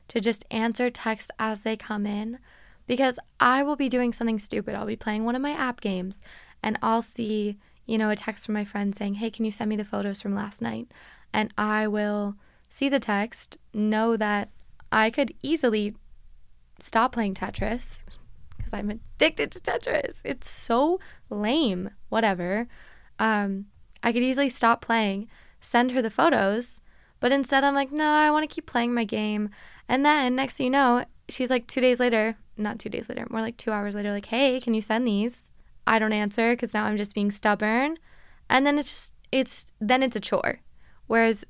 to 0.09 0.21
just 0.21 0.45
answer 0.51 0.89
texts 0.89 1.31
as 1.39 1.61
they 1.61 1.75
come 1.75 2.05
in 2.05 2.39
because 2.85 3.17
I 3.39 3.63
will 3.63 3.75
be 3.75 3.89
doing 3.89 4.13
something 4.13 4.39
stupid. 4.39 4.75
I'll 4.75 4.85
be 4.85 4.95
playing 4.95 5.23
one 5.23 5.35
of 5.35 5.41
my 5.41 5.51
app 5.51 5.81
games 5.81 6.21
and 6.63 6.79
I'll 6.81 7.01
see, 7.01 7.57
you 7.85 7.97
know, 7.97 8.09
a 8.09 8.15
text 8.15 8.45
from 8.45 8.53
my 8.53 8.65
friend 8.65 8.95
saying, 8.95 9.15
Hey, 9.15 9.29
can 9.29 9.45
you 9.45 9.51
send 9.51 9.69
me 9.69 9.75
the 9.75 9.85
photos 9.85 10.21
from 10.21 10.33
last 10.33 10.61
night? 10.61 10.87
And 11.33 11.53
I 11.57 11.87
will 11.87 12.35
see 12.69 12.89
the 12.89 12.99
text, 12.99 13.57
know 13.73 14.17
that 14.17 14.49
I 14.91 15.09
could 15.09 15.33
easily 15.41 15.95
stop 16.79 17.11
playing 17.11 17.33
Tetris 17.35 17.99
because 18.55 18.73
I'm 18.73 18.89
addicted 18.89 19.51
to 19.51 19.59
Tetris. 19.59 20.21
It's 20.23 20.49
so 20.49 20.99
lame. 21.29 21.89
Whatever. 22.09 22.67
Um, 23.19 23.65
I 24.01 24.11
could 24.11 24.23
easily 24.23 24.49
stop 24.49 24.81
playing, 24.81 25.27
send 25.59 25.91
her 25.91 26.01
the 26.01 26.09
photos, 26.09 26.81
but 27.19 27.31
instead 27.31 27.63
I'm 27.63 27.73
like, 27.73 27.91
no, 27.91 28.11
I 28.11 28.31
want 28.31 28.47
to 28.47 28.53
keep 28.53 28.65
playing 28.65 28.93
my 28.93 29.05
game. 29.05 29.49
And 29.87 30.05
then 30.05 30.35
next 30.35 30.55
thing 30.55 30.65
you 30.65 30.71
know, 30.71 31.05
she's 31.29 31.49
like 31.49 31.67
two 31.67 31.79
days 31.79 31.99
later, 31.99 32.35
not 32.57 32.79
two 32.79 32.89
days 32.89 33.07
later, 33.07 33.25
more 33.29 33.41
like 33.41 33.57
two 33.57 33.71
hours 33.71 33.95
later, 33.95 34.11
like, 34.11 34.25
hey, 34.25 34.59
can 34.59 34.73
you 34.73 34.81
send 34.81 35.07
these? 35.07 35.51
I 35.85 35.99
don't 35.99 36.13
answer 36.13 36.53
because 36.53 36.73
now 36.73 36.85
I'm 36.85 36.97
just 36.97 37.15
being 37.15 37.31
stubborn. 37.31 37.97
And 38.49 38.65
then 38.65 38.77
it's 38.77 38.89
just, 38.89 39.13
it's, 39.31 39.71
then 39.79 40.03
it's 40.03 40.15
a 40.15 40.19
chore. 40.19 40.61
Whereas 41.07 41.45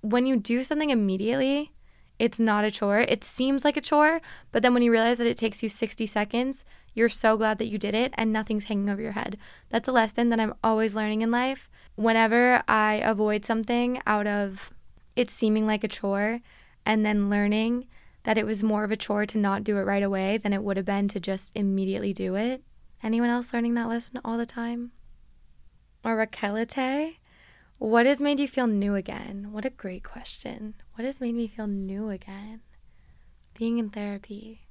when 0.00 0.26
you 0.26 0.36
do 0.36 0.62
something 0.62 0.90
immediately, 0.90 1.72
it's 2.18 2.38
not 2.38 2.64
a 2.64 2.70
chore. 2.70 3.00
It 3.00 3.22
seems 3.22 3.64
like 3.64 3.76
a 3.76 3.80
chore, 3.80 4.20
but 4.50 4.62
then 4.62 4.74
when 4.74 4.82
you 4.82 4.90
realize 4.90 5.18
that 5.18 5.26
it 5.26 5.36
takes 5.36 5.62
you 5.62 5.68
60 5.68 6.06
seconds, 6.06 6.64
you're 6.94 7.08
so 7.08 7.36
glad 7.36 7.58
that 7.58 7.68
you 7.68 7.78
did 7.78 7.94
it 7.94 8.12
and 8.16 8.32
nothing's 8.32 8.64
hanging 8.64 8.90
over 8.90 9.00
your 9.00 9.12
head. 9.12 9.38
That's 9.68 9.88
a 9.88 9.92
lesson 9.92 10.30
that 10.30 10.40
I'm 10.40 10.54
always 10.64 10.94
learning 10.94 11.22
in 11.22 11.30
life. 11.30 11.70
Whenever 11.94 12.62
I 12.66 12.94
avoid 13.04 13.44
something 13.44 14.00
out 14.06 14.26
of 14.26 14.72
it 15.14 15.30
seeming 15.30 15.66
like 15.66 15.84
a 15.84 15.88
chore 15.88 16.40
and 16.84 17.04
then 17.04 17.30
learning 17.30 17.86
that 18.24 18.38
it 18.38 18.46
was 18.46 18.62
more 18.62 18.84
of 18.84 18.90
a 18.90 18.96
chore 18.96 19.26
to 19.26 19.38
not 19.38 19.64
do 19.64 19.78
it 19.78 19.82
right 19.82 20.02
away 20.02 20.38
than 20.38 20.52
it 20.52 20.62
would 20.62 20.76
have 20.76 20.86
been 20.86 21.08
to 21.08 21.20
just 21.20 21.52
immediately 21.54 22.12
do 22.12 22.34
it. 22.34 22.62
Anyone 23.02 23.30
else 23.30 23.52
learning 23.52 23.74
that 23.74 23.88
lesson 23.88 24.20
all 24.24 24.36
the 24.38 24.46
time? 24.46 24.92
Or 26.04 26.16
Raquelite? 26.16 27.16
What 27.78 28.06
has 28.06 28.20
made 28.20 28.40
you 28.40 28.48
feel 28.48 28.66
new 28.66 28.96
again? 28.96 29.52
What 29.52 29.64
a 29.64 29.70
great 29.70 30.02
question. 30.02 30.74
What 30.96 31.04
has 31.04 31.20
made 31.20 31.34
me 31.36 31.46
feel 31.46 31.68
new 31.68 32.10
again? 32.10 32.60
Being 33.54 33.78
in 33.78 33.90
therapy. 33.90 34.66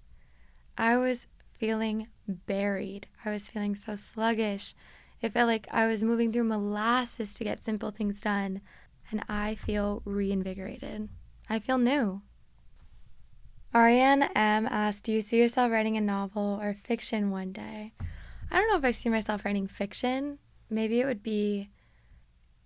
I 0.78 0.98
was 0.98 1.28
feeling 1.58 2.08
buried. 2.28 3.08
I 3.24 3.32
was 3.32 3.48
feeling 3.48 3.76
so 3.76 3.96
sluggish. 3.96 4.76
It 5.22 5.32
felt 5.32 5.48
like 5.48 5.68
I 5.72 5.88
was 5.88 6.04
moving 6.04 6.34
through 6.34 6.44
molasses 6.44 7.34
to 7.36 7.46
get 7.46 7.64
simple 7.64 7.92
things 7.92 8.22
done. 8.22 8.62
And 9.10 9.24
I 9.30 9.56
feel 9.56 10.02
reinvigorated. 10.04 11.08
I 11.50 11.60
feel 11.60 11.78
new. 11.78 12.22
Ariane 13.74 14.24
M 14.36 14.68
asked, 14.70 15.06
Do 15.06 15.14
you 15.14 15.22
see 15.22 15.40
yourself 15.40 15.72
writing 15.72 15.96
a 15.96 16.02
novel 16.02 16.60
or 16.62 16.74
fiction 16.74 17.32
one 17.32 17.54
day? 17.54 17.94
I 18.52 18.58
don't 18.58 18.70
know 18.70 18.78
if 18.78 18.84
I 18.86 18.92
see 18.92 19.10
myself 19.10 19.46
writing 19.46 19.68
fiction. 19.68 20.40
Maybe 20.70 21.00
it 21.00 21.06
would 21.06 21.24
be 21.24 21.70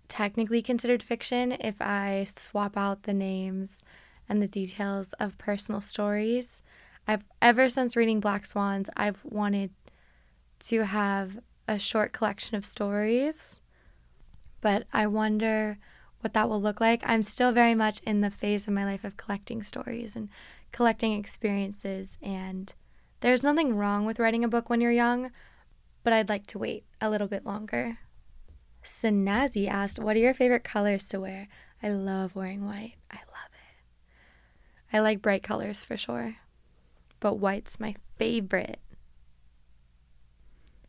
technically 0.08 0.62
considered 0.62 1.02
fiction 1.02 1.52
if 1.52 1.76
I 1.80 2.26
swap 2.36 2.76
out 2.76 3.04
the 3.04 3.14
names 3.14 3.82
and 4.28 4.42
the 4.42 4.48
details 4.48 5.12
of 5.14 5.38
personal 5.38 5.80
stories. 5.80 6.62
I've 7.06 7.24
ever 7.40 7.68
since 7.68 7.96
reading 7.96 8.20
Black 8.20 8.46
Swans, 8.46 8.88
I've 8.96 9.18
wanted 9.24 9.70
to 10.60 10.84
have 10.84 11.40
a 11.66 11.78
short 11.78 12.12
collection 12.12 12.56
of 12.56 12.64
stories, 12.64 13.60
but 14.60 14.86
I 14.92 15.06
wonder 15.06 15.78
what 16.20 16.34
that 16.34 16.48
will 16.48 16.60
look 16.60 16.80
like. 16.80 17.02
I'm 17.04 17.22
still 17.22 17.50
very 17.50 17.74
much 17.74 18.00
in 18.00 18.20
the 18.20 18.30
phase 18.30 18.68
of 18.68 18.74
my 18.74 18.84
life 18.84 19.02
of 19.02 19.16
collecting 19.16 19.62
stories 19.62 20.14
and 20.14 20.28
collecting 20.70 21.12
experiences, 21.12 22.16
and 22.22 22.72
there's 23.20 23.42
nothing 23.42 23.76
wrong 23.76 24.04
with 24.04 24.20
writing 24.20 24.44
a 24.44 24.48
book 24.48 24.70
when 24.70 24.80
you're 24.80 24.92
young, 24.92 25.32
but 26.02 26.12
I'd 26.12 26.28
like 26.28 26.46
to 26.48 26.58
wait 26.58 26.84
a 27.00 27.10
little 27.10 27.28
bit 27.28 27.46
longer. 27.46 27.98
Sanazi 28.82 29.68
asked, 29.68 29.98
What 29.98 30.16
are 30.16 30.20
your 30.20 30.34
favorite 30.34 30.64
colors 30.64 31.06
to 31.08 31.20
wear? 31.20 31.48
I 31.82 31.90
love 31.90 32.34
wearing 32.34 32.64
white. 32.64 32.94
I 33.10 33.16
love 33.16 33.50
it. 33.52 34.96
I 34.96 35.00
like 35.00 35.22
bright 35.22 35.42
colors 35.42 35.84
for 35.84 35.96
sure, 35.96 36.36
but 37.20 37.34
white's 37.34 37.80
my 37.80 37.94
favorite. 38.16 38.80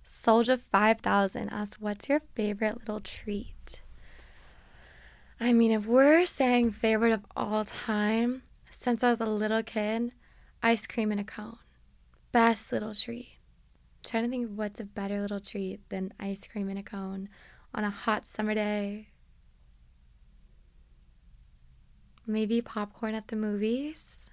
Soldier 0.03 0.57
5000 0.57 1.49
asked, 1.49 1.81
What's 1.81 2.09
your 2.09 2.21
favorite 2.35 2.79
little 2.79 2.99
treat? 2.99 3.81
I 5.39 5.51
mean, 5.53 5.71
if 5.71 5.85
we're 5.85 6.25
saying 6.25 6.71
favorite 6.71 7.11
of 7.11 7.25
all 7.35 7.65
time, 7.65 8.43
since 8.69 9.03
I 9.03 9.09
was 9.09 9.19
a 9.19 9.25
little 9.25 9.63
kid, 9.63 10.11
ice 10.61 10.87
cream 10.87 11.11
in 11.11 11.19
a 11.19 11.23
cone. 11.23 11.57
Best 12.31 12.71
little 12.71 12.93
treat. 12.93 13.37
Trying 14.03 14.23
to 14.23 14.29
think 14.29 14.45
of 14.45 14.57
what's 14.57 14.79
a 14.79 14.85
better 14.85 15.21
little 15.21 15.39
treat 15.39 15.87
than 15.89 16.13
ice 16.19 16.45
cream 16.47 16.69
in 16.69 16.77
a 16.77 16.83
cone 16.83 17.29
on 17.73 17.83
a 17.83 17.89
hot 17.89 18.25
summer 18.25 18.53
day. 18.53 19.07
Maybe 22.27 22.61
popcorn 22.61 23.15
at 23.15 23.27
the 23.29 23.35
movies? 23.35 24.29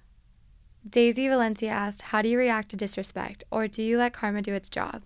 Daisy 0.87 1.27
Valencia 1.27 1.69
asked, 1.69 2.03
How 2.03 2.21
do 2.21 2.29
you 2.29 2.37
react 2.37 2.69
to 2.69 2.75
disrespect, 2.75 3.43
or 3.51 3.67
do 3.67 3.83
you 3.83 3.97
let 3.97 4.13
karma 4.13 4.41
do 4.41 4.53
its 4.53 4.69
job? 4.69 5.03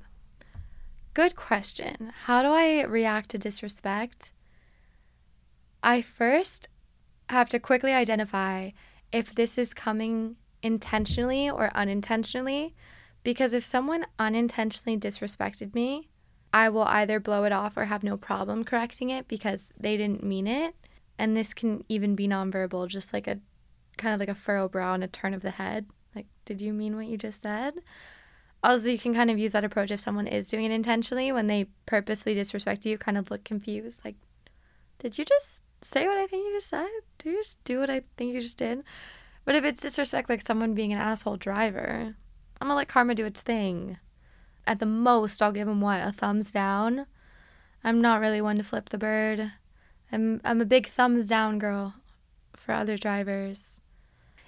Good 1.14 1.36
question. 1.36 2.12
How 2.26 2.42
do 2.42 2.50
I 2.50 2.84
react 2.84 3.30
to 3.32 3.38
disrespect? 3.38 4.32
I 5.84 6.02
first 6.02 6.68
have 7.30 7.50
to 7.50 7.60
quickly 7.60 7.94
identify 7.94 8.72
if 9.12 9.34
this 9.34 9.58
is 9.58 9.74
coming 9.74 10.36
intentionally 10.62 11.50
or 11.50 11.72
unintentionally, 11.76 12.76
because 13.26 13.56
if 13.56 13.66
someone 13.66 14.06
unintentionally 14.20 14.98
disrespected 14.98 15.74
me, 15.74 16.10
I 16.54 16.70
will 16.70 16.84
either 16.84 17.20
blow 17.20 17.44
it 17.44 17.52
off 17.52 17.76
or 17.76 17.86
have 17.86 18.04
no 18.04 18.18
problem 18.18 18.64
correcting 18.64 19.10
it 19.10 19.28
because 19.28 19.74
they 19.78 19.98
didn't 19.98 20.24
mean 20.24 20.46
it. 20.48 20.76
And 21.18 21.36
this 21.36 21.54
can 21.54 21.84
even 21.90 22.16
be 22.16 22.28
nonverbal, 22.28 22.88
just 22.88 23.14
like 23.14 23.28
a 23.28 23.40
kind 23.98 24.14
of 24.14 24.20
like 24.20 24.30
a 24.30 24.36
furrow 24.36 24.70
brow 24.70 24.94
and 24.94 25.04
a 25.04 25.08
turn 25.08 25.34
of 25.34 25.42
the 25.42 25.52
head. 25.52 25.88
Like, 26.16 26.28
did 26.46 26.62
you 26.62 26.72
mean 26.72 26.96
what 26.96 27.08
you 27.08 27.18
just 27.18 27.42
said? 27.42 27.74
Also, 28.64 28.90
you 28.90 29.00
can 29.00 29.16
kind 29.16 29.32
of 29.32 29.40
use 29.40 29.54
that 29.54 29.64
approach 29.64 29.90
if 29.90 30.00
someone 30.00 30.28
is 30.28 30.48
doing 30.48 30.66
it 30.66 30.72
intentionally 30.72 31.32
when 31.32 31.48
they 31.48 31.66
purposely 31.88 32.36
disrespect 32.36 32.86
you, 32.86 32.98
kind 32.98 33.18
of 33.18 33.32
look 33.32 33.44
confused. 33.44 34.06
Like, 34.06 34.16
did 35.00 35.18
you 35.18 35.26
just 35.26 35.64
say 35.82 36.06
what 36.06 36.18
I 36.18 36.28
think 36.28 36.46
you 36.46 36.54
just 36.54 36.70
said? 36.70 36.88
Did 37.18 37.32
you 37.32 37.40
just 37.40 37.64
do 37.64 37.80
what 37.80 37.90
I 37.90 38.04
think 38.18 38.36
you 38.36 38.42
just 38.42 38.60
did? 38.60 38.84
But 39.46 39.56
if 39.56 39.64
it's 39.64 39.82
disrespect, 39.82 40.30
like 40.30 40.46
someone 40.46 40.76
being 40.76 40.94
an 40.94 41.00
asshole 41.00 41.38
driver, 41.38 42.16
I'm 42.60 42.68
gonna 42.68 42.78
let 42.78 42.88
karma 42.88 43.16
do 43.16 43.26
its 43.26 43.42
thing 43.42 43.98
at 44.68 44.80
the 44.80 44.86
most, 44.86 45.42
I'll 45.42 45.52
give 45.52 45.68
him 45.68 45.82
what 45.82 46.06
a 46.06 46.12
thumbs 46.12 46.52
down. 46.52 47.06
I'm 47.84 48.02
not 48.02 48.22
really 48.22 48.42
one 48.42 48.58
to 48.58 48.64
flip 48.64 48.90
the 48.90 48.98
bird. 48.98 49.52
I'm 50.12 50.42
I'm 50.44 50.62
a 50.62 50.66
big 50.66 50.88
thumbs 50.88 51.28
down 51.28 51.60
girl 51.60 51.96
for 52.56 52.74
other 52.74 52.98
drivers. 52.98 53.82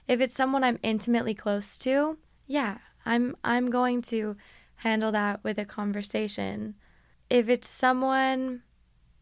If 0.07 0.21
it's 0.21 0.33
someone 0.33 0.63
I'm 0.63 0.79
intimately 0.81 1.33
close 1.33 1.77
to, 1.79 2.17
yeah, 2.45 2.79
I'm 3.05 3.35
I'm 3.43 3.69
going 3.69 4.01
to 4.03 4.35
handle 4.77 5.11
that 5.11 5.43
with 5.43 5.57
a 5.57 5.65
conversation. 5.65 6.75
If 7.29 7.49
it's 7.49 7.67
someone 7.67 8.63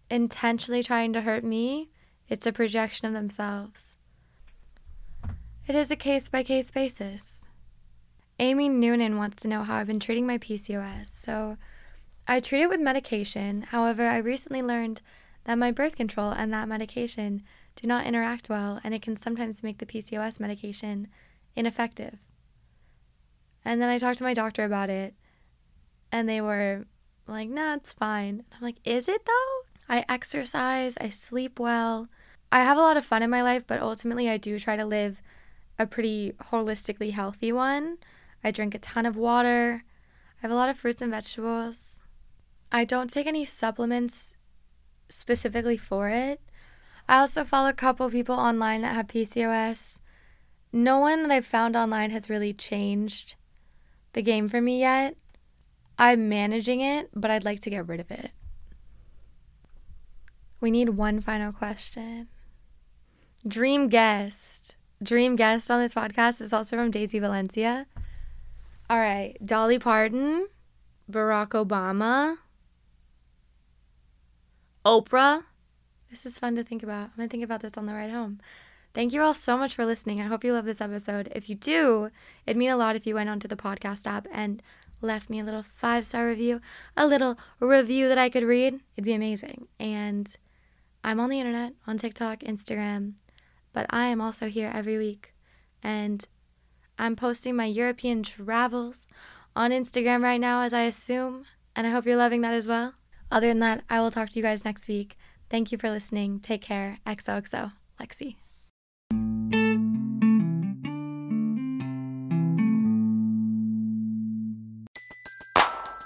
intentionally 0.10 0.84
trying 0.84 1.14
to 1.14 1.22
hurt 1.22 1.44
me, 1.44 1.90
it's 2.30 2.46
a 2.46 2.54
projection 2.54 3.08
of 3.08 3.14
themselves. 3.14 3.98
It 5.68 5.76
is 5.76 5.90
a 5.90 5.96
case 5.96 6.30
by 6.30 6.44
case 6.44 6.70
basis. 6.70 7.45
Amy 8.40 8.68
Noonan 8.68 9.18
wants 9.18 9.42
to 9.42 9.48
know 9.48 9.64
how 9.64 9.76
I've 9.76 9.88
been 9.88 10.00
treating 10.00 10.28
my 10.28 10.38
PCOS. 10.38 11.12
So, 11.14 11.58
I 12.28 12.40
treat 12.40 12.64
it 12.64 12.70
with 12.70 12.80
medication. 12.80 13.62
However, 13.62 14.08
I 14.08 14.18
recently 14.18 14.62
learned 14.62 15.02
that 15.46 15.58
my 15.58 15.72
birth 15.72 15.96
control 15.96 16.32
and 16.32 16.52
that 16.52 16.68
medication 16.68 17.44
do 17.76 17.88
not 17.88 18.06
interact 18.06 18.50
well, 18.50 18.80
and 18.84 18.94
it 18.94 19.02
can 19.02 19.16
sometimes 19.16 19.64
make 19.64 19.78
the 19.78 19.86
PCOS 19.86 20.40
medication 20.40 21.08
ineffective. 21.56 22.18
And 23.64 23.82
then 23.82 23.90
I 23.90 23.98
talked 23.98 24.18
to 24.18 24.24
my 24.24 24.34
doctor 24.34 24.66
about 24.66 24.90
it, 24.90 25.14
and 26.12 26.28
they 26.28 26.42
were 26.42 26.86
like, 27.28 27.50
nah, 27.50 27.76
it's 27.76 27.94
fine. 27.94 28.44
I'm 28.54 28.62
like, 28.62 28.78
is 28.84 29.08
it 29.08 29.26
though? 29.26 29.62
I 29.88 30.04
exercise, 30.10 30.98
I 31.00 31.10
sleep 31.10 31.60
well, 31.60 32.10
I 32.52 32.64
have 32.64 32.78
a 32.78 32.82
lot 32.82 32.98
of 32.98 33.06
fun 33.06 33.24
in 33.24 33.30
my 33.30 33.42
life, 33.42 33.64
but 33.68 33.82
ultimately, 33.82 34.30
I 34.30 34.38
do 34.38 34.58
try 34.60 34.76
to 34.76 34.86
live 34.86 35.22
a 35.78 35.86
pretty 35.86 36.34
holistically 36.52 37.12
healthy 37.12 37.52
one. 37.52 37.98
I 38.46 38.52
drink 38.52 38.76
a 38.76 38.80
ton 38.80 39.08
of 39.08 39.18
water. 39.18 39.84
I 40.38 40.42
have 40.44 40.52
a 40.52 40.56
lot 40.56 40.70
of 40.70 40.78
fruits 40.78 41.02
and 41.02 41.10
vegetables. 41.10 42.04
I 42.72 42.86
don't 42.86 43.10
take 43.10 43.26
any 43.26 43.44
supplements 43.44 44.36
specifically 45.10 45.78
for 45.78 46.10
it. 46.10 46.40
I 47.10 47.22
also 47.22 47.44
follow 47.44 47.70
a 47.70 47.74
couple 47.74 48.08
people 48.12 48.36
online 48.36 48.82
that 48.84 48.94
have 48.94 49.08
PCOS. 49.08 50.00
No 50.72 51.00
one 51.00 51.24
that 51.24 51.32
I've 51.32 51.46
found 51.48 51.76
online 51.76 52.12
has 52.12 52.30
really 52.30 52.54
changed 52.54 53.34
the 54.14 54.22
game 54.22 54.48
for 54.48 54.62
me 54.62 54.80
yet. 54.80 55.18
I'm 55.98 56.30
managing 56.30 56.82
it, 56.82 57.10
but 57.16 57.32
I'd 57.32 57.46
like 57.46 57.62
to 57.62 57.72
get 57.72 57.88
rid 57.88 58.00
of 58.00 58.12
it. 58.12 58.30
We 60.62 60.70
need 60.70 60.90
one 60.90 61.20
final 61.20 61.52
question. 61.52 62.28
Dream 63.48 63.88
guest. 63.90 64.76
Dream 65.02 65.36
guest 65.36 65.72
on 65.72 65.82
this 65.82 65.96
podcast 65.96 66.42
is 66.42 66.54
also 66.54 66.76
from 66.76 66.92
Daisy 66.92 67.18
Valencia. 67.18 67.88
All 68.88 69.00
right, 69.00 69.36
Dolly 69.44 69.80
Parton, 69.80 70.48
Barack 71.12 71.50
Obama, 71.50 72.38
Oprah. 74.86 75.44
This 76.12 76.26
is 76.26 76.38
fun 76.38 76.56
to 76.56 76.64
think 76.64 76.84
about. 76.84 77.10
I'm 77.10 77.18
going 77.18 77.28
to 77.28 77.32
think 77.32 77.44
about 77.44 77.62
this 77.62 77.78
on 77.78 77.88
the 77.88 77.94
ride 77.94 78.12
home. 78.12 78.40
Thank 78.94 79.12
you 79.12 79.24
all 79.24 79.34
so 79.34 79.58
much 79.58 79.74
for 79.74 79.86
listening. 79.88 80.22
I 80.22 80.28
hope 80.28 80.44
you 80.44 80.54
love 80.54 80.66
this 80.66 80.82
episode. 80.82 81.32
If 81.36 81.50
you 81.50 81.56
do, 81.56 82.12
it'd 82.46 82.58
mean 82.58 82.70
a 82.70 82.78
lot 82.78 82.96
if 82.96 83.08
you 83.08 83.16
went 83.16 83.30
onto 83.30 83.48
the 83.48 83.56
podcast 83.56 84.06
app 84.06 84.28
and 84.32 84.62
left 85.02 85.32
me 85.32 85.40
a 85.40 85.44
little 85.44 85.64
five 85.64 86.06
star 86.06 86.28
review, 86.28 86.62
a 86.96 87.08
little 87.08 87.40
review 87.60 88.08
that 88.08 88.20
I 88.20 88.30
could 88.30 88.44
read. 88.44 88.82
It'd 88.96 89.04
be 89.04 89.14
amazing. 89.14 89.68
And 89.80 90.34
I'm 91.04 91.20
on 91.20 91.32
the 91.32 91.40
internet, 91.40 91.74
on 91.88 91.98
TikTok, 91.98 92.42
Instagram, 92.42 93.14
but 93.74 93.88
I 93.90 94.06
am 94.06 94.22
also 94.22 94.48
here 94.48 94.72
every 94.74 95.00
week. 95.00 95.34
And 95.82 96.26
I'm 96.98 97.16
posting 97.16 97.56
my 97.56 97.66
European 97.66 98.24
travels 98.24 99.08
on 99.56 99.72
Instagram 99.72 100.24
right 100.24 100.40
now, 100.40 100.62
as 100.62 100.74
I 100.74 100.82
assume. 100.82 101.46
And 101.76 101.86
I 101.86 101.90
hope 101.90 102.06
you're 102.06 102.18
loving 102.18 102.42
that 102.42 102.54
as 102.54 102.68
well. 102.68 102.94
Other 103.32 103.48
than 103.48 103.60
that, 103.60 103.84
I 103.90 104.00
will 104.00 104.12
talk 104.12 104.30
to 104.30 104.36
you 104.38 104.44
guys 104.44 104.64
next 104.64 104.88
week. 104.88 105.18
Thank 105.50 105.72
you 105.72 105.78
for 105.78 105.90
listening. 105.90 106.40
Take 106.40 106.62
care. 106.62 107.00
XOXO. 107.06 107.74
Lexie. 108.00 108.36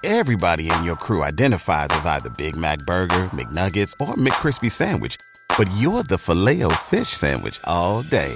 Everybody 0.04 0.72
in 0.72 0.84
your 0.84 0.96
crew 0.96 1.24
identifies 1.24 1.90
as 1.92 2.06
either 2.06 2.30
Big 2.32 2.56
Mac 2.56 2.80
Burger, 2.80 3.26
McNuggets, 3.26 3.94
or 4.00 4.16
McCrispy 4.16 4.72
Sandwich. 4.72 5.18
But 5.58 5.70
you're 5.78 6.04
the 6.04 6.18
Filet-O-Fish 6.18 7.10
Sandwich 7.10 7.60
all 7.66 8.02
day. 8.04 8.36